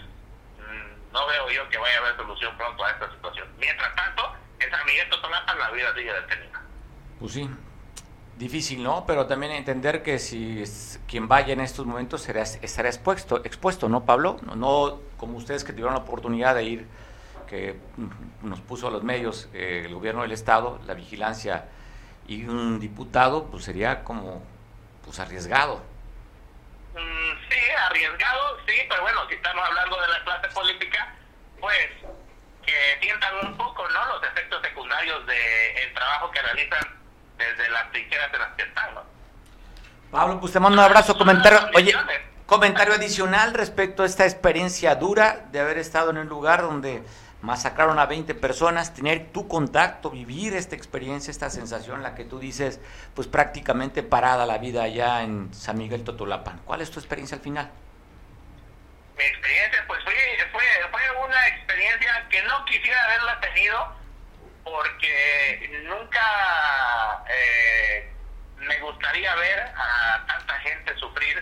no 1.11 1.27
veo 1.27 1.49
yo 1.49 1.69
que 1.69 1.77
vaya 1.77 1.97
a 1.97 2.01
haber 2.01 2.15
solución 2.15 2.55
pronto 2.57 2.85
a 2.85 2.91
esta 2.91 3.11
situación. 3.11 3.47
Mientras 3.57 3.95
tanto, 3.95 4.35
en 4.63 4.71
San 4.71 4.85
Miguel 4.85 5.09
Totolapan 5.09 5.59
la 5.59 5.71
vida 5.71 5.93
sigue 5.95 6.13
detenida. 6.13 6.61
Pues 7.19 7.33
sí, 7.33 7.49
difícil, 8.37 8.83
¿no? 8.83 9.05
Pero 9.05 9.25
también 9.27 9.51
entender 9.51 10.03
que 10.03 10.19
si 10.19 10.63
quien 11.07 11.27
vaya 11.27 11.53
en 11.53 11.61
estos 11.61 11.85
momentos 11.85 12.21
será, 12.21 12.41
estará 12.41 12.89
expuesto, 12.89 13.43
expuesto, 13.45 13.89
¿no, 13.89 14.05
Pablo? 14.05 14.39
No, 14.43 14.55
no 14.55 15.01
como 15.17 15.37
ustedes 15.37 15.63
que 15.63 15.71
tuvieron 15.71 15.93
la 15.93 16.01
oportunidad 16.01 16.55
de 16.55 16.63
ir 16.63 16.87
que 17.47 17.79
nos 18.41 18.59
puso 18.61 18.87
a 18.87 18.91
los 18.91 19.03
medios 19.03 19.47
eh, 19.53 19.83
el 19.85 19.93
gobierno 19.93 20.23
del 20.23 20.31
Estado, 20.31 20.79
la 20.87 20.95
vigilancia 20.95 21.65
y 22.27 22.45
un 22.45 22.79
diputado, 22.79 23.45
pues 23.45 23.63
sería 23.65 24.03
como 24.03 24.43
pues 25.05 25.19
arriesgado. 25.19 25.83
Mm, 26.93 27.49
sí, 27.49 27.59
arriesgado, 27.89 28.57
sí, 28.65 28.73
pero 28.89 29.01
bueno, 29.03 29.19
si 29.27 29.35
estamos 29.35 29.63
hablando 29.67 30.01
de 30.01 30.07
la 30.07 30.23
clase 30.23 30.47
política, 30.49 31.13
pues 31.59 31.89
que 32.65 32.73
sientan 33.01 33.33
un 33.45 33.57
poco 33.57 33.87
no 33.89 34.05
los 34.05 34.23
efectos 34.23 34.61
secundarios 34.61 35.25
del 35.25 35.93
trabajo 35.93 36.31
que 36.31 36.41
realizan 36.41 36.83
desde 37.37 37.69
las 37.69 37.91
trincheras 37.91 38.31
de 38.31 38.39
las 38.39 38.49
que 38.55 38.63
están. 38.63 38.95
¿no? 38.95 39.03
Pablo, 40.11 40.39
pues 40.39 40.53
te 40.53 40.59
mando 40.59 40.77
un 40.79 40.85
abrazo, 40.85 41.17
comentario, 41.17 41.59
oye, 41.75 41.93
comentario 42.45 42.93
adicional 42.93 43.53
respecto 43.53 44.03
a 44.03 44.05
esta 44.05 44.25
experiencia 44.25 44.95
dura 44.95 45.45
de 45.51 45.59
haber 45.59 45.77
estado 45.77 46.11
en 46.11 46.17
un 46.17 46.27
lugar 46.27 46.61
donde 46.61 47.03
masacraron 47.41 47.99
a 47.99 48.05
20 48.05 48.35
personas, 48.35 48.93
tener 48.93 49.31
tu 49.33 49.49
contacto, 49.49 50.09
vivir 50.09 50.55
esta 50.55 50.75
experiencia, 50.75 51.29
esta 51.29 51.49
sensación, 51.49 52.01
la 52.01 52.15
que 52.15 52.23
tú 52.23 52.39
dices, 52.39 52.79
pues 53.13 53.27
prácticamente 53.27 54.01
parada 54.01 54.45
la 54.45 54.59
vida 54.59 54.83
allá 54.83 55.23
en 55.23 55.53
San 55.53 55.77
Miguel 55.77 56.05
Totolapan. 56.05 56.61
¿Cuál 56.63 56.81
es 56.81 56.89
tu 56.89 56.99
experiencia 56.99 57.35
al 57.35 57.43
final? 57.43 57.69
Mi 59.17 59.25
experiencia, 59.25 59.82
experiencia 61.47 62.27
que 62.29 62.41
no 62.43 62.65
quisiera 62.65 63.03
haberla 63.05 63.39
tenido 63.41 63.95
porque 64.63 65.81
nunca 65.83 67.23
eh, 67.29 68.11
me 68.57 68.79
gustaría 68.79 69.35
ver 69.35 69.59
a 69.59 70.23
tanta 70.27 70.59
gente 70.59 70.95
sufrir. 70.97 71.37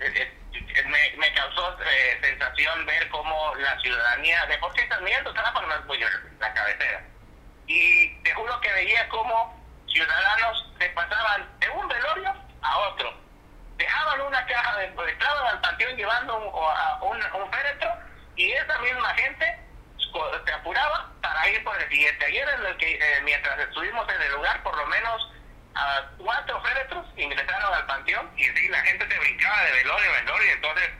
Eh, 0.00 0.38
eh, 0.74 0.82
me, 0.84 1.16
me 1.16 1.32
causó 1.34 1.76
eh, 1.82 2.18
sensación 2.20 2.84
ver 2.86 3.08
cómo 3.08 3.54
la 3.56 3.78
ciudadanía, 3.80 4.44
de 4.46 4.58
por 4.58 4.74
sí 4.74 4.86
también 4.88 5.26
estaba 5.26 5.52
por 5.52 5.66
la 5.68 6.54
cabecera. 6.54 7.02
Y 7.66 8.22
te 8.22 8.34
juro 8.34 8.60
que 8.60 8.72
veía 8.72 9.08
cómo 9.08 9.58
ciudadanos 9.86 10.72
se 10.78 10.88
pasaban 10.90 11.48
de 11.58 11.68
un 11.70 11.88
velorio 11.88 12.34
a 12.62 12.78
otro. 12.78 13.14
Dejaban 13.76 14.20
una 14.20 14.46
caja, 14.46 14.76
de, 14.78 14.86
estaban 14.86 15.46
al 15.46 15.60
panteón 15.60 15.96
llevando 15.96 16.36
un, 16.38 17.16
un, 17.40 17.52
féretro 17.52 17.90
y 18.36 18.50
esa 18.52 18.78
misma 18.78 19.14
gente 19.14 19.58
se 20.44 20.52
apuraba 20.52 21.10
para 21.22 21.48
ir 21.48 21.62
por 21.64 21.80
el 21.80 21.88
siguiente. 21.88 22.24
Ayer, 22.24 22.48
en 22.48 22.66
el 22.66 22.76
que, 22.76 23.20
mientras 23.24 23.58
estuvimos 23.60 24.06
en 24.12 24.22
el 24.22 24.32
lugar, 24.32 24.62
por 24.62 24.76
lo 24.76 24.86
menos 24.86 25.32
a 25.74 26.02
cuatro 26.18 26.60
féretros 26.62 27.06
ingresaron 27.16 27.72
al 27.72 27.86
panteón 27.86 28.30
y 28.36 28.44
sí, 28.44 28.68
la 28.68 28.80
gente 28.82 29.08
se 29.08 29.18
brincaba 29.18 29.62
de 29.64 29.72
velorio 29.72 30.10
a 30.10 30.20
velorio, 30.20 30.52
entonces 30.52 30.90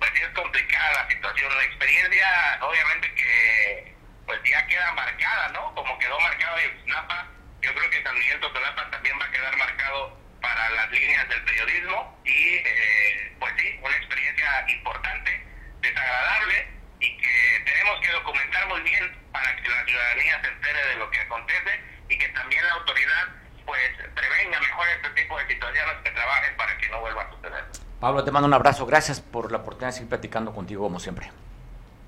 pues 0.00 0.10
sí 0.14 0.22
es 0.22 0.28
complicada 0.30 1.02
la 1.02 1.08
situación. 1.08 1.56
La 1.56 1.64
experiencia 1.64 2.58
obviamente 2.62 3.14
que 3.14 3.94
pues 4.26 4.40
ya 4.44 4.66
queda 4.66 4.92
marcada, 4.92 5.48
¿no? 5.50 5.74
Como 5.74 5.98
quedó 5.98 6.18
marcado 6.20 6.56
Napa, 6.86 7.26
yo 7.62 7.72
creo 7.74 7.90
que 7.90 8.02
San 8.02 8.18
Miguel 8.18 8.40
Totolapa 8.40 8.90
también 8.90 9.18
va 9.20 9.24
a 9.26 9.30
quedar 9.30 9.56
marcado 9.56 10.18
para 10.40 10.70
las 10.70 10.90
líneas 10.90 11.28
del 11.28 11.42
periodismo 11.44 12.20
y 12.24 12.56
eh, 12.56 13.36
pues 13.38 13.52
sí, 13.56 13.78
una 13.80 13.96
experiencia 13.96 14.64
importante, 14.68 15.46
desagradable 15.80 16.75
y 17.06 17.16
que 17.18 17.62
tenemos 17.64 18.00
que 18.00 18.10
documentar 18.12 18.68
muy 18.68 18.80
bien 18.80 19.16
para 19.32 19.54
que 19.56 19.68
la 19.68 19.84
ciudadanía 19.84 20.40
se 20.42 20.48
entere 20.48 20.86
de 20.86 20.96
lo 20.96 21.10
que 21.10 21.20
acontece 21.20 21.80
y 22.08 22.18
que 22.18 22.28
también 22.30 22.64
la 22.64 22.72
autoridad 22.74 23.24
pues 23.64 23.90
prevenga 24.14 24.60
mejor 24.60 24.86
este 24.88 25.22
tipo 25.22 25.38
de 25.38 25.46
situaciones 25.48 25.94
que 26.02 26.10
trabajen 26.10 26.56
para 26.56 26.78
que 26.78 26.88
no 26.88 27.00
vuelva 27.00 27.22
a 27.22 27.30
suceder. 27.30 27.64
Pablo, 28.00 28.24
te 28.24 28.30
mando 28.30 28.46
un 28.46 28.54
abrazo. 28.54 28.86
Gracias 28.86 29.20
por 29.20 29.50
la 29.50 29.58
oportunidad 29.58 29.88
de 29.88 29.92
seguir 29.92 30.08
platicando 30.08 30.54
contigo 30.54 30.84
como 30.84 31.00
siempre. 31.00 31.30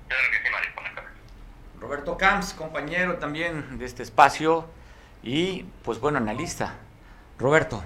Claro 0.07 0.23
que 0.31 0.37
sí, 0.37 0.51
Mario. 0.51 0.69
Roberto 1.79 2.17
Camps, 2.17 2.53
compañero 2.53 3.17
también 3.17 3.77
de 3.79 3.85
este 3.85 4.03
espacio 4.03 4.69
y 5.23 5.63
pues 5.83 5.99
bueno, 5.99 6.17
analista. 6.17 6.75
Roberto, 7.37 7.83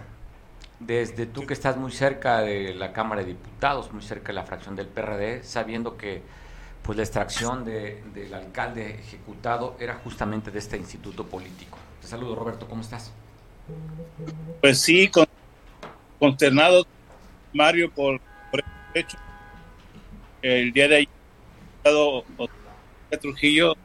desde 0.79 1.27
tú 1.27 1.45
que 1.45 1.53
estás 1.53 1.77
muy 1.77 1.91
cerca 1.91 2.41
de 2.41 2.73
la 2.73 2.91
Cámara 2.91 3.21
de 3.21 3.27
Diputados, 3.27 3.91
muy 3.91 4.01
cerca 4.01 4.27
de 4.27 4.33
la 4.33 4.43
fracción 4.43 4.75
del 4.75 4.87
PRD, 4.87 5.43
sabiendo 5.43 5.95
que 5.95 6.23
pues 6.83 6.97
la 6.97 7.03
extracción 7.03 7.63
de, 7.63 8.03
del 8.13 8.33
alcalde 8.33 8.99
ejecutado 8.99 9.75
era 9.79 9.95
justamente 9.95 10.51
de 10.51 10.59
este 10.59 10.77
instituto 10.77 11.25
político. 11.25 11.77
Te 12.01 12.07
saludo 12.07 12.35
Roberto, 12.35 12.67
¿cómo 12.67 12.81
estás? 12.81 13.11
Pues 14.59 14.81
sí, 14.81 15.07
con, 15.07 15.25
consternado, 16.19 16.85
Mario, 17.53 17.89
por, 17.89 18.19
por 18.51 18.59
el 18.59 19.01
hecho. 19.01 19.17
El 20.41 20.73
día 20.73 20.89
de 20.89 20.95
ayer, 20.97 21.09
Trujillo. 23.21 23.75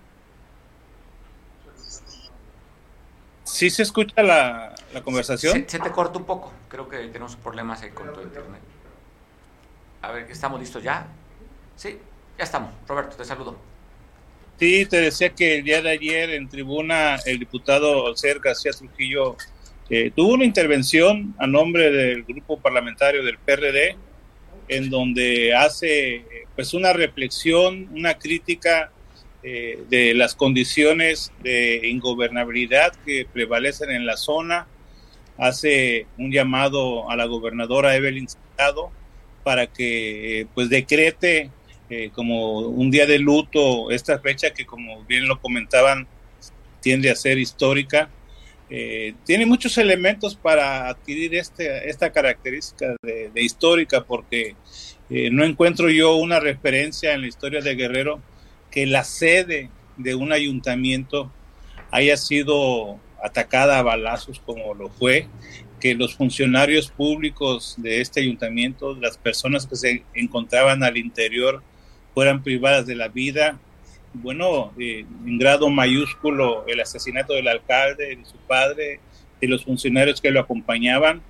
¿Sí 3.44 3.70
se 3.70 3.82
escucha 3.82 4.22
la, 4.22 4.74
la 4.92 5.02
conversación? 5.02 5.64
Se, 5.68 5.78
te 5.78 5.90
corta 5.90 6.18
un 6.18 6.24
poco. 6.24 6.52
Creo 6.68 6.88
que 6.88 6.98
tenemos 7.08 7.36
problemas 7.36 7.82
ahí 7.82 7.90
con 7.90 8.12
tu 8.12 8.20
internet. 8.20 8.60
A 10.02 10.12
ver, 10.12 10.30
¿estamos 10.30 10.58
listos 10.58 10.82
ya? 10.82 11.06
Sí, 11.76 11.98
ya 12.38 12.44
estamos. 12.44 12.70
Roberto, 12.86 13.16
te 13.16 13.24
saludo. 13.24 13.58
Sí, 14.58 14.86
te 14.86 15.00
decía 15.00 15.30
que 15.30 15.58
el 15.58 15.64
día 15.64 15.82
de 15.82 15.90
ayer 15.90 16.30
en 16.30 16.48
tribuna 16.48 17.16
el 17.26 17.38
diputado 17.38 18.16
Ser 18.16 18.40
García 18.40 18.72
Trujillo 18.72 19.36
eh, 19.90 20.10
tuvo 20.14 20.34
una 20.34 20.44
intervención 20.44 21.34
a 21.38 21.46
nombre 21.46 21.90
del 21.90 22.24
grupo 22.24 22.58
parlamentario 22.58 23.24
del 23.24 23.38
PRD, 23.38 23.96
en 24.68 24.90
donde 24.90 25.54
hace 25.54 26.24
pues 26.54 26.74
una 26.74 26.92
reflexión, 26.92 27.88
una 27.92 28.18
crítica 28.18 28.90
eh, 29.42 29.82
de 29.88 30.14
las 30.14 30.34
condiciones 30.34 31.32
de 31.42 31.88
ingobernabilidad 31.88 32.92
que 33.06 33.26
prevalecen 33.32 33.90
en 33.90 34.06
la 34.06 34.16
zona, 34.16 34.66
hace 35.38 36.06
un 36.18 36.32
llamado 36.32 37.08
a 37.08 37.16
la 37.16 37.26
gobernadora 37.26 37.94
Evelyn 37.94 38.28
Sentado 38.28 38.90
para 39.44 39.68
que 39.68 40.48
pues 40.54 40.68
decrete 40.68 41.52
eh, 41.90 42.10
como 42.12 42.58
un 42.60 42.90
día 42.90 43.06
de 43.06 43.18
luto 43.18 43.90
esta 43.90 44.18
fecha 44.18 44.50
que 44.50 44.66
como 44.66 45.04
bien 45.04 45.26
lo 45.26 45.40
comentaban 45.40 46.06
tiende 46.80 47.10
a 47.10 47.16
ser 47.16 47.38
histórica 47.38 48.10
eh, 48.70 49.14
tiene 49.24 49.46
muchos 49.46 49.78
elementos 49.78 50.34
para 50.34 50.88
adquirir 50.88 51.34
este, 51.34 51.88
esta 51.88 52.12
característica 52.12 52.96
de, 53.02 53.30
histórica, 53.36 54.04
porque 54.04 54.56
eh, 55.08 55.30
no 55.30 55.44
encuentro 55.44 55.88
yo 55.88 56.16
una 56.16 56.38
referencia 56.38 57.14
en 57.14 57.22
la 57.22 57.28
historia 57.28 57.62
de 57.62 57.74
Guerrero 57.74 58.20
que 58.70 58.86
la 58.86 59.04
sede 59.04 59.70
de 59.96 60.14
un 60.14 60.32
ayuntamiento 60.32 61.32
haya 61.90 62.18
sido 62.18 62.98
atacada 63.22 63.78
a 63.78 63.82
balazos 63.82 64.38
como 64.40 64.74
lo 64.74 64.90
fue, 64.90 65.26
que 65.80 65.94
los 65.94 66.14
funcionarios 66.14 66.90
públicos 66.90 67.74
de 67.78 68.02
este 68.02 68.20
ayuntamiento, 68.20 68.94
las 68.96 69.16
personas 69.16 69.66
que 69.66 69.76
se 69.76 70.04
encontraban 70.12 70.82
al 70.82 70.98
interior, 70.98 71.62
fueran 72.18 72.42
privadas 72.42 72.84
de 72.84 72.96
la 72.96 73.06
vida, 73.06 73.60
bueno, 74.12 74.72
eh, 74.76 75.04
en 75.24 75.38
grado 75.38 75.70
mayúsculo 75.70 76.64
el 76.66 76.80
asesinato 76.80 77.32
del 77.34 77.46
alcalde, 77.46 78.16
de 78.16 78.24
su 78.24 78.36
padre, 78.38 78.98
de 79.40 79.46
los 79.46 79.64
funcionarios 79.64 80.20
que 80.20 80.32
lo 80.32 80.40
acompañaban. 80.40 81.22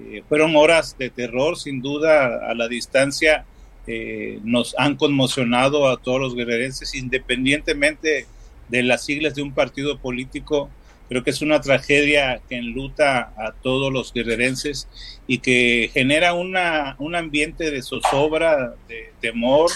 Eh, 0.00 0.24
fueron 0.28 0.56
horas 0.56 0.98
de 0.98 1.08
terror, 1.08 1.56
sin 1.56 1.82
duda, 1.82 2.50
a 2.50 2.52
la 2.54 2.66
distancia. 2.66 3.44
Eh, 3.86 4.40
nos 4.42 4.74
han 4.76 4.96
conmocionado 4.96 5.88
a 5.88 5.98
todos 5.98 6.20
los 6.20 6.34
guerrerenses, 6.34 6.96
independientemente 6.96 8.26
de 8.68 8.82
las 8.82 9.04
siglas 9.04 9.36
de 9.36 9.42
un 9.42 9.52
partido 9.52 9.98
político. 9.98 10.68
Creo 11.08 11.22
que 11.22 11.30
es 11.30 11.42
una 11.42 11.60
tragedia 11.60 12.40
que 12.48 12.56
enluta 12.56 13.32
a 13.36 13.52
todos 13.62 13.92
los 13.92 14.12
guerrerenses 14.12 14.88
y 15.28 15.38
que 15.38 15.92
genera 15.94 16.34
una, 16.34 16.96
un 16.98 17.14
ambiente 17.14 17.70
de 17.70 17.82
zozobra, 17.82 18.74
de 18.88 19.12
temor, 19.20 19.70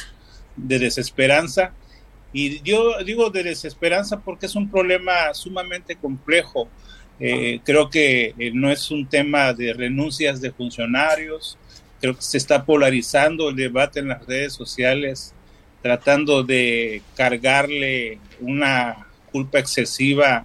de 0.59 0.79
desesperanza 0.79 1.73
y 2.33 2.61
yo 2.63 3.03
digo 3.05 3.31
de 3.31 3.43
desesperanza 3.43 4.21
porque 4.21 4.47
es 4.47 4.55
un 4.55 4.71
problema 4.71 5.33
sumamente 5.35 5.97
complejo. 5.97 6.69
Eh, 7.21 7.61
creo 7.65 7.91
que 7.91 8.35
eh, 8.39 8.51
no 8.53 8.71
es 8.71 8.91
un 8.91 9.07
tema 9.09 9.53
de 9.53 9.73
renuncias 9.73 10.41
de 10.41 10.53
funcionarios, 10.53 11.59
creo 12.01 12.15
que 12.15 12.23
se 12.23 12.39
está 12.39 12.65
polarizando 12.65 13.49
el 13.49 13.57
debate 13.57 14.01
en 14.01 14.09
las 14.09 14.25
redes 14.27 14.53
sociales, 14.53 15.35
tratando 15.83 16.45
de 16.45 17.03
cargarle 17.17 18.19
una 18.41 19.09
culpa 19.33 19.59
excesiva 19.59 20.45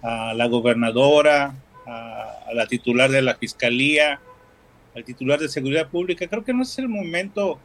a 0.00 0.32
la 0.34 0.46
gobernadora, 0.46 1.54
a, 1.86 2.34
a 2.48 2.54
la 2.54 2.66
titular 2.66 3.10
de 3.10 3.22
la 3.22 3.34
fiscalía, 3.34 4.20
al 4.94 5.04
titular 5.04 5.38
de 5.38 5.48
seguridad 5.48 5.88
pública. 5.88 6.26
Creo 6.26 6.44
que 6.44 6.54
no 6.54 6.62
es 6.62 6.78
el 6.78 6.88
momento 6.88 7.58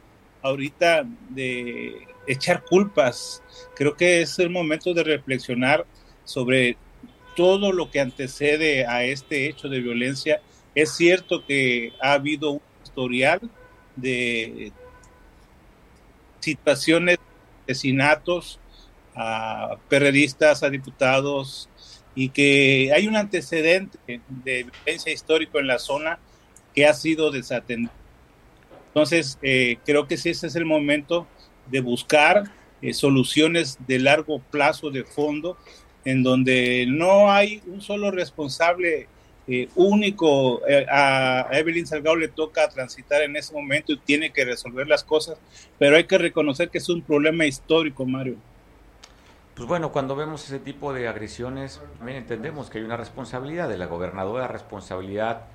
ahorita 0.44 1.04
de 1.30 2.06
echar 2.26 2.62
culpas. 2.64 3.42
Creo 3.74 3.96
que 3.96 4.20
es 4.20 4.38
el 4.38 4.50
momento 4.50 4.94
de 4.94 5.02
reflexionar 5.02 5.86
sobre 6.24 6.76
todo 7.34 7.72
lo 7.72 7.90
que 7.90 8.00
antecede 8.00 8.86
a 8.86 9.04
este 9.04 9.48
hecho 9.48 9.68
de 9.68 9.80
violencia. 9.80 10.40
Es 10.74 10.94
cierto 10.94 11.44
que 11.44 11.92
ha 12.00 12.12
habido 12.12 12.52
un 12.52 12.62
historial 12.84 13.40
de 13.96 14.70
situaciones, 16.40 17.18
asesinatos, 17.64 18.60
a 19.16 19.76
periodistas, 19.88 20.62
a 20.62 20.70
diputados, 20.70 21.70
y 22.14 22.28
que 22.28 22.92
hay 22.94 23.08
un 23.08 23.16
antecedente 23.16 23.98
de 24.06 24.64
violencia 24.64 25.12
histórico 25.12 25.58
en 25.58 25.68
la 25.68 25.78
zona 25.78 26.18
que 26.74 26.86
ha 26.86 26.92
sido 26.92 27.30
desatendido. 27.30 28.03
Entonces, 28.94 29.40
eh, 29.42 29.78
creo 29.84 30.06
que 30.06 30.14
ese 30.14 30.30
es 30.30 30.54
el 30.54 30.64
momento 30.64 31.26
de 31.66 31.80
buscar 31.80 32.44
eh, 32.80 32.94
soluciones 32.94 33.76
de 33.88 33.98
largo 33.98 34.38
plazo, 34.38 34.88
de 34.92 35.02
fondo, 35.02 35.56
en 36.04 36.22
donde 36.22 36.86
no 36.86 37.32
hay 37.32 37.60
un 37.66 37.80
solo 37.80 38.12
responsable 38.12 39.08
eh, 39.48 39.68
único. 39.74 40.60
a 40.88 41.48
Evelyn 41.50 41.88
Salgado 41.88 42.14
le 42.14 42.28
toca 42.28 42.68
transitar 42.68 43.22
en 43.22 43.34
ese 43.34 43.52
momento 43.52 43.92
y 43.92 43.98
tiene 43.98 44.30
que 44.30 44.44
resolver 44.44 44.86
las 44.86 45.02
cosas, 45.02 45.38
pero 45.76 45.96
hay 45.96 46.04
que 46.04 46.16
reconocer 46.16 46.70
que 46.70 46.78
es 46.78 46.88
un 46.88 47.02
problema 47.02 47.46
histórico, 47.46 48.06
Mario. 48.06 48.36
Pues 49.56 49.66
bueno, 49.66 49.90
cuando 49.90 50.14
vemos 50.14 50.44
ese 50.44 50.60
tipo 50.60 50.92
de 50.92 51.08
agresiones, 51.08 51.80
también 51.98 52.18
entendemos 52.18 52.70
que 52.70 52.78
hay 52.78 52.84
una 52.84 52.96
responsabilidad 52.96 53.68
de 53.68 53.76
la 53.76 53.86
gobernadora, 53.86 54.46
responsabilidad 54.46 55.46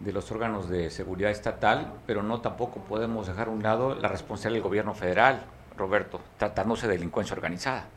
de 0.00 0.12
los 0.12 0.30
órganos 0.30 0.68
de 0.68 0.90
seguridad 0.90 1.30
estatal, 1.30 1.94
pero 2.06 2.22
no 2.22 2.40
tampoco 2.40 2.80
podemos 2.80 3.26
dejar 3.26 3.48
a 3.48 3.50
un 3.50 3.62
lado 3.62 3.94
la 3.94 4.08
responsabilidad 4.08 4.62
del 4.62 4.68
gobierno 4.68 4.94
federal, 4.94 5.44
Roberto, 5.76 6.20
tratándose 6.38 6.86
de 6.86 6.94
delincuencia 6.94 7.34
organizada. 7.34 7.88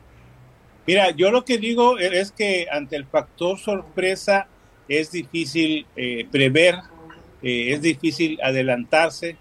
Mira, 0.86 1.12
yo 1.12 1.32
lo 1.32 1.44
que 1.44 1.58
digo 1.58 1.98
es 1.98 2.32
que 2.32 2.68
ante 2.72 2.96
el 2.96 3.06
factor 3.06 3.60
sorpresa 3.60 4.48
es 4.88 5.12
difícil 5.12 5.86
eh, 5.96 6.26
prever, 6.32 6.76
eh, 7.44 7.74
es 7.74 7.82
difícil 7.82 8.40
adelantarse, 8.42 9.36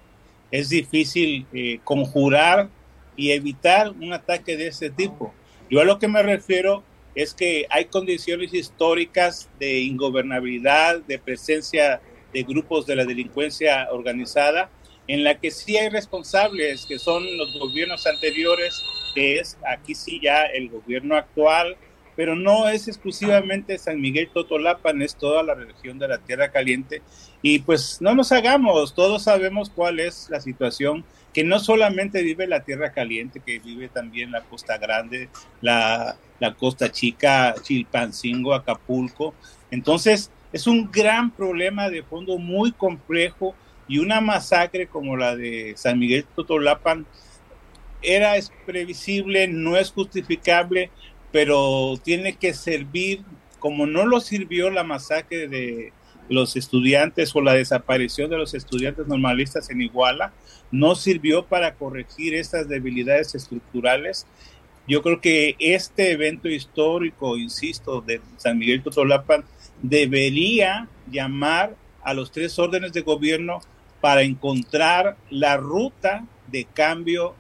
es 0.50 0.68
difícil 0.68 1.46
eh, 1.52 1.78
conjurar 1.84 2.68
y 3.16 3.30
evitar 3.30 3.90
un 3.90 4.12
ataque 4.12 4.56
de 4.56 4.68
ese 4.68 4.90
tipo. 4.90 5.32
Yo 5.70 5.80
a 5.80 5.84
lo 5.84 5.98
que 5.98 6.08
me 6.08 6.22
refiero 6.22 6.82
es 7.14 7.32
que 7.32 7.66
hay 7.70 7.86
condiciones 7.86 8.52
históricas 8.52 9.48
de 9.58 9.80
ingobernabilidad, 9.80 11.00
de 11.00 11.18
presencia 11.18 12.00
de 12.36 12.42
grupos 12.42 12.84
de 12.84 12.96
la 12.96 13.06
delincuencia 13.06 13.88
organizada, 13.90 14.68
en 15.08 15.24
la 15.24 15.38
que 15.38 15.50
sí 15.50 15.78
hay 15.78 15.88
responsables, 15.88 16.84
que 16.84 16.98
son 16.98 17.24
los 17.38 17.58
gobiernos 17.58 18.06
anteriores, 18.06 18.84
que 19.14 19.38
es 19.38 19.56
aquí 19.66 19.94
sí 19.94 20.20
ya 20.22 20.44
el 20.44 20.68
gobierno 20.68 21.16
actual, 21.16 21.78
pero 22.14 22.36
no 22.36 22.68
es 22.68 22.88
exclusivamente 22.88 23.78
San 23.78 24.02
Miguel 24.02 24.28
Totolapan, 24.34 25.00
es 25.00 25.16
toda 25.16 25.42
la 25.42 25.54
región 25.54 25.98
de 25.98 26.08
la 26.08 26.18
Tierra 26.18 26.50
Caliente. 26.50 27.00
Y 27.40 27.60
pues 27.60 28.02
no 28.02 28.14
nos 28.14 28.32
hagamos, 28.32 28.94
todos 28.94 29.22
sabemos 29.22 29.70
cuál 29.70 29.98
es 29.98 30.28
la 30.28 30.42
situación 30.42 31.06
que 31.32 31.42
no 31.42 31.58
solamente 31.58 32.22
vive 32.22 32.46
la 32.46 32.64
Tierra 32.64 32.92
Caliente, 32.92 33.40
que 33.44 33.60
vive 33.60 33.88
también 33.88 34.30
la 34.30 34.42
Costa 34.42 34.76
Grande, 34.76 35.30
la, 35.62 36.18
Costa 36.58 36.92
Chica, 36.92 37.54
Chilpancingo, 37.62 38.52
Acapulco. 38.52 39.34
Entonces, 39.70 40.30
es 40.56 40.66
un 40.66 40.90
gran 40.90 41.30
problema 41.30 41.90
de 41.90 42.02
fondo 42.02 42.38
muy 42.38 42.72
complejo 42.72 43.54
y 43.86 43.98
una 43.98 44.22
masacre 44.22 44.86
como 44.86 45.14
la 45.14 45.36
de 45.36 45.74
San 45.76 45.98
Miguel 45.98 46.24
Totolapan 46.34 47.06
era 48.00 48.32
previsible, 48.64 49.48
no 49.48 49.76
es 49.76 49.90
justificable, 49.90 50.90
pero 51.30 51.94
tiene 52.02 52.36
que 52.36 52.54
servir, 52.54 53.20
como 53.58 53.86
no 53.86 54.06
lo 54.06 54.20
sirvió 54.20 54.70
la 54.70 54.82
masacre 54.82 55.46
de 55.46 55.92
los 56.30 56.56
estudiantes 56.56 57.36
o 57.36 57.42
la 57.42 57.52
desaparición 57.52 58.30
de 58.30 58.38
los 58.38 58.54
estudiantes 58.54 59.06
normalistas 59.06 59.68
en 59.68 59.82
Iguala, 59.82 60.32
no 60.70 60.94
sirvió 60.94 61.44
para 61.44 61.74
corregir 61.74 62.34
estas 62.34 62.66
debilidades 62.66 63.34
estructurales. 63.34 64.26
Yo 64.88 65.02
creo 65.02 65.20
que 65.20 65.54
este 65.58 66.12
evento 66.12 66.48
histórico, 66.48 67.36
insisto, 67.36 68.00
de 68.00 68.22
San 68.38 68.58
Miguel 68.58 68.82
Totolapan, 68.82 69.44
debería 69.82 70.88
llamar 71.10 71.76
a 72.02 72.14
los 72.14 72.30
tres 72.30 72.58
órdenes 72.58 72.92
de 72.92 73.02
gobierno 73.02 73.60
para 74.00 74.22
encontrar 74.22 75.16
la 75.30 75.56
ruta 75.56 76.24
de 76.46 76.64
cambio, 76.64 77.34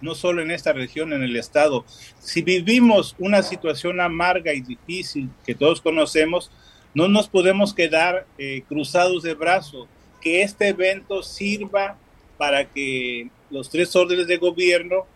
no 0.00 0.14
solo 0.14 0.42
en 0.42 0.50
esta 0.50 0.72
región, 0.72 1.12
en 1.12 1.22
el 1.22 1.36
Estado. 1.36 1.84
Si 2.18 2.42
vivimos 2.42 3.16
una 3.18 3.42
situación 3.42 4.00
amarga 4.00 4.52
y 4.52 4.60
difícil 4.60 5.30
que 5.44 5.54
todos 5.54 5.80
conocemos, 5.80 6.50
no 6.94 7.08
nos 7.08 7.28
podemos 7.28 7.74
quedar 7.74 8.26
eh, 8.38 8.62
cruzados 8.68 9.22
de 9.22 9.34
brazos. 9.34 9.88
Que 10.20 10.42
este 10.42 10.68
evento 10.68 11.22
sirva 11.22 11.98
para 12.38 12.70
que 12.70 13.28
los 13.50 13.70
tres 13.70 13.94
órdenes 13.94 14.26
de 14.26 14.38
gobierno 14.38 15.06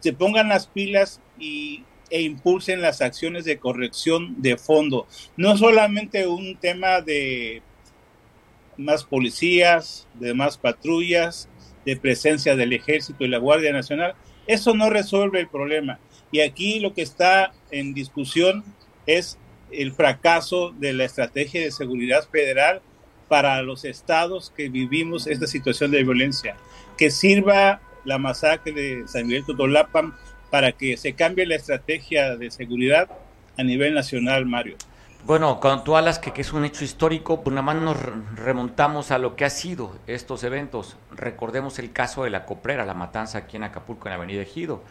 se 0.00 0.12
pongan 0.12 0.48
las 0.48 0.66
pilas 0.66 1.20
y, 1.38 1.84
e 2.10 2.22
impulsen 2.22 2.80
las 2.80 3.00
acciones 3.00 3.44
de 3.44 3.58
corrección 3.58 4.40
de 4.40 4.56
fondo. 4.56 5.06
No 5.36 5.56
solamente 5.56 6.26
un 6.26 6.56
tema 6.56 7.00
de 7.00 7.62
más 8.76 9.04
policías, 9.04 10.06
de 10.14 10.34
más 10.34 10.58
patrullas, 10.58 11.48
de 11.84 11.96
presencia 11.96 12.56
del 12.56 12.72
ejército 12.72 13.24
y 13.24 13.28
la 13.28 13.38
Guardia 13.38 13.72
Nacional. 13.72 14.14
Eso 14.46 14.74
no 14.74 14.90
resuelve 14.90 15.40
el 15.40 15.48
problema. 15.48 15.98
Y 16.32 16.40
aquí 16.40 16.80
lo 16.80 16.92
que 16.92 17.02
está 17.02 17.52
en 17.70 17.94
discusión 17.94 18.64
es 19.06 19.38
el 19.70 19.92
fracaso 19.92 20.72
de 20.72 20.92
la 20.92 21.04
estrategia 21.04 21.60
de 21.60 21.70
seguridad 21.70 22.28
federal 22.28 22.82
para 23.28 23.62
los 23.62 23.84
estados 23.84 24.52
que 24.56 24.68
vivimos 24.68 25.26
esta 25.26 25.46
situación 25.46 25.90
de 25.90 26.02
violencia, 26.02 26.56
que 26.98 27.10
sirva 27.10 27.80
la 28.04 28.18
masacre 28.18 28.72
de 28.72 29.08
San 29.08 29.26
Miguel 29.26 29.44
Totolapan 29.44 30.14
para 30.50 30.72
que 30.72 30.96
se 30.96 31.14
cambie 31.14 31.46
la 31.46 31.56
estrategia 31.56 32.36
de 32.36 32.50
seguridad 32.50 33.08
a 33.58 33.62
nivel 33.62 33.94
nacional, 33.94 34.46
Mario. 34.46 34.76
Bueno, 35.24 35.58
cuando 35.60 35.82
tú 35.82 35.96
hablas 35.96 36.18
que, 36.18 36.40
es 36.40 36.52
un 36.52 36.64
hecho 36.64 36.84
histórico, 36.84 37.42
pues 37.42 37.52
nada 37.52 37.62
más 37.62 37.76
nos 37.76 37.96
remontamos 38.36 39.10
a 39.10 39.18
lo 39.18 39.34
que 39.34 39.44
ha 39.44 39.50
sido 39.50 39.96
estos 40.06 40.44
eventos. 40.44 40.96
Recordemos 41.10 41.78
el 41.78 41.92
caso 41.92 42.24
de 42.24 42.30
la 42.30 42.44
Coprera, 42.46 42.86
la 42.86 42.94
matanza 42.94 43.38
aquí 43.38 43.56
en 43.56 43.64
Acapulco, 43.64 44.06
en 44.06 44.10
la 44.10 44.16
Avenida 44.16 44.42
Ejido. 44.42 44.84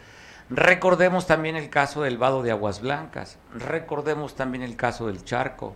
Recordemos 0.50 1.26
también 1.26 1.56
el 1.56 1.70
caso 1.70 2.02
del 2.02 2.18
vado 2.18 2.42
de 2.42 2.50
Aguas 2.50 2.82
Blancas. 2.82 3.38
Recordemos 3.54 4.36
también 4.36 4.62
el 4.62 4.76
caso 4.76 5.06
del 5.06 5.24
Charco 5.24 5.74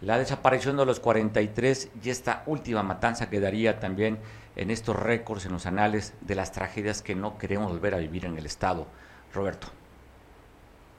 la 0.00 0.18
desaparición 0.18 0.76
de 0.76 0.84
los 0.84 1.00
43 1.00 1.90
y 2.02 2.10
esta 2.10 2.42
última 2.46 2.82
matanza 2.82 3.30
quedaría 3.30 3.80
también 3.80 4.18
en 4.54 4.70
estos 4.70 4.94
récords, 4.96 5.46
en 5.46 5.52
los 5.52 5.66
anales 5.66 6.14
de 6.20 6.34
las 6.34 6.52
tragedias 6.52 7.02
que 7.02 7.14
no 7.14 7.38
queremos 7.38 7.72
volver 7.72 7.94
a 7.94 7.98
vivir 7.98 8.26
en 8.26 8.36
el 8.36 8.46
Estado. 8.46 8.86
Roberto. 9.32 9.68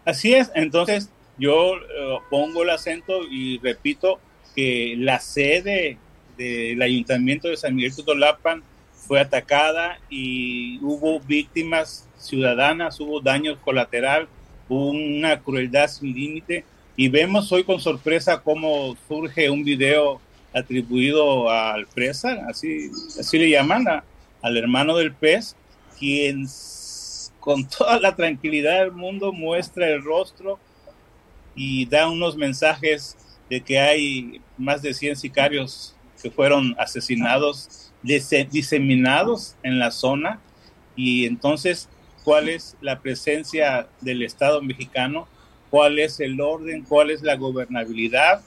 Así 0.06 0.34
es, 0.34 0.52
entonces 0.56 1.10
yo 1.38 1.76
eh, 1.76 2.18
pongo 2.30 2.64
el 2.64 2.70
acento 2.70 3.24
y 3.30 3.60
repito 3.60 4.20
que 4.56 4.96
la 4.98 5.20
sede 5.20 5.98
del 6.38 6.82
Ayuntamiento 6.82 7.48
de 7.48 7.58
San 7.58 7.76
Miguel 7.76 7.96
Tutolapan 7.96 8.64
fue 8.94 9.20
atacada 9.20 10.00
y 10.10 10.80
hubo 10.82 11.20
víctimas 11.20 12.08
ciudadanas, 12.18 13.00
hubo 13.00 13.22
daños 13.22 13.58
colateral, 13.60 14.28
hubo 14.68 14.90
una 14.90 15.40
crueldad 15.42 15.88
sin 15.88 16.14
límite 16.14 16.66
y 16.96 17.10
vemos 17.10 17.52
hoy 17.52 17.64
con 17.64 17.80
sorpresa 17.80 18.42
cómo 18.42 18.98
surge 19.08 19.50
un 19.50 19.64
video 19.64 20.20
atribuido 20.54 21.50
al 21.50 21.86
presa, 21.88 22.46
así, 22.50 22.90
así 23.20 23.38
le 23.38 23.50
llaman, 23.50 23.86
al 24.42 24.58
hermano 24.58 24.98
del 24.98 25.14
pez, 25.14 25.56
quien 26.00 26.48
con 27.48 27.66
toda 27.70 27.98
la 27.98 28.14
tranquilidad 28.14 28.82
del 28.82 28.92
mundo 28.92 29.32
muestra 29.32 29.88
el 29.88 30.04
rostro 30.04 30.60
y 31.56 31.86
da 31.86 32.10
unos 32.10 32.36
mensajes 32.36 33.16
de 33.50 33.62
que 33.62 33.80
hay 33.80 34.42
más 34.58 34.82
de 34.82 34.94
100 34.94 35.16
sicarios 35.16 35.96
que 36.22 36.30
fueron 36.30 36.76
asesinados, 36.78 37.94
diseminados 38.04 39.56
en 39.64 39.80
la 39.80 39.92
zona, 39.92 40.42
y 40.98 41.26
entonces, 41.26 41.88
¿cuál 42.26 42.50
es 42.50 42.76
la 42.82 43.00
presencia 43.00 43.88
del 44.02 44.24
Estado 44.24 44.62
mexicano? 44.62 45.30
cuál 45.70 46.00
es 46.00 46.20
el 46.20 46.40
orden, 46.40 46.84
cuál 46.84 47.12
es 47.12 47.22
la 47.22 47.36
gobernabilidad. 47.36 48.42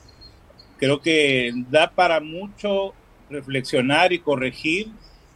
Creo 0.78 1.00
que 1.00 1.52
da 1.70 1.90
para 1.90 2.20
mucho 2.20 2.94
reflexionar 3.28 4.12
y 4.12 4.18
corregir 4.18 4.88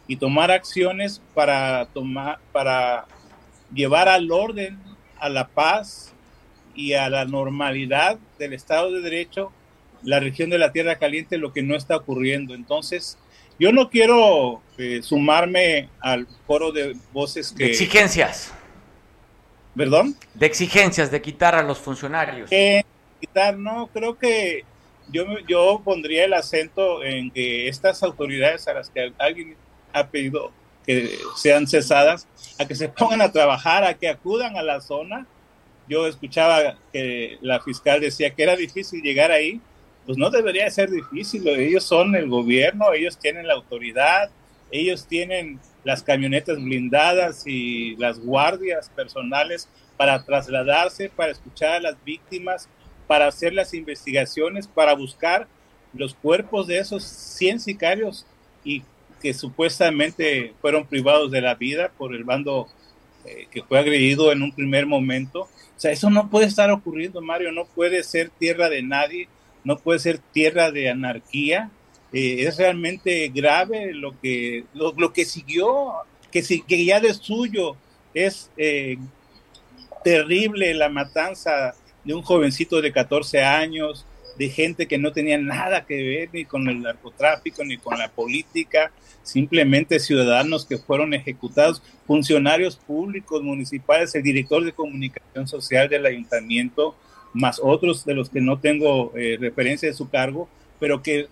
y 0.07 0.17
tomar 0.17 0.51
acciones 0.51 1.21
para 1.33 1.85
tomar 1.93 2.39
para 2.51 3.05
llevar 3.73 4.09
al 4.09 4.31
orden, 4.31 4.79
a 5.19 5.29
la 5.29 5.47
paz 5.47 6.13
y 6.75 6.93
a 6.93 7.09
la 7.09 7.25
normalidad 7.25 8.17
del 8.37 8.53
Estado 8.53 8.91
de 8.91 9.01
Derecho 9.01 9.51
la 10.05 10.19
región 10.19 10.49
de 10.49 10.57
la 10.57 10.71
Tierra 10.71 10.97
Caliente 10.97 11.37
lo 11.37 11.51
que 11.51 11.63
no 11.63 11.75
está 11.75 11.97
ocurriendo. 11.97 12.53
Entonces, 12.53 13.17
yo 13.59 13.71
no 13.71 13.89
quiero 13.89 14.61
eh, 14.77 15.01
sumarme 15.01 15.89
al 15.99 16.27
coro 16.45 16.71
de 16.71 16.95
voces 17.11 17.53
que... 17.57 17.65
exigencias 17.65 18.53
¿Perdón? 19.75 20.15
De 20.33 20.45
exigencias, 20.45 21.11
de 21.11 21.21
quitar 21.21 21.53
a 21.53 21.61
los 21.61 21.79
funcionarios. 21.79 22.49
Eh, 22.51 22.83
quitar, 23.19 23.57
no, 23.57 23.87
creo 23.87 24.17
que 24.17 24.63
yo, 25.09 25.25
yo 25.49 25.81
pondría 25.83 26.23
el 26.23 26.33
acento 26.33 27.03
en 27.03 27.29
que 27.29 27.67
estas 27.67 28.01
autoridades 28.01 28.69
a 28.69 28.73
las 28.73 28.89
que 28.89 29.11
alguien 29.17 29.57
ha 29.91 30.07
pedido 30.07 30.53
que 30.85 31.17
sean 31.35 31.67
cesadas, 31.67 32.27
a 32.59 32.65
que 32.65 32.75
se 32.75 32.89
pongan 32.89 33.21
a 33.21 33.31
trabajar, 33.31 33.83
a 33.83 33.95
que 33.95 34.07
acudan 34.07 34.57
a 34.57 34.63
la 34.63 34.81
zona. 34.81 35.25
Yo 35.87 36.07
escuchaba 36.07 36.77
que 36.91 37.37
la 37.41 37.59
fiscal 37.61 38.01
decía 38.01 38.33
que 38.33 38.43
era 38.43 38.55
difícil 38.55 39.01
llegar 39.01 39.31
ahí, 39.31 39.61
pues 40.05 40.17
no 40.17 40.29
debería 40.29 40.69
ser 40.69 40.89
difícil, 40.91 41.47
ellos 41.47 41.83
son 41.83 42.15
el 42.15 42.29
gobierno, 42.29 42.93
ellos 42.93 43.17
tienen 43.17 43.47
la 43.47 43.55
autoridad, 43.55 44.29
ellos 44.71 45.07
tienen 45.07 45.59
las 45.83 46.03
camionetas 46.03 46.57
blindadas 46.57 47.43
y 47.45 47.95
las 47.97 48.19
guardias 48.19 48.89
personales 48.89 49.67
para 49.97 50.23
trasladarse, 50.23 51.09
para 51.09 51.31
escuchar 51.31 51.73
a 51.73 51.79
las 51.79 52.03
víctimas, 52.03 52.67
para 53.07 53.27
hacer 53.27 53.53
las 53.53 53.73
investigaciones, 53.73 54.67
para 54.67 54.93
buscar 54.93 55.47
los 55.93 56.13
cuerpos 56.13 56.67
de 56.67 56.79
esos 56.79 57.03
100 57.03 57.59
sicarios 57.59 58.25
y 58.63 58.83
que 59.25 59.33
supuestamente 59.33 60.53
fueron 60.61 60.85
privados 60.85 61.31
de 61.31 61.41
la 61.41 61.55
vida 61.55 61.91
por 61.97 62.13
el 62.13 62.23
bando 62.23 62.67
eh, 63.25 63.47
que 63.49 63.63
fue 63.63 63.79
agredido 63.79 64.31
en 64.31 64.43
un 64.43 64.51
primer 64.51 64.85
momento. 64.85 65.49
O 65.75 65.79
sea, 65.79 65.91
eso 65.91 66.11
no 66.11 66.29
puede 66.29 66.45
estar 66.45 66.69
ocurriendo, 66.69 67.23
Mario, 67.23 67.51
no 67.51 67.65
puede 67.65 68.03
ser 68.03 68.29
tierra 68.29 68.69
de 68.69 68.83
nadie, 68.83 69.27
no 69.63 69.79
puede 69.79 69.97
ser 69.97 70.19
tierra 70.19 70.69
de 70.69 70.91
anarquía. 70.91 71.71
Eh, 72.13 72.45
es 72.45 72.57
realmente 72.57 73.31
grave 73.33 73.95
lo 73.95 74.13
que, 74.21 74.65
lo, 74.75 75.11
que 75.11 75.25
siguió, 75.25 75.93
que, 76.31 76.43
que 76.67 76.85
ya 76.85 76.99
de 76.99 77.15
suyo 77.15 77.77
es 78.13 78.51
eh, 78.57 78.97
terrible 80.03 80.71
la 80.75 80.89
matanza 80.89 81.73
de 82.03 82.13
un 82.13 82.21
jovencito 82.21 82.79
de 82.79 82.91
14 82.91 83.41
años, 83.41 84.05
de 84.37 84.49
gente 84.49 84.87
que 84.87 84.97
no 84.97 85.11
tenía 85.11 85.37
nada 85.37 85.85
que 85.85 86.01
ver 86.01 86.29
ni 86.33 86.45
con 86.45 86.67
el 86.67 86.81
narcotráfico 86.81 87.63
ni 87.63 87.77
con 87.77 87.97
la 87.97 88.09
política, 88.09 88.91
simplemente 89.23 89.99
ciudadanos 89.99 90.65
que 90.65 90.77
fueron 90.77 91.13
ejecutados, 91.13 91.81
funcionarios 92.05 92.75
públicos, 92.75 93.41
municipales, 93.41 94.13
el 94.15 94.23
director 94.23 94.63
de 94.63 94.73
comunicación 94.73 95.47
social 95.47 95.89
del 95.89 96.05
ayuntamiento, 96.05 96.95
más 97.33 97.59
otros 97.61 98.05
de 98.05 98.13
los 98.13 98.29
que 98.29 98.41
no 98.41 98.59
tengo 98.59 99.11
eh, 99.15 99.37
referencia 99.39 99.89
de 99.89 99.95
su 99.95 100.09
cargo, 100.09 100.47
pero 100.79 101.01
que 101.01 101.27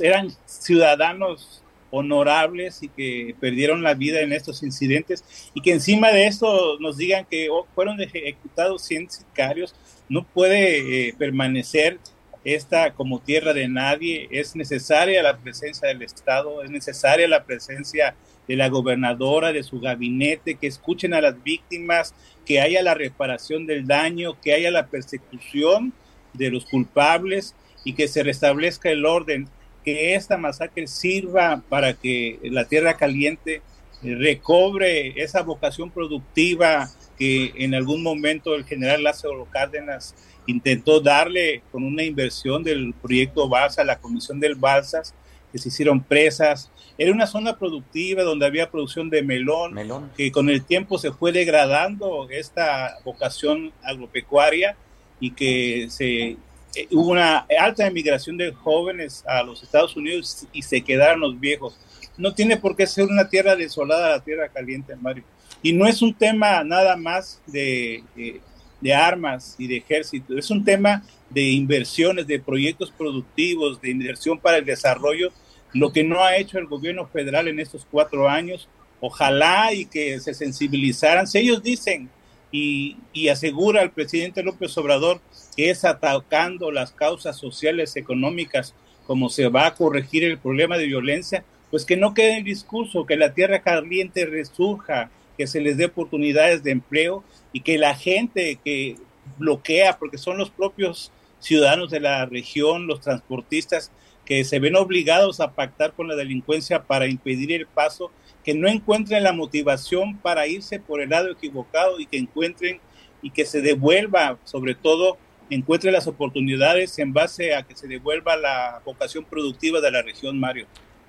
eran 0.00 0.30
ciudadanos 0.46 1.62
honorables 1.90 2.82
y 2.82 2.88
que 2.88 3.34
perdieron 3.40 3.82
la 3.82 3.94
vida 3.94 4.20
en 4.20 4.32
estos 4.32 4.62
incidentes 4.62 5.50
y 5.54 5.60
que 5.60 5.72
encima 5.72 6.10
de 6.10 6.26
esto 6.26 6.78
nos 6.80 6.96
digan 6.96 7.26
que 7.30 7.48
oh, 7.48 7.66
fueron 7.74 8.00
ejecutados 8.00 8.82
100 8.82 9.10
sicarios, 9.10 9.74
no 10.08 10.24
puede 10.24 11.08
eh, 11.08 11.14
permanecer 11.18 11.98
esta 12.46 12.94
como 12.94 13.18
tierra 13.18 13.52
de 13.52 13.66
nadie, 13.66 14.28
es 14.30 14.54
necesaria 14.54 15.20
la 15.20 15.36
presencia 15.36 15.88
del 15.88 16.02
Estado, 16.02 16.62
es 16.62 16.70
necesaria 16.70 17.26
la 17.26 17.42
presencia 17.42 18.14
de 18.46 18.54
la 18.54 18.68
gobernadora, 18.68 19.52
de 19.52 19.64
su 19.64 19.80
gabinete, 19.80 20.54
que 20.54 20.68
escuchen 20.68 21.12
a 21.12 21.20
las 21.20 21.42
víctimas, 21.42 22.14
que 22.44 22.60
haya 22.60 22.82
la 22.82 22.94
reparación 22.94 23.66
del 23.66 23.88
daño, 23.88 24.40
que 24.40 24.52
haya 24.52 24.70
la 24.70 24.86
persecución 24.86 25.92
de 26.34 26.50
los 26.52 26.66
culpables 26.66 27.56
y 27.82 27.94
que 27.94 28.06
se 28.06 28.22
restablezca 28.22 28.90
el 28.90 29.06
orden, 29.06 29.48
que 29.84 30.14
esta 30.14 30.36
masacre 30.36 30.86
sirva 30.86 31.64
para 31.68 31.94
que 31.94 32.38
la 32.44 32.66
tierra 32.66 32.96
caliente 32.96 33.60
recobre 34.02 35.20
esa 35.20 35.42
vocación 35.42 35.90
productiva 35.90 36.90
que 37.18 37.52
en 37.56 37.74
algún 37.74 38.04
momento 38.04 38.54
el 38.54 38.64
general 38.64 39.02
Lázaro 39.02 39.48
Cárdenas 39.50 40.14
intentó 40.46 41.00
darle 41.00 41.62
con 41.72 41.84
una 41.84 42.02
inversión 42.02 42.62
del 42.62 42.94
proyecto 42.94 43.48
Balsa, 43.48 43.84
la 43.84 43.98
comisión 43.98 44.40
del 44.40 44.54
Balsas, 44.54 45.14
que 45.52 45.58
se 45.58 45.68
hicieron 45.68 46.02
presas. 46.02 46.70
Era 46.98 47.12
una 47.12 47.26
zona 47.26 47.58
productiva 47.58 48.22
donde 48.22 48.46
había 48.46 48.70
producción 48.70 49.10
de 49.10 49.22
melón, 49.22 49.74
melón, 49.74 50.10
que 50.16 50.32
con 50.32 50.48
el 50.48 50.64
tiempo 50.64 50.98
se 50.98 51.12
fue 51.12 51.32
degradando 51.32 52.28
esta 52.30 52.98
vocación 53.04 53.72
agropecuaria 53.82 54.76
y 55.20 55.32
que 55.32 55.88
se 55.90 56.36
eh, 56.76 56.88
hubo 56.90 57.12
una 57.12 57.46
alta 57.58 57.86
emigración 57.86 58.36
de 58.36 58.52
jóvenes 58.52 59.24
a 59.26 59.42
los 59.42 59.62
Estados 59.62 59.96
Unidos 59.96 60.46
y 60.52 60.62
se 60.62 60.82
quedaron 60.82 61.20
los 61.20 61.40
viejos. 61.40 61.78
No 62.18 62.34
tiene 62.34 62.58
por 62.58 62.76
qué 62.76 62.86
ser 62.86 63.04
una 63.06 63.28
tierra 63.28 63.56
desolada 63.56 64.10
la 64.10 64.24
tierra 64.24 64.48
caliente, 64.48 64.94
Mario. 64.96 65.24
Y 65.62 65.72
no 65.72 65.86
es 65.86 66.02
un 66.02 66.12
tema 66.12 66.62
nada 66.64 66.96
más 66.96 67.40
de 67.46 68.04
eh, 68.16 68.40
de 68.80 68.94
armas 68.94 69.56
y 69.58 69.66
de 69.66 69.78
ejército. 69.78 70.36
Es 70.36 70.50
un 70.50 70.64
tema 70.64 71.02
de 71.30 71.42
inversiones, 71.42 72.26
de 72.26 72.38
proyectos 72.38 72.90
productivos, 72.90 73.80
de 73.80 73.90
inversión 73.90 74.38
para 74.38 74.58
el 74.58 74.64
desarrollo, 74.64 75.32
lo 75.72 75.92
que 75.92 76.04
no 76.04 76.22
ha 76.22 76.36
hecho 76.36 76.58
el 76.58 76.66
gobierno 76.66 77.06
federal 77.06 77.48
en 77.48 77.60
estos 77.60 77.86
cuatro 77.90 78.28
años. 78.28 78.68
Ojalá 79.00 79.72
y 79.74 79.86
que 79.86 80.18
se 80.20 80.34
sensibilizaran. 80.34 81.26
Si 81.26 81.38
ellos 81.38 81.62
dicen 81.62 82.08
y, 82.50 83.28
asegura 83.28 83.82
el 83.82 83.90
presidente 83.90 84.42
López 84.42 84.76
Obrador 84.78 85.20
que 85.56 85.70
es 85.70 85.84
atacando 85.84 86.70
las 86.70 86.92
causas 86.92 87.36
sociales, 87.36 87.96
económicas, 87.96 88.74
como 89.06 89.28
se 89.28 89.48
va 89.48 89.66
a 89.66 89.74
corregir 89.74 90.24
el 90.24 90.38
problema 90.38 90.76
de 90.76 90.86
violencia, 90.86 91.44
pues 91.70 91.84
que 91.84 91.96
no 91.96 92.14
quede 92.14 92.38
el 92.38 92.44
discurso, 92.44 93.06
que 93.06 93.16
la 93.16 93.32
tierra 93.32 93.60
caliente 93.62 94.26
resurja, 94.26 95.10
que 95.36 95.46
se 95.46 95.60
les 95.60 95.76
dé 95.76 95.86
oportunidades 95.86 96.62
de 96.62 96.72
empleo 96.72 97.24
y 97.52 97.60
que 97.60 97.78
la 97.78 97.94
gente 97.94 98.58
que 98.64 98.96
bloquea, 99.38 99.98
porque 99.98 100.18
son 100.18 100.38
los 100.38 100.50
propios 100.50 101.12
ciudadanos 101.40 101.90
de 101.90 102.00
la 102.00 102.26
región, 102.26 102.86
los 102.86 103.00
transportistas, 103.00 103.90
que 104.24 104.44
se 104.44 104.58
ven 104.58 104.76
obligados 104.76 105.40
a 105.40 105.52
pactar 105.52 105.92
con 105.92 106.08
la 106.08 106.16
delincuencia 106.16 106.82
para 106.82 107.06
impedir 107.06 107.52
el 107.52 107.66
paso, 107.66 108.10
que 108.44 108.54
no 108.54 108.68
encuentren 108.68 109.22
la 109.22 109.32
motivación 109.32 110.18
para 110.18 110.46
irse 110.46 110.80
por 110.80 111.00
el 111.00 111.10
lado 111.10 111.30
equivocado 111.30 112.00
y 112.00 112.06
que 112.06 112.18
encuentren 112.18 112.80
y 113.22 113.30
que 113.30 113.46
se 113.46 113.60
devuelva, 113.60 114.38
sobre 114.44 114.74
todo, 114.74 115.16
encuentren 115.48 115.92
las 115.92 116.06
oportunidades 116.06 116.98
en 116.98 117.12
base 117.12 117.54
a 117.54 117.62
que 117.62 117.76
se 117.76 117.86
devuelva 117.86 118.36
la 118.36 118.82
vocación 118.84 119.24
productiva 119.24 119.80
de 119.80 119.90
la 119.90 120.02
región, 120.02 120.38
Mario. 120.38 120.66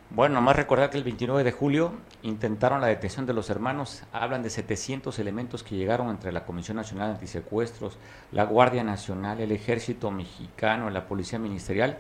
Bueno, 0.10 0.36
nomás 0.36 0.56
recordar 0.56 0.90
que 0.90 0.98
el 0.98 1.04
29 1.04 1.44
de 1.44 1.52
julio 1.52 1.92
intentaron 2.24 2.80
la 2.80 2.88
detención 2.88 3.26
de 3.26 3.34
los 3.34 3.50
hermanos. 3.50 4.04
Hablan 4.14 4.42
de 4.42 4.50
700 4.50 5.20
elementos 5.20 5.64
que 5.64 5.76
llegaron 5.76 6.10
entre 6.10 6.32
la 6.32 6.46
Comisión 6.46 6.78
Nacional 6.78 7.10
de 7.10 7.14
Antisecuestros, 7.16 7.98
la 8.32 8.46
Guardia 8.46 8.86
Nacional, 8.86 9.42
el 9.42 9.52
Ejército 9.52 10.10
Mexicano, 10.10 10.90
la 10.90 11.08
Policía 11.08 11.40
Ministerial, 11.40 11.98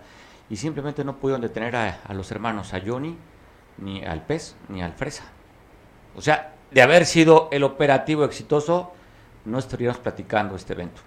y 0.49 0.55
simplemente 0.55 1.03
no 1.03 1.17
pudieron 1.17 1.41
detener 1.41 1.75
a, 1.75 2.13
los 2.13 2.31
hermanos, 2.31 2.73
a 2.73 2.79
Johnny, 2.79 3.17
ni 3.77 4.03
al 4.05 4.25
Pez, 4.25 4.55
ni 4.69 4.81
al 4.81 4.93
Fresa. 4.93 5.25
O 6.15 6.21
sea, 6.21 6.53
de 6.71 6.81
haber 6.81 7.05
sido 7.05 7.49
el 7.51 7.63
operativo 7.63 8.23
exitoso, 8.23 8.93
no 9.43 9.59
estaríamos 9.59 9.97
platicando 9.99 10.55
este 10.55 10.73
evento. 10.73 11.01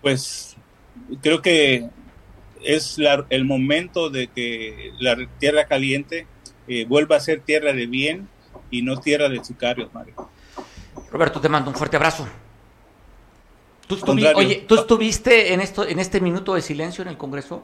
Pues 0.00 0.56
creo 1.20 1.42
que 1.42 1.90
es 2.64 2.96
el 3.30 3.44
momento 3.44 4.10
de 4.10 4.28
que 4.28 4.92
la 4.98 5.16
tierra 5.38 5.66
caliente 5.66 6.26
eh, 6.68 6.84
vuelva 6.86 7.16
a 7.16 7.20
ser 7.20 7.40
tierra 7.40 7.72
de 7.72 7.86
bien 7.86 8.28
y 8.70 8.82
no 8.82 8.98
tierra 8.98 9.28
de 9.28 9.44
sicarios, 9.44 9.92
Mario. 9.92 10.14
Roberto, 11.10 11.40
te 11.40 11.48
mando 11.48 11.70
un 11.70 11.76
fuerte 11.76 11.96
abrazo. 11.96 12.26
¿Tú, 13.86 13.98
oye, 14.36 14.64
¿tú 14.66 14.74
estuviste 14.76 15.52
en, 15.52 15.60
esto, 15.60 15.86
en 15.86 15.98
este 15.98 16.20
minuto 16.20 16.54
de 16.54 16.62
silencio 16.62 17.02
en 17.02 17.08
el 17.08 17.18
Congreso? 17.18 17.62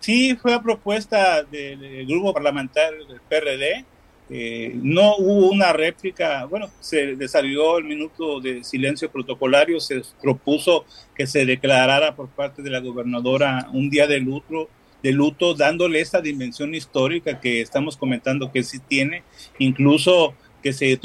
Sí, 0.00 0.36
fue 0.36 0.52
a 0.52 0.60
propuesta 0.60 1.42
del 1.44 2.06
grupo 2.06 2.34
parlamentario 2.34 3.06
del 3.06 3.20
PRD 3.20 3.86
eh, 4.30 4.72
no 4.74 5.16
hubo 5.16 5.50
una 5.50 5.72
réplica, 5.72 6.46
bueno, 6.46 6.70
se 6.80 7.14
desarrolló 7.14 7.76
el 7.76 7.84
minuto 7.84 8.40
de 8.40 8.64
silencio 8.64 9.10
protocolario, 9.10 9.80
se 9.80 10.00
propuso 10.22 10.86
que 11.14 11.26
se 11.26 11.44
declarara 11.44 12.16
por 12.16 12.28
parte 12.28 12.62
de 12.62 12.70
la 12.70 12.80
gobernadora 12.80 13.68
un 13.72 13.90
día 13.90 14.06
de 14.06 14.20
luto, 14.20 14.70
de 15.02 15.12
luto 15.12 15.52
dándole 15.54 16.00
esta 16.00 16.22
dimensión 16.22 16.74
histórica 16.74 17.38
que 17.38 17.60
estamos 17.60 17.98
comentando 17.98 18.50
que 18.50 18.62
sí 18.62 18.78
tiene, 18.78 19.22
incluso 19.58 20.34
que 20.62 20.72
se 20.72 20.98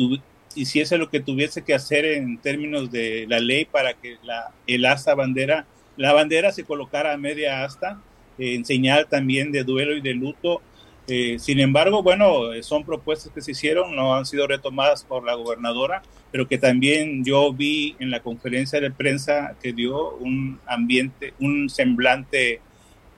hiciese 0.56 0.98
lo 0.98 1.10
que 1.10 1.20
tuviese 1.20 1.64
que 1.64 1.74
hacer 1.74 2.06
en 2.06 2.38
términos 2.38 2.90
de 2.90 3.26
la 3.28 3.42
ley 3.42 3.66
para 3.66 3.96
que 3.96 4.18
la, 4.24 4.52
el 4.66 4.86
asta 4.86 5.14
bandera, 5.14 5.66
la 5.98 6.14
bandera 6.14 6.54
se 6.54 6.64
colocara 6.64 7.14
a 7.14 7.18
media 7.18 7.66
asta, 7.66 8.02
en 8.38 8.64
señal 8.64 9.08
también 9.08 9.52
de 9.52 9.66
duelo 9.66 9.98
y 9.98 10.02
de 10.02 10.14
luto 10.14 10.62
eh, 11.10 11.40
sin 11.40 11.60
embargo, 11.60 12.04
bueno, 12.04 12.52
son 12.62 12.84
propuestas 12.84 13.32
que 13.34 13.42
se 13.42 13.52
hicieron, 13.52 13.96
no 13.96 14.16
han 14.16 14.26
sido 14.26 14.48
retomadas 14.48 15.04
por 15.04 15.24
la 15.24 15.34
gobernadora, 15.34 16.02
pero 16.32 16.48
que 16.48 16.58
también 16.58 17.24
yo 17.24 17.52
vi 17.54 17.96
en 18.00 18.12
la 18.12 18.22
conferencia 18.22 18.80
de 18.80 18.92
prensa 18.92 19.56
que 19.62 19.74
dio 19.74 20.16
un 20.16 20.60
ambiente, 20.66 21.34
un 21.40 21.70
semblante 21.70 22.62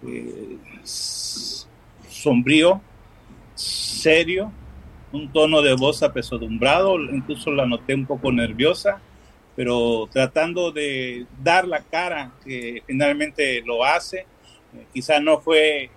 eh, 0.07 0.57
sombrío, 0.83 2.81
serio, 3.55 4.51
un 5.11 5.31
tono 5.31 5.61
de 5.61 5.73
voz 5.75 6.01
apesadumbrado, 6.03 6.99
incluso 6.99 7.51
la 7.51 7.65
noté 7.65 7.95
un 7.95 8.05
poco 8.05 8.31
nerviosa, 8.31 9.01
pero 9.55 10.07
tratando 10.11 10.71
de 10.71 11.25
dar 11.43 11.67
la 11.67 11.81
cara 11.81 12.31
que 12.45 12.83
finalmente 12.87 13.61
lo 13.65 13.83
hace. 13.83 14.19
Eh, 14.73 14.85
quizá 14.93 15.19
no 15.19 15.39
fue 15.39 15.89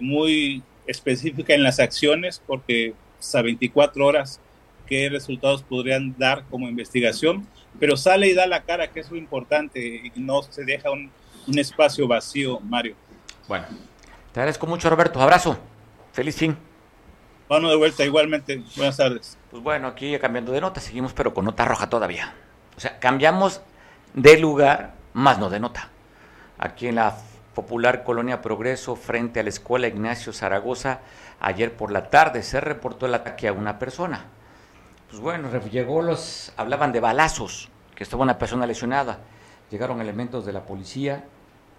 muy 0.00 0.62
específica 0.86 1.54
en 1.54 1.62
las 1.62 1.80
acciones, 1.80 2.42
porque 2.46 2.94
a 3.34 3.42
24 3.42 4.04
horas 4.04 4.40
qué 4.86 5.08
resultados 5.08 5.62
podrían 5.62 6.14
dar 6.18 6.44
como 6.50 6.68
investigación, 6.68 7.46
pero 7.80 7.96
sale 7.96 8.28
y 8.28 8.34
da 8.34 8.46
la 8.46 8.64
cara, 8.64 8.88
que 8.88 9.00
es 9.00 9.10
lo 9.10 9.16
importante, 9.16 9.80
y 9.80 10.12
no 10.20 10.42
se 10.42 10.64
deja 10.64 10.90
un, 10.90 11.10
un 11.46 11.58
espacio 11.58 12.06
vacío, 12.06 12.60
Mario. 12.60 12.94
Bueno, 13.48 13.66
te 14.32 14.40
agradezco 14.40 14.66
mucho, 14.66 14.90
Roberto. 14.90 15.20
Abrazo. 15.20 15.58
Feliz 16.12 16.36
fin. 16.36 16.56
Bueno, 17.48 17.68
de 17.68 17.76
vuelta, 17.76 18.04
igualmente. 18.04 18.62
Buenas 18.76 18.96
tardes. 18.96 19.38
Pues 19.50 19.62
bueno, 19.62 19.88
aquí 19.88 20.18
cambiando 20.18 20.52
de 20.52 20.60
nota, 20.60 20.80
seguimos, 20.80 21.12
pero 21.12 21.34
con 21.34 21.44
nota 21.44 21.64
roja 21.64 21.88
todavía. 21.88 22.34
O 22.76 22.80
sea, 22.80 22.98
cambiamos 22.98 23.60
de 24.14 24.38
lugar, 24.38 24.94
más 25.12 25.38
no 25.38 25.50
de 25.50 25.60
nota. 25.60 25.90
Aquí 26.58 26.86
en 26.86 26.96
la 26.96 27.16
popular 27.54 28.04
Colonia 28.04 28.42
Progreso, 28.42 28.96
frente 28.96 29.40
a 29.40 29.42
la 29.42 29.48
Escuela 29.48 29.86
Ignacio 29.86 30.32
Zaragoza, 30.32 31.00
ayer 31.40 31.74
por 31.76 31.90
la 31.90 32.10
tarde 32.10 32.42
se 32.42 32.60
reportó 32.60 33.06
el 33.06 33.14
ataque 33.14 33.48
a 33.48 33.52
una 33.52 33.78
persona. 33.78 34.26
Pues 35.08 35.20
bueno, 35.22 35.48
llegó 35.70 36.02
los, 36.02 36.52
hablaban 36.56 36.92
de 36.92 37.00
balazos, 37.00 37.70
que 37.94 38.02
estaba 38.02 38.24
una 38.24 38.38
persona 38.38 38.66
lesionada. 38.66 39.20
Llegaron 39.70 40.00
elementos 40.00 40.44
de 40.44 40.52
la 40.52 40.66
policía 40.66 41.24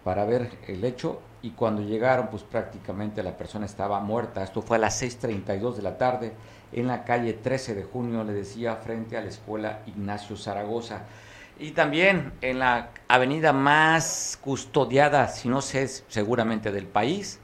para 0.03 0.25
ver 0.25 0.51
el 0.67 0.83
hecho 0.85 1.19
y 1.41 1.51
cuando 1.51 1.81
llegaron, 1.81 2.29
pues 2.29 2.43
prácticamente 2.43 3.21
la 3.21 3.37
persona 3.37 3.65
estaba 3.65 3.99
muerta. 3.99 4.43
Esto 4.43 4.61
fue 4.61 4.77
a 4.77 4.79
las 4.79 5.01
6.32 5.01 5.75
de 5.75 5.81
la 5.81 5.97
tarde 5.97 6.33
en 6.71 6.87
la 6.87 7.03
calle 7.03 7.33
13 7.33 7.75
de 7.75 7.83
junio, 7.83 8.23
le 8.23 8.33
decía, 8.33 8.75
frente 8.77 9.17
a 9.17 9.21
la 9.21 9.29
escuela 9.29 9.81
Ignacio 9.85 10.37
Zaragoza. 10.37 11.03
Y 11.57 11.71
también 11.71 12.33
en 12.41 12.59
la 12.59 12.89
avenida 13.07 13.53
más 13.53 14.37
custodiada, 14.41 15.29
si 15.29 15.47
no 15.47 15.61
sé, 15.61 15.87
seguramente 15.87 16.71
del 16.71 16.85
país, 16.85 17.39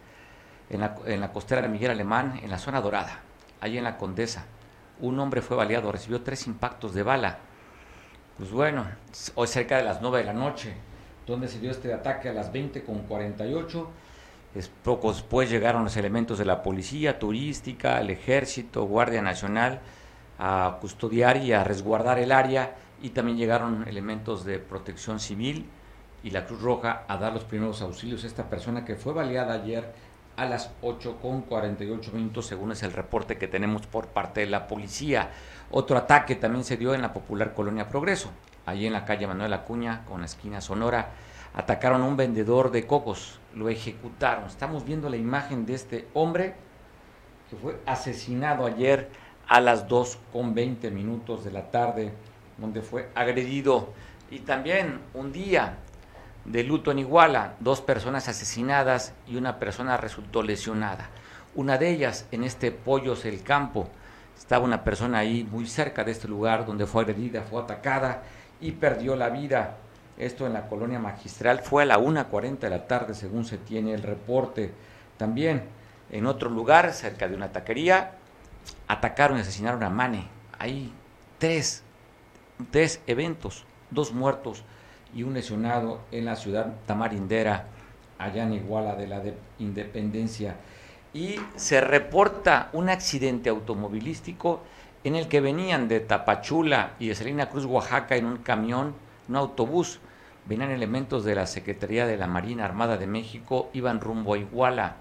en 0.70 0.82
la, 0.82 0.96
en 1.06 1.22
la 1.22 1.32
costera 1.32 1.62
de 1.62 1.70
Miguel 1.70 1.92
Alemán, 1.92 2.40
en 2.44 2.50
la 2.50 2.58
zona 2.58 2.82
dorada, 2.82 3.20
allí 3.62 3.78
en 3.78 3.86
la 3.86 3.98
Condesa. 3.98 4.46
Un 5.00 5.20
hombre 5.20 5.42
fue 5.42 5.56
baleado, 5.56 5.92
recibió 5.92 6.22
tres 6.22 6.46
impactos 6.46 6.94
de 6.94 7.04
bala. 7.04 7.40
Pues 8.38 8.52
bueno, 8.52 8.86
hoy 9.36 9.48
cerca 9.48 9.78
de 9.78 9.84
las 9.84 10.02
9 10.02 10.20
de 10.20 10.24
la 10.26 10.34
noche, 10.34 10.74
donde 11.26 11.48
se 11.48 11.60
dio 11.60 11.72
este 11.72 11.94
ataque 11.94 12.30
a 12.30 12.34
las 12.34 12.52
20 12.52 12.84
con 12.84 13.00
48. 13.04 13.90
Es, 14.56 14.68
poco 14.68 15.14
después 15.14 15.50
llegaron 15.50 15.86
los 15.86 15.96
elementos 15.96 16.38
de 16.38 16.46
la 16.46 16.62
policía 16.62 17.18
turística, 17.18 18.02
el 18.02 18.10
ejército, 18.10 18.84
Guardia 18.84 19.22
Nacional 19.22 19.80
a 20.38 20.78
custodiar 20.82 21.38
y 21.38 21.54
a 21.54 21.64
resguardar 21.64 22.18
el 22.18 22.32
área 22.32 22.76
y 23.02 23.10
también 23.10 23.38
llegaron 23.38 23.88
elementos 23.88 24.46
de 24.46 24.60
protección 24.60 25.20
civil 25.20 25.66
y 26.24 26.30
la 26.30 26.46
Cruz 26.46 26.62
Roja 26.62 27.04
a 27.08 27.18
dar 27.18 27.34
los 27.34 27.44
primeros 27.44 27.82
auxilios 27.82 28.24
a 28.24 28.28
esta 28.28 28.50
persona 28.50 28.86
que 28.86 28.96
fue 28.96 29.14
baleada 29.14 29.54
ayer 29.56 29.94
a 30.38 30.46
las 30.46 30.72
8 30.82 31.18
con 31.22 31.42
48 31.42 32.12
minutos, 32.14 32.46
según 32.46 32.72
es 32.72 32.84
el 32.84 32.94
reporte 32.94 33.38
que 33.38 33.48
tenemos 33.48 33.86
por 33.88 34.08
parte 34.08 34.42
de 34.42 34.48
la 34.48 34.68
policía. 34.68 35.32
Otro 35.72 35.98
ataque 35.98 36.36
también 36.36 36.64
se 36.64 36.78
dio 36.78 36.94
en 36.94 37.02
la 37.02 37.14
popular 37.14 37.54
Colonia 37.54 37.90
Progreso, 37.90 38.32
allí 38.66 38.88
en 38.88 38.94
la 38.94 39.06
calle 39.06 39.28
Manuel 39.28 39.54
Acuña, 39.54 40.06
con 40.06 40.22
la 40.22 40.26
esquina 40.26 40.62
Sonora. 40.62 41.10
Atacaron 41.54 42.02
a 42.02 42.06
un 42.06 42.16
vendedor 42.16 42.72
de 42.72 42.88
cocos, 42.88 43.40
lo 43.54 43.70
ejecutaron. 43.70 44.46
Estamos 44.46 44.86
viendo 44.86 45.10
la 45.10 45.18
imagen 45.18 45.66
de 45.66 45.74
este 45.74 46.08
hombre 46.14 46.56
que 47.50 47.58
fue 47.58 47.80
asesinado 47.86 48.66
ayer 48.66 49.10
a 49.48 49.60
las 49.60 49.90
2 49.90 50.18
con 50.32 50.54
20 50.54 50.92
minutos 50.92 51.44
de 51.44 51.52
la 51.52 51.70
tarde 51.72 52.14
donde 52.58 52.82
fue 52.82 53.10
agredido. 53.16 53.94
Y 54.30 54.40
también 54.40 55.00
un 55.14 55.32
día 55.32 55.78
de 56.46 56.64
luto 56.64 56.92
en 56.92 57.00
Iguala, 57.00 57.56
dos 57.60 57.82
personas 57.82 58.28
asesinadas 58.28 59.14
y 59.28 59.36
una 59.36 59.60
persona 59.60 59.98
resultó 59.98 60.42
lesionada. 60.44 61.10
Una 61.56 61.78
de 61.78 61.90
ellas 61.90 62.28
en 62.32 62.44
este 62.44 62.72
Pollos 62.72 63.26
el 63.26 63.44
Campo. 63.44 63.90
Estaba 64.38 64.66
una 64.66 64.84
persona 64.84 65.20
ahí 65.20 65.48
muy 65.50 65.68
cerca 65.68 66.04
de 66.04 66.12
este 66.12 66.28
lugar 66.28 66.66
donde 66.66 66.88
fue 66.88 67.04
agredida, 67.04 67.44
fue 67.44 67.62
atacada 67.62 68.24
y 68.60 68.72
perdió 68.72 69.16
la 69.16 69.30
vida. 69.30 69.78
Esto 70.18 70.46
en 70.46 70.54
la 70.54 70.68
colonia 70.68 71.00
magistral 71.00 71.60
fue 71.60 71.84
a 71.84 71.86
la 71.86 72.00
1.40 72.00 72.60
de 72.60 72.70
la 72.70 72.88
tarde, 72.88 73.14
según 73.14 73.46
se 73.46 73.58
tiene 73.58 73.94
el 73.94 74.02
reporte. 74.02 74.72
También 75.18 75.64
en 76.12 76.26
otro 76.26 76.50
lugar, 76.50 76.92
cerca 76.94 77.28
de 77.28 77.36
una 77.36 77.52
taquería, 77.52 78.12
atacaron 78.88 79.38
y 79.38 79.42
asesinaron 79.42 79.84
a 79.84 79.90
Mane. 79.90 80.28
Ahí 80.60 80.92
tres 81.38 81.84
tres 82.70 83.02
eventos, 83.08 83.66
dos 83.90 84.14
muertos 84.14 84.64
y 85.14 85.24
un 85.24 85.34
lesionado 85.34 86.02
en 86.12 86.26
la 86.26 86.36
ciudad 86.36 86.74
tamarindera, 86.86 87.68
allá 88.18 88.44
en 88.44 88.54
Iguala 88.54 88.96
de 88.96 89.08
la 89.08 89.20
de 89.20 89.36
Independencia. 89.60 90.56
Y 91.14 91.36
se 91.56 91.82
reporta 91.82 92.70
un 92.74 92.90
accidente 92.90 93.50
automovilístico 93.50 94.62
en 95.04 95.16
el 95.16 95.28
que 95.28 95.42
venían 95.42 95.88
de 95.88 96.00
Tapachula 96.00 96.94
y 97.00 97.08
de 97.08 97.16
Salina 97.16 97.50
Cruz, 97.50 97.66
Oaxaca, 97.66 98.16
en 98.16 98.26
un 98.26 98.38
camión, 98.38 98.94
un 99.28 99.36
autobús. 99.36 100.00
Venían 100.46 100.72
elementos 100.72 101.24
de 101.24 101.36
la 101.36 101.48
Secretaría 101.48 102.06
de 102.06 102.18
la 102.18 102.28
Marina 102.28 102.66
Armada 102.66 102.98
de 102.98 103.08
México, 103.08 103.70
iban 103.74 104.00
rumbo 104.00 104.34
a 104.34 104.38
Iguala, 104.38 104.96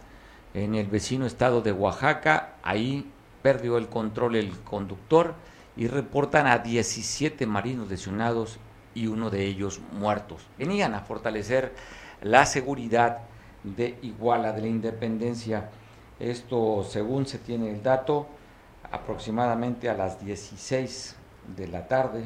en 0.54 0.74
el 0.74 0.86
vecino 0.86 1.26
estado 1.26 1.62
de 1.62 1.72
Oaxaca. 1.72 2.54
Ahí 2.62 3.10
perdió 3.42 3.78
el 3.78 3.88
control 3.88 4.36
el 4.36 4.50
conductor 4.60 5.34
y 5.76 5.86
reportan 5.86 6.46
a 6.46 6.58
17 6.58 7.46
marinos 7.46 7.88
lesionados 7.88 8.58
y 8.94 9.06
uno 9.06 9.30
de 9.30 9.44
ellos 9.46 9.80
muertos. 9.92 10.46
Venían 10.58 10.94
a 10.94 11.00
fortalecer 11.00 11.74
la 12.22 12.46
seguridad 12.46 13.18
de 13.62 13.98
Iguala, 14.02 14.52
de 14.52 14.62
la 14.62 14.66
Independencia. 14.68 15.70
Esto, 16.18 16.84
según 16.84 17.26
se 17.26 17.38
tiene 17.38 17.70
el 17.70 17.82
dato, 17.82 18.26
aproximadamente 18.90 19.88
a 19.88 19.94
las 19.94 20.24
16 20.24 21.16
de 21.56 21.68
la 21.68 21.86
tarde, 21.86 22.24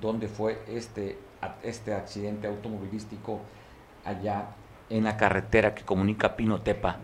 donde 0.00 0.28
fue 0.28 0.62
este, 0.68 1.18
este 1.62 1.94
accidente 1.94 2.46
automovilístico 2.46 3.40
allá 4.04 4.46
en 4.88 5.04
la 5.04 5.16
carretera 5.16 5.74
que 5.74 5.84
comunica 5.84 6.36
Pinotepa 6.36 6.96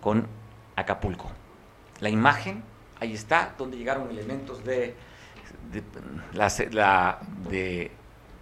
con 0.00 0.26
Acapulco. 0.76 1.30
La 2.00 2.10
imagen 2.10 2.62
ahí 3.02 3.14
está, 3.14 3.54
donde 3.58 3.76
llegaron 3.76 4.08
elementos 4.10 4.64
de, 4.64 4.94
la, 6.32 7.18
de 7.50 7.90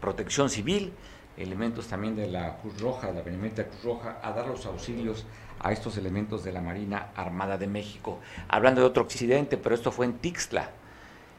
protección 0.00 0.50
civil, 0.50 0.92
elementos 1.36 1.88
también 1.88 2.14
de 2.14 2.26
la 2.26 2.58
Cruz 2.58 2.78
Roja, 2.80 3.10
la 3.10 3.22
Benemérita 3.22 3.64
Cruz 3.64 3.82
Roja, 3.82 4.18
a 4.22 4.32
dar 4.32 4.46
los 4.46 4.66
auxilios 4.66 5.24
a 5.60 5.72
estos 5.72 5.96
elementos 5.96 6.44
de 6.44 6.52
la 6.52 6.60
Marina 6.60 7.08
Armada 7.16 7.56
de 7.56 7.66
México. 7.66 8.18
Hablando 8.48 8.82
de 8.82 8.86
otro 8.86 9.02
accidente, 9.02 9.56
pero 9.56 9.74
esto 9.74 9.90
fue 9.90 10.04
en 10.04 10.18
Tixla. 10.18 10.70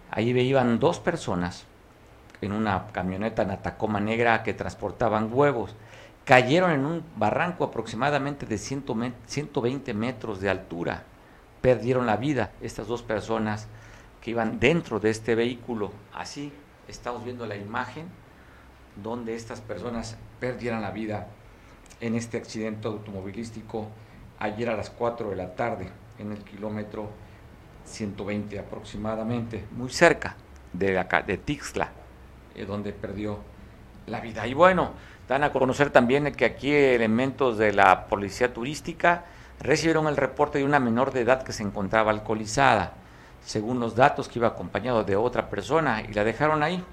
Ahí 0.10 0.30
iban 0.30 0.80
dos 0.80 1.00
personas 1.00 1.66
en 2.42 2.54
una 2.54 2.88
camioneta 2.88 3.44
en 3.44 3.52
Atacoma 3.52 4.00
Negra 4.00 4.42
que 4.42 4.56
transportaban 4.56 5.30
huevos. 5.32 5.76
Cayeron 6.26 6.72
en 6.72 6.86
un 6.86 7.04
barranco 7.16 7.66
aproximadamente 7.66 8.48
de 8.48 8.58
120 8.58 9.94
metros 9.94 10.40
de 10.42 10.50
altura 10.50 11.04
perdieron 11.62 12.06
la 12.06 12.18
vida 12.18 12.52
estas 12.62 12.88
dos 12.88 13.04
personas 13.04 13.68
que 14.22 14.32
iban 14.32 14.60
dentro 14.60 15.00
de 15.00 15.10
este 15.10 15.36
vehículo. 15.36 15.92
Así 16.14 16.52
estamos 16.88 17.24
viendo 17.24 17.46
la 17.46 17.56
imagen 17.56 18.08
donde 19.02 19.36
estas 19.36 19.62
personas 19.62 20.18
perdieron 20.40 20.82
la 20.82 20.92
vida 20.92 21.28
en 22.02 22.16
este 22.16 22.38
accidente 22.38 22.88
automovilístico 22.88 23.88
ayer 24.40 24.70
a 24.70 24.76
las 24.76 24.90
4 24.90 25.30
de 25.30 25.36
la 25.36 25.56
tarde 25.56 25.88
en 26.18 26.32
el 26.32 26.44
kilómetro 26.44 27.10
120 27.86 28.60
aproximadamente, 28.60 29.66
muy 29.72 29.90
cerca 29.90 30.36
de 30.74 30.98
acá, 30.98 31.22
de 31.22 31.38
Tixla, 31.38 31.90
eh, 32.56 32.66
donde 32.66 32.94
perdió 32.94 33.40
la 34.08 34.20
vida. 34.20 34.48
Y 34.48 34.54
bueno, 34.54 34.92
dan 35.28 35.44
a 35.44 35.52
conocer 35.52 35.90
también 35.90 36.32
que 36.34 36.46
aquí 36.46 36.72
elementos 36.72 37.58
de 37.58 37.74
la 37.74 38.08
policía 38.08 38.54
turística 38.54 39.26
recibieron 39.62 40.08
el 40.08 40.18
reporte 40.18 40.60
de 40.60 40.66
una 40.66 40.80
menor 40.80 41.12
de 41.12 41.22
edad 41.22 41.44
que 41.44 41.54
se 41.54 41.64
encontraba 41.64 42.12
alcoholizada, 42.12 42.94
según 43.46 43.80
los 43.80 43.96
datos 43.96 44.28
que 44.28 44.40
iba 44.40 44.50
acompañado 44.50 45.04
de 45.04 45.16
otra 45.16 45.50
persona 45.50 46.02
y 46.02 46.14
la 46.14 46.24
dejaron 46.24 46.64
ahí. 46.64 46.84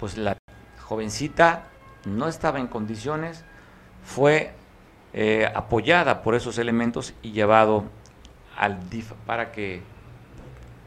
Pues 0.00 0.16
la 0.16 0.36
jovencita 0.80 1.64
no 2.04 2.28
estaba 2.28 2.58
en 2.58 2.68
condiciones, 2.68 3.44
fue 4.02 4.52
eh, 5.12 5.50
apoyada 5.54 6.22
por 6.22 6.34
esos 6.34 6.58
elementos 6.58 7.14
y 7.22 7.32
llevado 7.32 7.84
al 8.56 8.88
DIF 8.88 9.12
para 9.26 9.52
que 9.52 9.82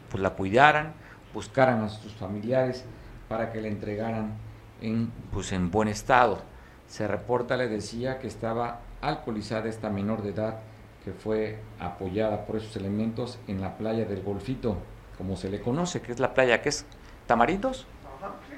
pues, 0.10 0.22
la 0.22 0.32
cuidaran, 0.32 0.94
buscaran 1.34 1.84
a 1.84 1.90
sus 1.90 2.14
familiares 2.14 2.86
para 3.30 3.52
que 3.52 3.62
la 3.62 3.68
entregaran 3.68 4.34
en, 4.82 5.12
pues, 5.32 5.52
en 5.52 5.70
buen 5.70 5.88
estado. 5.88 6.42
Se 6.88 7.08
reporta, 7.08 7.56
le 7.56 7.68
decía, 7.68 8.20
que 8.20 8.28
estaba 8.28 8.82
alcoholizada 9.02 9.70
esta 9.70 9.90
menor 9.90 10.22
de 10.22 10.32
edad 10.32 10.60
que 11.04 11.12
fue 11.12 11.60
apoyada 11.80 12.46
por 12.46 12.58
esos 12.58 12.76
elementos 12.76 13.40
en 13.48 13.62
la 13.62 13.78
playa 13.78 14.06
del 14.06 14.22
Golfito, 14.22 14.78
como 15.18 15.36
se 15.36 15.50
le 15.50 15.60
conoce, 15.60 16.02
que 16.02 16.12
es 16.12 16.20
la 16.20 16.34
playa 16.34 16.62
que 16.62 16.70
es 16.70 16.86
Tamarindos. 17.28 17.88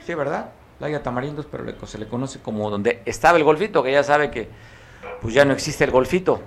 Sí, 0.06 0.14
¿verdad? 0.14 0.52
Playa 0.80 1.02
Tamarindos, 1.02 1.46
pero 1.46 1.86
se 1.86 1.98
le 1.98 2.08
conoce 2.08 2.40
como 2.40 2.70
donde 2.70 3.02
estaba 3.06 3.38
el 3.38 3.44
Golfito, 3.44 3.82
que 3.84 3.92
ya 3.92 4.04
sabe 4.04 4.30
que 4.30 4.50
pues 5.22 5.34
ya 5.34 5.46
no 5.46 5.54
existe 5.54 5.84
el 5.84 5.92
Golfito. 5.92 6.42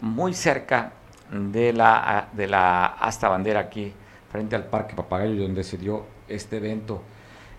Muy 0.00 0.34
cerca 0.34 0.92
de 1.30 1.72
la, 1.72 2.28
de 2.32 2.46
la 2.46 2.86
hasta 2.86 3.28
bandera 3.28 3.60
aquí, 3.60 3.92
frente 4.30 4.54
al 4.54 4.66
Parque 4.66 4.94
Papagayo, 4.94 5.42
donde 5.42 5.64
se 5.64 5.76
dio 5.76 6.06
este 6.28 6.58
evento. 6.58 7.02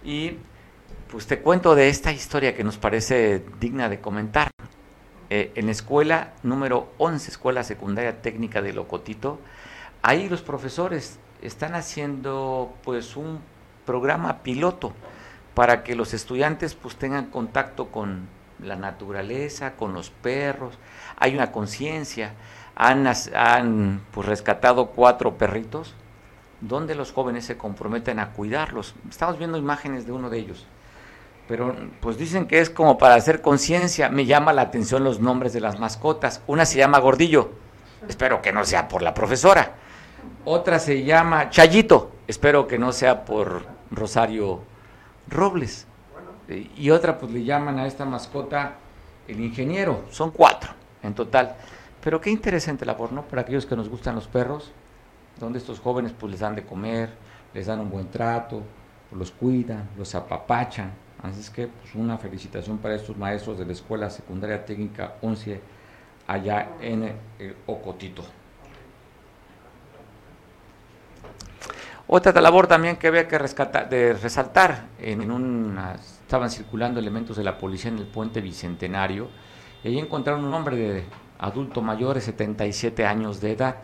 Y 0.04 0.38
pues 1.12 1.28
te 1.28 1.40
cuento 1.42 1.76
de 1.76 1.90
esta 1.90 2.12
historia 2.12 2.56
que 2.56 2.64
nos 2.64 2.78
parece 2.78 3.44
digna 3.60 3.90
de 3.90 4.00
comentar. 4.00 4.50
Eh, 5.30 5.52
en 5.56 5.68
la 5.68 5.72
escuela 5.72 6.34
número 6.42 6.92
11, 6.98 7.30
Escuela 7.30 7.64
Secundaria 7.64 8.22
Técnica 8.22 8.62
de 8.62 8.74
Locotito, 8.74 9.40
ahí 10.02 10.28
los 10.28 10.42
profesores 10.42 11.20
están 11.42 11.76
haciendo 11.76 12.74
pues 12.84 13.16
un 13.16 13.40
programa 13.86 14.40
piloto 14.42 14.94
para 15.54 15.84
que 15.84 15.96
los 15.96 16.14
estudiantes 16.14 16.74
pues 16.74 16.96
tengan 16.96 17.28
contacto 17.28 17.88
con 17.92 18.28
la 18.64 18.76
naturaleza, 18.76 19.74
con 19.76 19.94
los 19.94 20.10
perros, 20.10 20.78
hay 21.18 21.36
una 21.36 21.52
conciencia, 21.52 22.34
han, 22.76 23.06
han 23.36 24.02
pues, 24.12 24.28
rescatado 24.28 24.88
cuatro 24.88 25.38
perritos 25.38 25.94
donde 26.62 26.96
los 26.96 27.12
jóvenes 27.12 27.46
se 27.46 27.58
comprometen 27.58 28.20
a 28.20 28.32
cuidarlos. 28.32 28.96
Estamos 29.10 29.38
viendo 29.38 29.58
imágenes 29.58 30.06
de 30.06 30.12
uno 30.12 30.30
de 30.30 30.40
ellos, 30.40 30.66
pero 31.50 31.76
pues 32.00 32.20
dicen 32.20 32.46
que 32.46 32.60
es 32.60 32.70
como 32.70 33.00
para 33.00 33.16
hacer 33.16 33.42
conciencia. 33.42 34.08
Me 34.10 34.28
llama 34.28 34.54
la 34.54 34.62
atención 34.62 35.04
los 35.04 35.20
nombres 35.20 35.52
de 35.52 35.60
las 35.60 35.80
mascotas. 35.80 36.44
Una 36.46 36.64
se 36.64 36.78
llama 36.78 37.00
Gordillo, 37.00 37.50
espero 38.08 38.40
que 38.44 38.54
no 38.54 38.64
sea 38.66 38.88
por 38.88 39.02
la 39.02 39.16
profesora. 39.16 39.74
Otra 40.46 40.78
se 40.78 41.04
llama 41.04 41.50
Chayito, 41.50 42.12
espero 42.28 42.68
que 42.68 42.78
no 42.78 42.94
sea 42.94 43.26
por 43.26 43.66
Rosario 43.90 44.62
Robles. 45.28 45.88
Y 46.78 46.92
otra 46.92 47.18
pues 47.18 47.32
le 47.32 47.44
llaman 47.44 47.80
a 47.80 47.88
esta 47.88 48.06
mascota 48.06 48.76
el 49.28 49.40
ingeniero. 49.40 50.04
Son 50.12 50.30
cuatro 50.30 50.74
en 51.02 51.16
total. 51.16 51.56
Pero 52.04 52.22
qué 52.22 52.30
interesante 52.30 52.86
labor, 52.86 53.12
¿no? 53.12 53.24
Para 53.24 53.42
aquellos 53.42 53.66
que 53.66 53.76
nos 53.76 53.90
gustan 53.90 54.14
los 54.14 54.28
perros, 54.28 54.72
donde 55.40 55.58
estos 55.58 55.80
jóvenes 55.80 56.14
pues 56.18 56.30
les 56.30 56.42
dan 56.42 56.54
de 56.54 56.64
comer, 56.64 57.10
les 57.56 57.66
dan 57.66 57.80
un 57.80 57.90
buen 57.90 58.12
trato, 58.12 58.62
los 59.12 59.32
cuidan, 59.32 59.90
los 59.98 60.14
apapachan. 60.14 61.09
Así 61.22 61.42
es 61.42 61.50
que 61.50 61.68
pues 61.68 61.96
una 61.96 62.18
felicitación 62.18 62.78
para 62.78 62.96
estos 62.96 63.18
maestros 63.18 63.60
de 63.60 63.66
la 63.66 63.74
Escuela 63.74 64.10
Secundaria 64.10 64.64
Técnica 64.66 65.16
11 65.22 65.60
allá 66.28 66.70
en 66.80 67.04
eh, 67.40 67.56
Ocotito. 67.66 68.24
Otra 72.08 72.42
labor 72.42 72.66
también 72.66 72.96
que 72.98 73.08
había 73.08 73.28
que 73.28 73.38
rescatar, 73.38 73.88
de 73.88 74.14
resaltar, 74.14 74.88
estaban 75.00 76.50
circulando 76.50 77.00
elementos 77.00 77.38
de 77.38 77.44
la 77.44 77.58
policía 77.58 77.92
en 77.92 78.00
el 78.00 78.08
puente 78.08 78.42
Bicentenario, 78.42 79.30
y 79.84 79.90
ahí 79.90 80.00
encontraron 80.00 80.44
un 80.44 80.54
hombre 80.54 80.76
de 80.76 81.04
adulto 81.38 81.84
mayor 81.84 82.16
de 82.16 82.22
77 82.22 83.06
años 83.06 83.42
de 83.42 83.52
edad. 83.52 83.76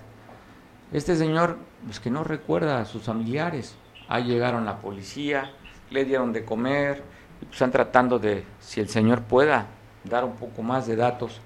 Este 0.92 1.16
señor, 1.16 1.58
pues 1.86 2.00
que 2.00 2.10
no 2.10 2.24
recuerda 2.24 2.80
a 2.80 2.86
sus 2.86 3.04
familiares. 3.04 3.76
Ahí 4.08 4.24
llegaron 4.24 4.66
la 4.66 4.80
policía, 4.80 5.52
le 5.92 6.06
dieron 6.06 6.34
de 6.34 6.46
comer, 6.46 7.04
están 7.52 7.72
tratando 7.72 8.20
de, 8.20 8.44
si 8.60 8.80
el 8.80 8.90
señor 8.90 9.22
pueda, 9.22 9.68
dar 10.04 10.24
un 10.24 10.36
poco 10.36 10.62
más 10.62 10.88
de 10.88 10.96
datos 10.96 11.42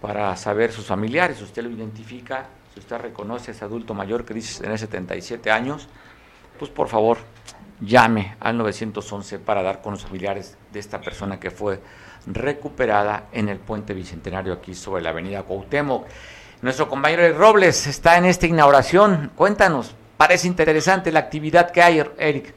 para 0.00 0.34
saber 0.36 0.72
sus 0.72 0.86
familiares. 0.86 1.38
Si 1.38 1.44
usted 1.44 1.62
lo 1.62 1.70
identifica, 1.70 2.46
si 2.72 2.80
usted 2.80 2.98
reconoce 2.98 3.50
a 3.50 3.54
ese 3.54 3.64
adulto 3.64 3.94
mayor 3.94 4.24
que 4.24 4.34
dice 4.34 4.62
tener 4.62 4.78
77 4.78 5.50
años, 5.50 5.88
pues 6.58 6.70
por 6.70 6.88
favor 6.88 7.18
llame 7.80 8.36
al 8.40 8.56
911 8.58 9.38
para 9.38 9.62
dar 9.62 9.80
con 9.80 9.92
los 9.92 10.02
familiares 10.02 10.56
de 10.72 10.78
esta 10.78 11.00
persona 11.00 11.40
que 11.40 11.50
fue 11.50 11.80
recuperada 12.26 13.28
en 13.32 13.48
el 13.48 13.58
puente 13.58 13.94
bicentenario 13.94 14.52
aquí 14.52 14.74
sobre 14.74 15.02
la 15.02 15.10
avenida 15.10 15.42
Cuauhtémoc. 15.42 16.06
Nuestro 16.62 16.88
compañero 16.88 17.36
Robles 17.38 17.86
está 17.86 18.18
en 18.18 18.26
esta 18.26 18.46
inauguración. 18.46 19.32
Cuéntanos, 19.34 19.94
parece 20.18 20.46
interesante 20.46 21.10
la 21.10 21.20
actividad 21.20 21.70
que 21.70 21.82
hay, 21.82 22.02
Eric. 22.18 22.54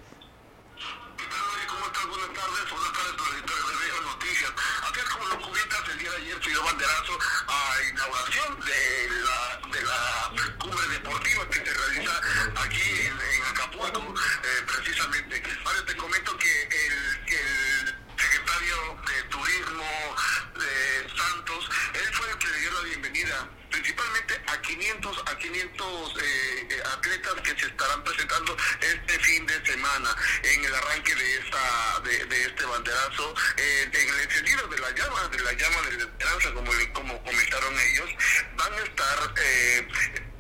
se 27.58 27.68
estarán 27.68 28.04
presentando 28.04 28.58
este 28.82 29.20
fin 29.20 29.46
de 29.46 29.66
semana 29.66 30.16
en 30.44 30.66
el 30.66 30.76
arranque 30.76 31.16
de 31.16 31.38
esta 31.38 32.00
de, 32.04 32.46
este 32.46 32.66
banderazo, 32.66 33.36
eh, 33.58 33.90
en 33.92 34.10
el 34.10 34.20
encendido 34.22 34.68
de 34.68 34.80
la 34.80 34.92
llama, 34.92 35.28
de 35.30 35.40
la 35.40 35.54
llama 35.54 35.82
de 35.90 35.98
la 35.98 36.04
esperanza, 36.04 36.54
como, 36.54 36.72
como 36.94 37.24
comentaron 37.24 37.74
ellos, 37.80 38.10
van 38.58 38.74
a 38.74 38.78
estar 38.78 39.34
eh, 39.38 39.88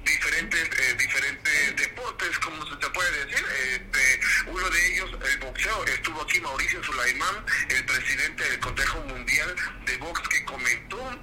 diferentes 0.03 0.69
eh, 0.79 0.93
diferentes 0.97 1.75
deportes, 1.75 2.39
como 2.39 2.65
se 2.65 2.75
te 2.77 2.89
puede 2.89 3.25
decir. 3.25 3.45
Este, 3.73 4.19
uno 4.47 4.69
de 4.69 4.87
ellos, 4.87 5.11
el 5.29 5.37
boxeo, 5.39 5.85
estuvo 5.85 6.21
aquí 6.21 6.41
Mauricio 6.41 6.83
Sulaimán, 6.83 7.45
el 7.69 7.85
presidente 7.85 8.43
del 8.43 8.59
Consejo 8.59 8.99
Mundial 9.01 9.55
de 9.85 9.97
Box, 9.97 10.27
que 10.29 10.45
comentó 10.45 11.21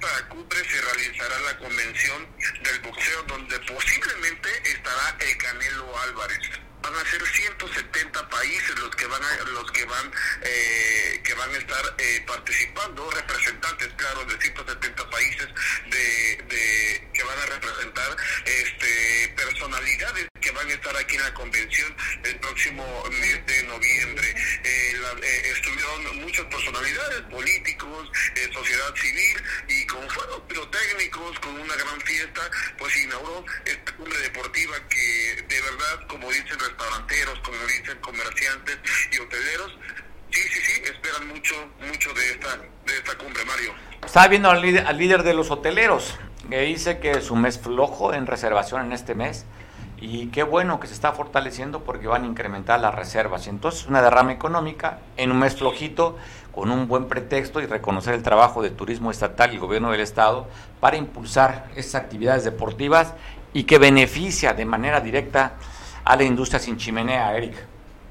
para 0.00 0.28
Cupre 0.28 0.64
se 0.64 0.80
realizará 0.80 1.38
la 1.40 1.58
convención 1.58 2.26
del 2.62 2.80
boxeo 2.80 3.22
donde 3.24 3.58
posiblemente 3.60 4.48
estará 4.64 5.16
el 5.20 5.36
Canelo 5.38 5.98
Álvarez 6.00 6.67
van 6.82 6.94
a 6.94 7.10
ser 7.10 7.26
170 7.26 8.28
países 8.28 8.78
los 8.78 8.94
que 8.94 9.06
van 9.06 9.22
a, 9.22 9.36
los 9.50 9.70
que 9.72 9.84
van 9.84 10.12
eh, 10.42 11.20
que 11.24 11.34
van 11.34 11.50
a 11.50 11.58
estar 11.58 11.94
eh, 11.98 12.24
participando 12.26 13.10
representantes 13.10 13.88
claro 13.96 14.24
de 14.24 14.40
170 14.40 15.10
países 15.10 15.48
de, 15.90 16.44
de, 16.48 17.10
que 17.12 17.22
van 17.24 17.38
a 17.38 17.46
representar 17.46 18.16
este 18.44 19.34
personalidades 19.36 20.28
que 20.40 20.50
van 20.52 20.68
a 20.68 20.72
estar 20.72 20.96
aquí 20.96 21.16
en 21.16 21.22
la 21.22 21.34
convención 21.34 21.96
el 22.24 22.36
próximo 22.40 22.84
mes 23.10 23.46
de 23.46 23.62
noviembre. 23.64 24.34
Eh, 24.64 24.94
eh, 25.22 25.52
estuvieron 25.54 26.20
muchas 26.20 26.46
personalidades 26.46 27.22
políticos 27.22 28.10
eh, 28.34 28.48
sociedad 28.52 28.94
civil 28.94 29.36
y 29.68 29.86
con 29.86 30.08
fuegos 30.10 30.42
pirotécnicos 30.48 31.38
con 31.40 31.58
una 31.58 31.74
gran 31.74 32.00
fiesta 32.02 32.50
pues 32.78 32.96
inauguró 32.96 33.44
esta 33.64 33.96
cumbre 33.96 34.18
deportiva 34.18 34.76
que 34.88 35.44
de 35.48 35.60
verdad 35.60 36.06
como 36.06 36.30
dicen 36.30 36.58
estaba 44.04 44.28
viendo 44.28 44.50
al 44.50 44.62
líder, 44.62 45.22
de 45.22 45.34
los 45.34 45.50
hoteleros, 45.50 46.16
que 46.48 46.60
dice 46.62 46.98
que 46.98 47.12
es 47.12 47.30
un 47.30 47.42
mes 47.42 47.58
flojo 47.58 48.14
en 48.14 48.26
reservación 48.26 48.86
en 48.86 48.92
este 48.92 49.14
mes 49.14 49.44
y 50.00 50.28
qué 50.28 50.44
bueno 50.44 50.78
que 50.80 50.86
se 50.86 50.94
está 50.94 51.12
fortaleciendo 51.12 51.82
porque 51.84 52.06
van 52.06 52.24
a 52.24 52.26
incrementar 52.26 52.80
las 52.80 52.94
reservas. 52.94 53.46
Y 53.46 53.50
entonces 53.50 53.86
una 53.86 54.00
derrama 54.00 54.32
económica 54.32 55.00
en 55.16 55.32
un 55.32 55.40
mes 55.40 55.56
flojito, 55.56 56.16
con 56.54 56.70
un 56.70 56.88
buen 56.88 57.06
pretexto 57.06 57.60
y 57.60 57.66
reconocer 57.66 58.14
el 58.14 58.22
trabajo 58.22 58.62
de 58.62 58.70
turismo 58.70 59.10
estatal 59.10 59.54
y 59.54 59.58
gobierno 59.58 59.90
del 59.90 60.00
estado 60.00 60.48
para 60.80 60.96
impulsar 60.96 61.68
esas 61.76 61.96
actividades 61.96 62.44
deportivas 62.44 63.14
y 63.52 63.64
que 63.64 63.78
beneficia 63.78 64.54
de 64.54 64.64
manera 64.64 65.00
directa 65.00 65.54
a 66.08 66.16
la 66.16 66.24
industria 66.24 66.58
sin 66.58 66.78
chimenea, 66.78 67.36
Eric. 67.36 67.52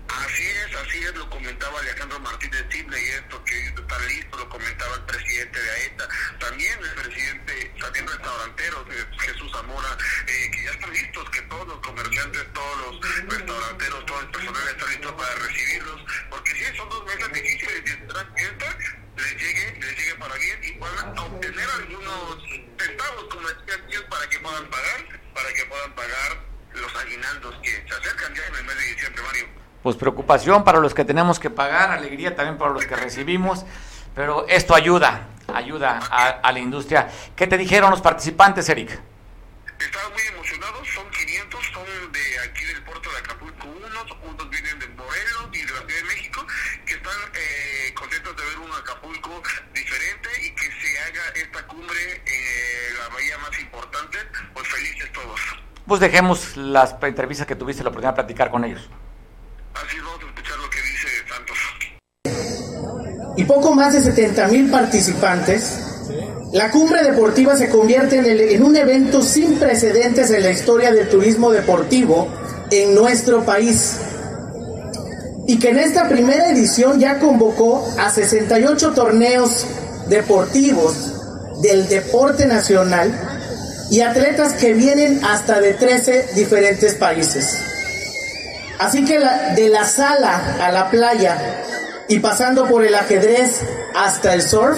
Así 0.07 0.43
es, 0.43 0.75
así 0.75 0.99
es, 0.99 1.15
lo 1.15 1.27
comentaba 1.31 1.79
Alejandro 1.79 2.19
Martínez 2.19 2.63
Sidney 2.69 3.03
esto 3.09 3.43
que 3.43 3.57
está 3.59 3.99
listo, 4.07 4.37
lo 4.37 4.47
comentaba 4.49 4.95
el 4.97 5.01
presidente 5.01 5.59
de 5.59 5.71
AETA, 5.71 6.07
también 6.39 6.77
el 6.79 6.93
presidente, 7.01 7.73
también 7.79 8.07
restauranteros, 8.07 8.85
Jesús 9.17 9.51
Zamora, 9.51 9.97
eh, 10.27 10.51
que 10.51 10.63
ya 10.63 10.71
están 10.71 10.93
listos, 10.93 11.29
que 11.31 11.41
todos 11.41 11.67
los 11.67 11.79
comerciantes, 11.79 12.53
todos 12.53 12.77
los 12.85 13.33
restauranteros, 13.33 14.05
todo 14.05 14.19
el 14.21 14.29
personal 14.29 14.67
está 14.69 14.85
listo 14.85 15.17
para 15.17 15.35
recibirlos, 15.35 16.01
porque 16.29 16.51
sí, 16.51 16.77
son 16.77 16.89
dos 16.89 17.03
meses 17.03 17.33
difíciles 17.33 17.81
y 17.83 17.89
esperan 17.89 18.35
que 18.35 18.43
esta 18.43 18.77
les 19.17 19.41
llegue, 19.41 19.79
les 19.81 19.97
llegue 19.97 20.15
para 20.19 20.35
bien 20.35 20.59
y 20.63 20.71
puedan 20.73 21.17
obtener 21.17 21.67
algunos 21.81 22.43
centavos, 22.77 23.25
como 23.31 23.47
decía 23.49 24.07
para 24.07 24.29
que 24.29 24.37
puedan 24.37 24.69
pagar, 24.69 25.19
para 25.33 25.51
que 25.51 25.65
puedan 25.65 25.95
pagar 25.95 26.57
los 26.82 26.95
aguinaldos 26.95 27.55
que 27.61 27.69
se 27.69 27.93
acercan 27.93 28.34
ya 28.34 28.45
en 28.47 28.55
el 28.55 28.63
mes 28.63 28.78
de 28.78 28.86
diciembre, 28.86 29.23
Mario 29.23 29.57
pues 29.88 29.95
preocupación 29.95 30.65
para 30.65 30.80
los 30.80 30.93
que 30.93 31.05
tenemos 31.05 31.39
que 31.39 31.49
pagar, 31.49 31.91
alegría 31.91 32.36
también 32.36 32.57
para 32.57 32.71
los 32.71 32.86
que 32.86 32.93
recibimos, 32.93 33.65
pero 34.13 34.45
esto 34.49 34.75
ayuda, 34.75 35.30
ayuda 35.53 35.99
a, 36.11 36.51
la 36.51 36.59
industria. 36.59 37.07
¿Qué 37.38 37.47
te 37.47 37.57
dijeron 37.57 37.91
los 37.91 38.01
participantes, 38.01 38.67
Eric? 38.67 38.99
Estaban 39.80 40.11
muy 40.11 40.23
emocionados, 40.23 40.86
son 40.93 41.09
500, 41.09 41.65
son 41.73 42.11
de 42.11 42.39
aquí 42.39 42.65
del 42.65 42.84
puerto 42.84 43.09
de 43.11 43.17
Acapulco 43.17 43.67
unos, 43.67 44.11
unos 44.23 44.49
vienen 44.49 44.78
de 44.78 44.88
Morelos 44.89 45.49
y 45.53 45.59
de 45.59 45.71
la 45.71 45.80
Ciudad 45.80 45.88
de 45.88 46.03
México, 46.03 46.47
que 46.86 46.93
están 46.93 47.32
eh, 47.36 47.93
contentos 47.93 48.36
de 48.36 48.43
ver 48.43 48.59
un 48.59 48.71
Acapulco 48.73 49.41
diferente 49.73 50.30
y 50.43 50.51
que 50.51 50.69
se 50.82 50.99
haga 50.99 51.30
esta 51.36 51.65
cumbre 51.67 52.23
en 52.25 52.97
la 52.97 53.07
bahía 53.07 53.38
más 53.38 53.57
importante, 53.57 54.17
pues 54.53 54.67
felices 54.67 55.13
todos. 55.13 55.66
Pues 55.88 56.01
dejemos 56.01 56.57
las 56.57 56.95
entrevistas 57.01 57.47
que 57.47 57.55
tuviste 57.55 57.81
la 57.81 57.89
oportunidad 57.89 58.11
de 58.11 58.15
platicar 58.15 58.51
con 58.51 58.65
ellos. 58.65 58.81
Así 59.73 59.97
vamos 59.99 60.19
a 60.21 60.27
escuchar 60.27 60.57
lo 60.57 60.69
que 60.69 60.81
dice 60.81 61.07
Santos. 61.29 61.57
y 63.38 63.43
poco 63.45 63.73
más 63.73 63.93
de 63.93 64.01
70 64.01 64.47
mil 64.49 64.69
participantes, 64.69 65.83
la 66.51 66.71
cumbre 66.71 67.03
deportiva 67.03 67.55
se 67.55 67.69
convierte 67.69 68.17
en, 68.17 68.25
en, 68.25 68.63
un 68.63 68.75
evento 68.75 69.21
sin 69.21 69.57
precedentes 69.59 70.29
en 70.31 70.43
la 70.43 70.51
historia 70.51 70.91
del 70.91 71.07
turismo 71.07 71.51
deportivo 71.51 72.27
en 72.69 72.93
nuestro 72.93 73.45
país. 73.45 73.99
Y 75.47 75.57
que 75.59 75.69
en 75.69 75.79
esta 75.79 76.09
primera 76.09 76.49
edición 76.49 76.99
ya 76.99 77.19
convocó 77.19 77.88
a 77.97 78.09
68 78.09 78.91
torneos 78.91 79.65
deportivos 80.09 81.61
del 81.61 81.88
deporte 81.88 82.45
nacional 82.45 83.38
y 83.89 84.01
atletas 84.01 84.53
que 84.53 84.73
vienen 84.73 85.23
hasta 85.23 85.59
de 85.59 85.73
13 85.73 86.29
diferentes 86.35 86.95
países. 86.95 87.57
Así 88.79 89.05
que 89.05 89.19
de 89.19 89.69
la 89.69 89.85
sala 89.85 90.57
a 90.61 90.71
la 90.71 90.89
playa 90.89 91.63
y 92.07 92.19
pasando 92.19 92.67
por 92.67 92.85
el 92.85 92.95
ajedrez 92.95 93.61
hasta 93.95 94.33
el 94.33 94.41
surf, 94.41 94.77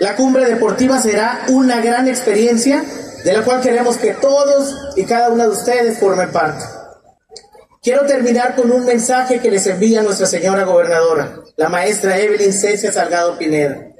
la 0.00 0.14
cumbre 0.14 0.44
deportiva 0.44 1.00
será 1.00 1.46
una 1.48 1.80
gran 1.80 2.08
experiencia 2.08 2.84
de 3.24 3.32
la 3.32 3.42
cual 3.42 3.60
queremos 3.60 3.96
que 3.96 4.12
todos 4.12 4.92
y 4.96 5.04
cada 5.04 5.30
uno 5.30 5.44
de 5.44 5.48
ustedes 5.48 5.98
formen 5.98 6.30
parte. 6.30 6.64
Quiero 7.82 8.04
terminar 8.04 8.54
con 8.54 8.70
un 8.70 8.84
mensaje 8.84 9.40
que 9.40 9.50
les 9.50 9.66
envía 9.66 10.02
nuestra 10.02 10.26
señora 10.26 10.64
gobernadora, 10.64 11.36
la 11.56 11.68
maestra 11.68 12.18
Evelyn 12.18 12.52
Cecia 12.52 12.92
Salgado 12.92 13.38
Pineda. 13.38 13.95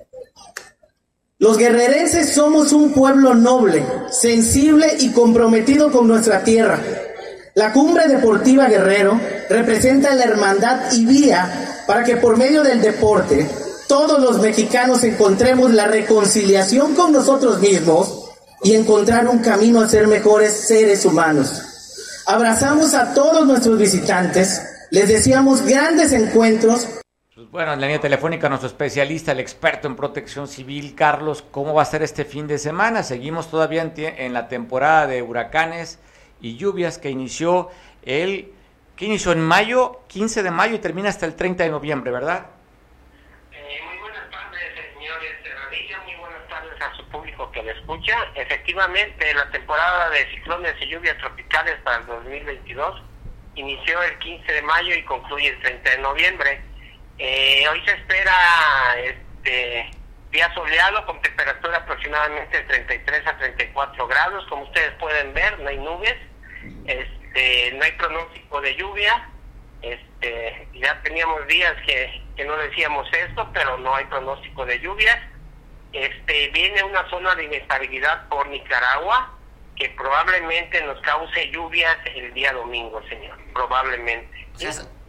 Los 1.38 1.58
guerrerenses 1.58 2.32
somos 2.32 2.72
un 2.72 2.94
pueblo 2.94 3.34
noble, 3.34 3.84
sensible 4.10 4.96
y 5.00 5.10
comprometido 5.10 5.92
con 5.92 6.08
nuestra 6.08 6.42
tierra. 6.44 6.80
La 7.54 7.74
cumbre 7.74 8.08
deportiva 8.08 8.68
Guerrero 8.68 9.20
representa 9.50 10.14
la 10.14 10.24
hermandad 10.24 10.92
y 10.92 11.04
vía 11.04 11.84
para 11.86 12.04
que 12.04 12.16
por 12.16 12.38
medio 12.38 12.62
del 12.62 12.80
deporte 12.80 13.46
todos 13.86 14.18
los 14.18 14.40
mexicanos 14.40 15.04
encontremos 15.04 15.72
la 15.72 15.86
reconciliación 15.86 16.94
con 16.94 17.12
nosotros 17.12 17.60
mismos 17.60 18.30
y 18.62 18.74
encontrar 18.74 19.28
un 19.28 19.40
camino 19.40 19.82
a 19.82 19.88
ser 19.90 20.06
mejores 20.06 20.54
seres 20.54 21.04
humanos. 21.04 21.60
Abrazamos 22.24 22.94
a 22.94 23.12
todos 23.12 23.46
nuestros 23.46 23.78
visitantes, 23.78 24.62
les 24.90 25.06
deseamos 25.06 25.60
grandes 25.66 26.12
encuentros 26.12 26.86
bueno, 27.50 27.72
en 27.72 27.80
la 27.80 27.86
línea 27.86 28.00
telefónica 28.00 28.48
nuestro 28.48 28.68
especialista, 28.68 29.32
el 29.32 29.40
experto 29.40 29.86
en 29.86 29.96
protección 29.96 30.48
civil, 30.48 30.94
Carlos, 30.94 31.42
¿cómo 31.50 31.74
va 31.74 31.82
a 31.82 31.84
ser 31.84 32.02
este 32.02 32.24
fin 32.24 32.46
de 32.46 32.58
semana? 32.58 33.02
Seguimos 33.02 33.50
todavía 33.50 33.92
en, 33.96 34.32
la 34.32 34.48
temporada 34.48 35.06
de 35.06 35.22
huracanes 35.22 36.00
y 36.40 36.56
lluvias 36.56 36.98
que 36.98 37.10
inició 37.10 37.70
el 38.02 38.52
que 38.96 39.04
inició 39.04 39.32
en 39.32 39.42
mayo, 39.42 40.00
15 40.08 40.42
de 40.42 40.50
mayo 40.50 40.74
y 40.76 40.78
termina 40.78 41.10
hasta 41.10 41.26
el 41.26 41.36
30 41.36 41.64
de 41.64 41.70
noviembre, 41.70 42.10
¿verdad? 42.10 42.46
Eh, 43.52 43.80
muy 43.86 43.98
buenas 43.98 44.30
tardes, 44.30 44.62
señores 44.94 45.32
Radilla, 45.64 46.00
muy 46.06 46.14
buenas 46.14 46.48
tardes 46.48 46.80
a 46.80 46.96
su 46.96 47.04
público 47.10 47.52
que 47.52 47.62
le 47.62 47.72
escucha. 47.72 48.16
Efectivamente, 48.34 49.34
la 49.34 49.50
temporada 49.50 50.08
de 50.08 50.26
ciclones 50.30 50.74
y 50.80 50.86
lluvias 50.86 51.18
tropicales 51.18 51.76
para 51.84 51.98
el 51.98 52.06
2022 52.06 53.02
inició 53.54 54.02
el 54.02 54.18
15 54.18 54.52
de 54.52 54.62
mayo 54.62 54.94
y 54.94 55.02
concluye 55.04 55.48
el 55.48 55.60
30 55.60 55.90
de 55.90 55.98
noviembre. 55.98 56.62
Eh, 57.18 57.66
hoy 57.68 57.82
se 57.84 57.92
espera 57.92 58.34
este 59.04 59.90
día 60.30 60.52
soleado 60.54 61.06
con 61.06 61.20
temperatura 61.22 61.78
aproximadamente 61.78 62.58
de 62.58 62.64
33 62.64 63.26
a 63.26 63.38
34 63.38 64.06
grados. 64.06 64.46
Como 64.48 64.64
ustedes 64.64 64.92
pueden 64.98 65.32
ver, 65.32 65.58
no 65.60 65.68
hay 65.68 65.78
nubes, 65.78 66.16
este, 66.84 67.72
no 67.72 67.84
hay 67.84 67.92
pronóstico 67.92 68.60
de 68.60 68.76
lluvia. 68.76 69.28
Este, 69.82 70.68
ya 70.74 71.00
teníamos 71.02 71.46
días 71.46 71.74
que, 71.86 72.22
que 72.36 72.44
no 72.44 72.56
decíamos 72.56 73.08
esto, 73.12 73.48
pero 73.52 73.78
no 73.78 73.94
hay 73.94 74.04
pronóstico 74.06 74.66
de 74.66 74.78
lluvias. 74.80 75.18
Este, 75.92 76.48
viene 76.48 76.82
una 76.82 77.08
zona 77.08 77.34
de 77.34 77.44
inestabilidad 77.44 78.28
por 78.28 78.46
Nicaragua 78.48 79.32
que 79.76 79.90
probablemente 79.90 80.82
nos 80.82 81.00
cause 81.02 81.50
lluvias 81.50 81.96
el 82.14 82.32
día 82.34 82.52
domingo, 82.52 83.00
señor. 83.08 83.38
Probablemente. 83.52 84.48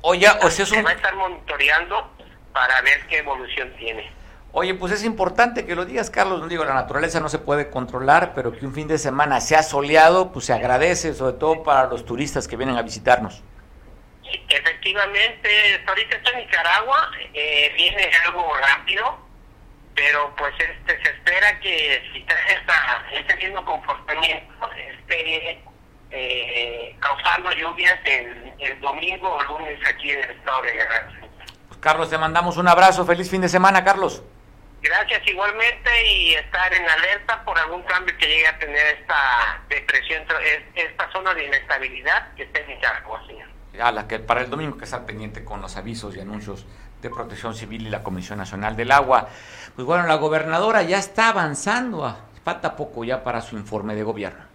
Oye, 0.10 0.26
o 0.42 0.50
sea, 0.50 0.64
es 0.64 0.70
Se 0.70 0.82
va 0.82 0.92
a 0.92 0.94
estar 0.94 1.14
monitoreando 1.18 2.10
para 2.54 2.80
ver 2.80 3.06
qué 3.08 3.18
evolución 3.18 3.74
tiene. 3.78 4.10
Oye, 4.54 4.74
pues 4.74 4.94
es 4.94 5.04
importante 5.04 5.66
que 5.66 5.76
lo 5.76 5.84
digas, 5.84 6.10
Carlos. 6.10 6.40
No 6.40 6.48
digo, 6.48 6.64
la 6.64 6.74
naturaleza 6.74 7.20
no 7.20 7.28
se 7.28 7.40
puede 7.40 7.70
controlar, 7.70 8.32
pero 8.34 8.54
que 8.54 8.66
un 8.66 8.74
fin 8.74 8.88
de 8.88 9.00
semana 9.00 9.42
sea 9.42 9.64
soleado, 9.64 10.32
pues 10.32 10.46
se 10.46 10.54
agradece, 10.54 11.14
sobre 11.14 11.34
todo 11.34 11.62
para 11.62 11.88
los 11.88 12.06
turistas 12.06 12.48
que 12.48 12.56
vienen 12.56 12.78
a 12.78 12.84
visitarnos. 12.84 13.44
Sí, 14.24 14.42
efectivamente, 14.48 15.84
ahorita 15.86 16.16
está 16.16 16.32
en 16.32 16.38
Nicaragua, 16.38 17.12
eh, 17.34 17.74
viene 17.76 18.10
algo 18.26 18.50
rápido, 18.56 19.20
pero 19.94 20.34
pues 20.38 20.54
este 20.58 21.04
se 21.04 21.10
espera 21.10 21.60
que 21.60 22.02
si 22.14 22.24
trae 22.24 22.54
esta, 22.54 23.06
este 23.12 23.36
mismo 23.36 23.66
comportamiento, 23.66 24.72
esté 24.72 25.62
eh, 26.12 26.96
causando 27.00 27.52
lluvias 27.52 28.00
el, 28.06 28.54
el, 28.60 28.80
domingo 28.80 29.30
o 29.30 29.44
lunes 29.44 29.80
aquí 29.88 30.12
en 30.12 30.24
el 30.24 30.32
estado 30.32 30.62
de 30.64 30.72
Guerrero. 30.72 31.28
Carlos, 31.80 32.10
te 32.10 32.18
mandamos 32.18 32.58
un 32.58 32.68
abrazo. 32.68 33.06
Feliz 33.06 33.30
fin 33.30 33.42
de 33.42 33.50
semana, 33.50 33.84
Carlos. 33.84 34.24
Gracias 34.82 35.22
igualmente 35.28 35.90
y 36.08 36.36
estar 36.36 36.74
en 36.74 36.88
alerta 36.88 37.44
por 37.44 37.58
algún 37.58 37.82
cambio 37.84 38.16
que 38.18 38.28
llegue 38.28 38.48
a 38.48 38.58
tener 38.60 38.98
esta 39.00 39.62
depresión, 39.70 40.24
esta 40.76 41.12
zona 41.12 41.34
de 41.34 41.46
inestabilidad 41.46 42.34
que 42.36 42.44
esté 42.44 42.62
en 42.62 42.68
Nicaragua, 42.70 43.22
señor. 43.26 43.48
A 43.82 43.92
la 43.92 44.08
que 44.08 44.20
para 44.20 44.42
el 44.42 44.50
domingo 44.50 44.78
que 44.78 44.86
estar 44.86 45.06
pendiente 45.06 45.44
con 45.44 45.62
los 45.62 45.78
avisos 45.78 46.16
y 46.16 46.20
anuncios 46.20 46.66
de 47.02 47.10
Protección 47.10 47.56
Civil 47.56 47.88
y 47.88 47.90
la 47.90 48.04
Comisión 48.04 48.38
Nacional 48.38 48.76
del 48.76 48.92
Agua. 48.92 49.28
Pues 49.76 49.86
bueno, 49.86 50.08
la 50.08 50.16
gobernadora 50.16 50.82
ya 50.84 50.98
está 50.98 51.30
avanzando, 51.30 52.18
falta 52.44 52.76
poco 52.76 53.04
ya 53.04 53.24
para 53.24 53.42
su 53.42 53.58
informe 53.58 53.96
de 53.96 54.04
gobierno. 54.04 54.47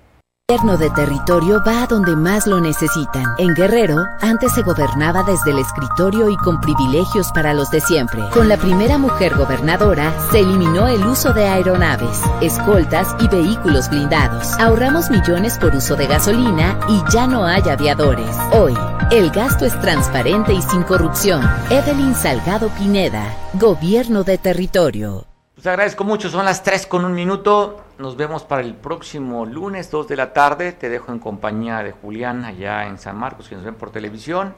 Gobierno 0.53 0.76
de 0.76 0.90
territorio 0.90 1.62
va 1.66 1.82
a 1.82 1.86
donde 1.86 2.14
más 2.14 2.46
lo 2.46 2.61
necesitan. 2.61 3.24
En 3.38 3.55
Guerrero, 3.55 4.05
antes 4.20 4.53
se 4.53 4.61
gobernaba 4.61 5.22
desde 5.22 5.50
el 5.50 5.59
escritorio 5.59 6.28
y 6.28 6.36
con 6.36 6.61
privilegios 6.61 7.32
para 7.32 7.55
los 7.55 7.70
de 7.70 7.80
siempre. 7.80 8.20
Con 8.34 8.50
la 8.50 8.59
primera 8.59 8.98
mujer 8.98 9.34
gobernadora, 9.34 10.12
se 10.30 10.40
eliminó 10.40 10.88
el 10.88 11.07
uso 11.07 11.32
de 11.32 11.46
aeronaves, 11.46 12.20
escoltas 12.42 13.16
y 13.20 13.28
vehículos 13.28 13.88
blindados. 13.88 14.53
Ahorramos 14.61 15.09
millones 15.09 15.57
por 15.57 15.74
uso 15.74 15.96
de 15.96 16.07
gasolina 16.07 16.78
y 16.86 17.00
ya 17.11 17.26
no 17.26 17.46
hay 17.46 17.62
aviadores. 17.62 18.36
Hoy, 18.53 18.74
el 19.11 19.30
gasto 19.30 19.64
es 19.64 19.80
transparente 19.80 20.53
y 20.53 20.61
sin 20.61 20.82
corrupción. 20.82 21.42
Evelyn 21.70 22.14
Salgado 22.14 22.68
Pineda, 22.68 23.24
Gobierno 23.55 24.22
de 24.22 24.36
Territorio. 24.36 25.32
Pues 25.62 25.70
agradezco 25.70 26.02
mucho, 26.02 26.28
son 26.28 26.44
las 26.44 26.64
3 26.64 26.88
con 26.88 27.04
un 27.04 27.14
minuto. 27.14 27.84
Nos 27.96 28.16
vemos 28.16 28.42
para 28.42 28.62
el 28.62 28.74
próximo 28.74 29.46
lunes, 29.46 29.92
2 29.92 30.08
de 30.08 30.16
la 30.16 30.32
tarde. 30.32 30.72
Te 30.72 30.88
dejo 30.88 31.12
en 31.12 31.20
compañía 31.20 31.84
de 31.84 31.92
Julián 31.92 32.44
allá 32.44 32.88
en 32.88 32.98
San 32.98 33.16
Marcos, 33.16 33.48
que 33.48 33.54
nos 33.54 33.64
ven 33.64 33.76
por 33.76 33.92
televisión. 33.92 34.56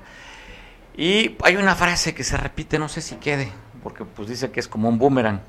Y 0.97 1.37
hay 1.43 1.57
una 1.57 1.75
frase 1.75 2.15
que 2.15 2.25
se 2.25 2.39
repite, 2.39 2.79
no 2.79 2.89
sé 2.89 3.03
si 3.03 3.17
quede, 3.17 3.53
porque 3.83 4.07
pues 4.07 4.31
dice 4.31 4.51
que 4.51 4.61
es 4.61 4.67
como 4.67 4.89
un 4.89 4.99
boomerang. 4.99 5.43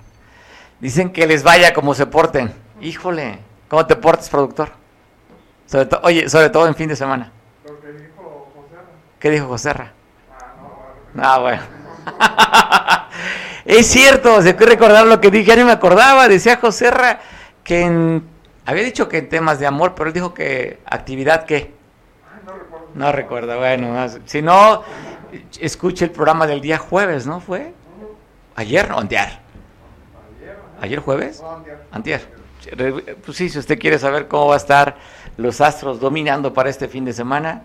Dicen 0.82 1.14
que 1.14 1.26
les 1.26 1.42
vaya 1.42 1.74
como 1.74 1.94
se 1.94 2.06
porten. 2.06 2.54
Híjole, 2.82 3.40
¿cómo 3.70 3.86
te 3.86 3.96
portes, 3.96 4.28
productor? 4.28 4.74
Sobre 5.68 5.88
oye, 6.04 6.28
sobre 6.28 6.50
todo 6.50 6.68
en 6.68 6.76
fin 6.76 6.90
de 6.90 6.98
semana. 6.98 7.32
¿Qué 9.20 9.30
dijo 9.30 9.48
José 9.48 9.74
Ah, 11.18 11.40
bueno. 11.40 11.62
es 13.66 13.88
cierto, 13.88 14.42
se 14.42 14.54
puede 14.54 14.72
recordar 14.72 15.08
lo 15.08 15.20
que 15.20 15.32
dije, 15.32 15.46
ya 15.46 15.56
no 15.56 15.66
me 15.66 15.72
acordaba. 15.72 16.28
Decía 16.28 16.58
José 16.58 16.92
que 17.64 17.82
en, 17.82 18.24
había 18.66 18.84
dicho 18.84 19.10
que 19.10 19.18
en 19.18 19.30
temas 19.30 19.60
de 19.60 19.66
amor, 19.66 19.94
pero 19.96 20.08
él 20.08 20.14
dijo 20.14 20.34
que 20.34 20.80
actividad 20.86 21.46
qué. 21.46 21.74
No 22.94 23.12
recuerdo. 23.12 23.58
bueno, 23.58 24.08
si 24.26 24.42
no, 24.42 24.84
escuche 25.60 26.06
el 26.06 26.12
programa 26.12 26.48
del 26.48 26.62
día 26.62 26.78
jueves, 26.78 27.26
¿no 27.26 27.40
fue? 27.40 27.74
¿Ayer 28.56 28.92
o 28.92 29.00
antier? 29.00 29.40
¿Ayer 30.80 31.00
jueves? 31.00 31.44
Antier. 31.92 32.22
Pues 33.26 33.38
sí, 33.38 33.50
si 33.50 33.60
usted 33.60 33.78
quiere 33.78 34.00
saber 34.00 34.28
cómo 34.28 34.48
va 34.48 34.56
a 34.56 34.58
estar 34.58 34.96
los 35.38 35.60
astros 35.62 36.00
dominando 36.00 36.54
para 36.54 36.70
este 36.70 36.88
fin 36.88 37.04
de 37.04 37.14
semana, 37.14 37.64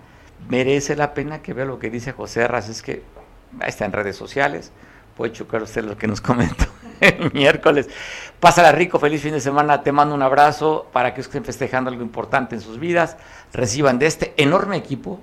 merece 0.49 0.97
la 0.97 1.15
pena 1.15 1.43
que 1.43 1.55
vea 1.55 1.65
lo 1.65 1.79
que 1.79 1.91
dice 1.91 2.13
José 2.13 2.45
Arras, 2.45 2.69
es 2.69 2.83
que 2.83 3.03
está 3.65 3.85
en 3.85 3.93
redes 3.93 4.17
sociales, 4.17 4.73
puede 5.21 5.35
chocar 5.35 5.63
usted 5.63 5.85
lo 5.85 5.99
que 5.99 6.07
nos 6.07 6.23
comentó 6.23 6.65
el 7.03 7.31
miércoles. 7.35 7.91
Pásala 8.41 8.73
rico, 8.73 8.99
feliz 8.99 9.21
fin 9.21 9.33
de 9.33 9.41
semana, 9.43 9.83
te 9.83 9.93
mando 9.93 10.15
un 10.15 10.23
abrazo 10.23 10.89
para 10.95 11.13
que 11.13 11.21
estén 11.21 11.45
festejando 11.45 11.91
algo 11.91 12.03
importante 12.03 12.55
en 12.55 12.63
sus 12.63 12.81
vidas, 12.81 13.19
reciban 13.53 13.99
de 13.99 14.07
este 14.07 14.33
enorme 14.39 14.79
equipo, 14.79 15.21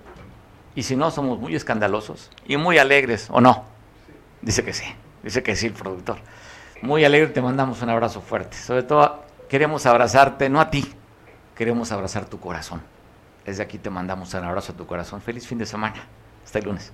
y 0.76 0.84
si 0.84 0.96
no, 0.96 1.10
somos 1.10 1.40
muy 1.40 1.56
escandalosos 1.56 2.30
y 2.46 2.58
muy 2.58 2.78
alegres, 2.78 3.28
¿o 3.32 3.42
no? 3.42 3.66
Dice 4.44 4.64
que 4.64 4.72
sí, 4.72 4.86
dice 5.24 5.42
que 5.42 5.56
sí 5.56 5.66
el 5.66 5.74
productor. 5.74 6.18
Muy 6.84 7.04
alegre, 7.04 7.30
te 7.30 7.42
mandamos 7.42 7.82
un 7.82 7.90
abrazo 7.90 8.22
fuerte. 8.22 8.56
Sobre 8.56 8.84
todo, 8.84 9.24
queremos 9.50 9.88
abrazarte, 9.88 10.48
no 10.48 10.62
a 10.62 10.70
ti, 10.70 10.94
queremos 11.56 11.92
abrazar 11.92 12.26
tu 12.26 12.40
corazón. 12.40 12.84
Desde 13.48 13.64
aquí 13.64 13.80
te 13.80 13.90
mandamos 13.90 14.32
un 14.36 14.44
abrazo 14.44 14.74
a 14.74 14.76
tu 14.76 14.86
corazón. 14.86 15.22
Feliz 15.22 15.48
fin 15.48 15.58
de 15.58 15.66
semana. 15.66 15.96
Hasta 16.46 16.60
el 16.60 16.66
lunes. 16.66 16.94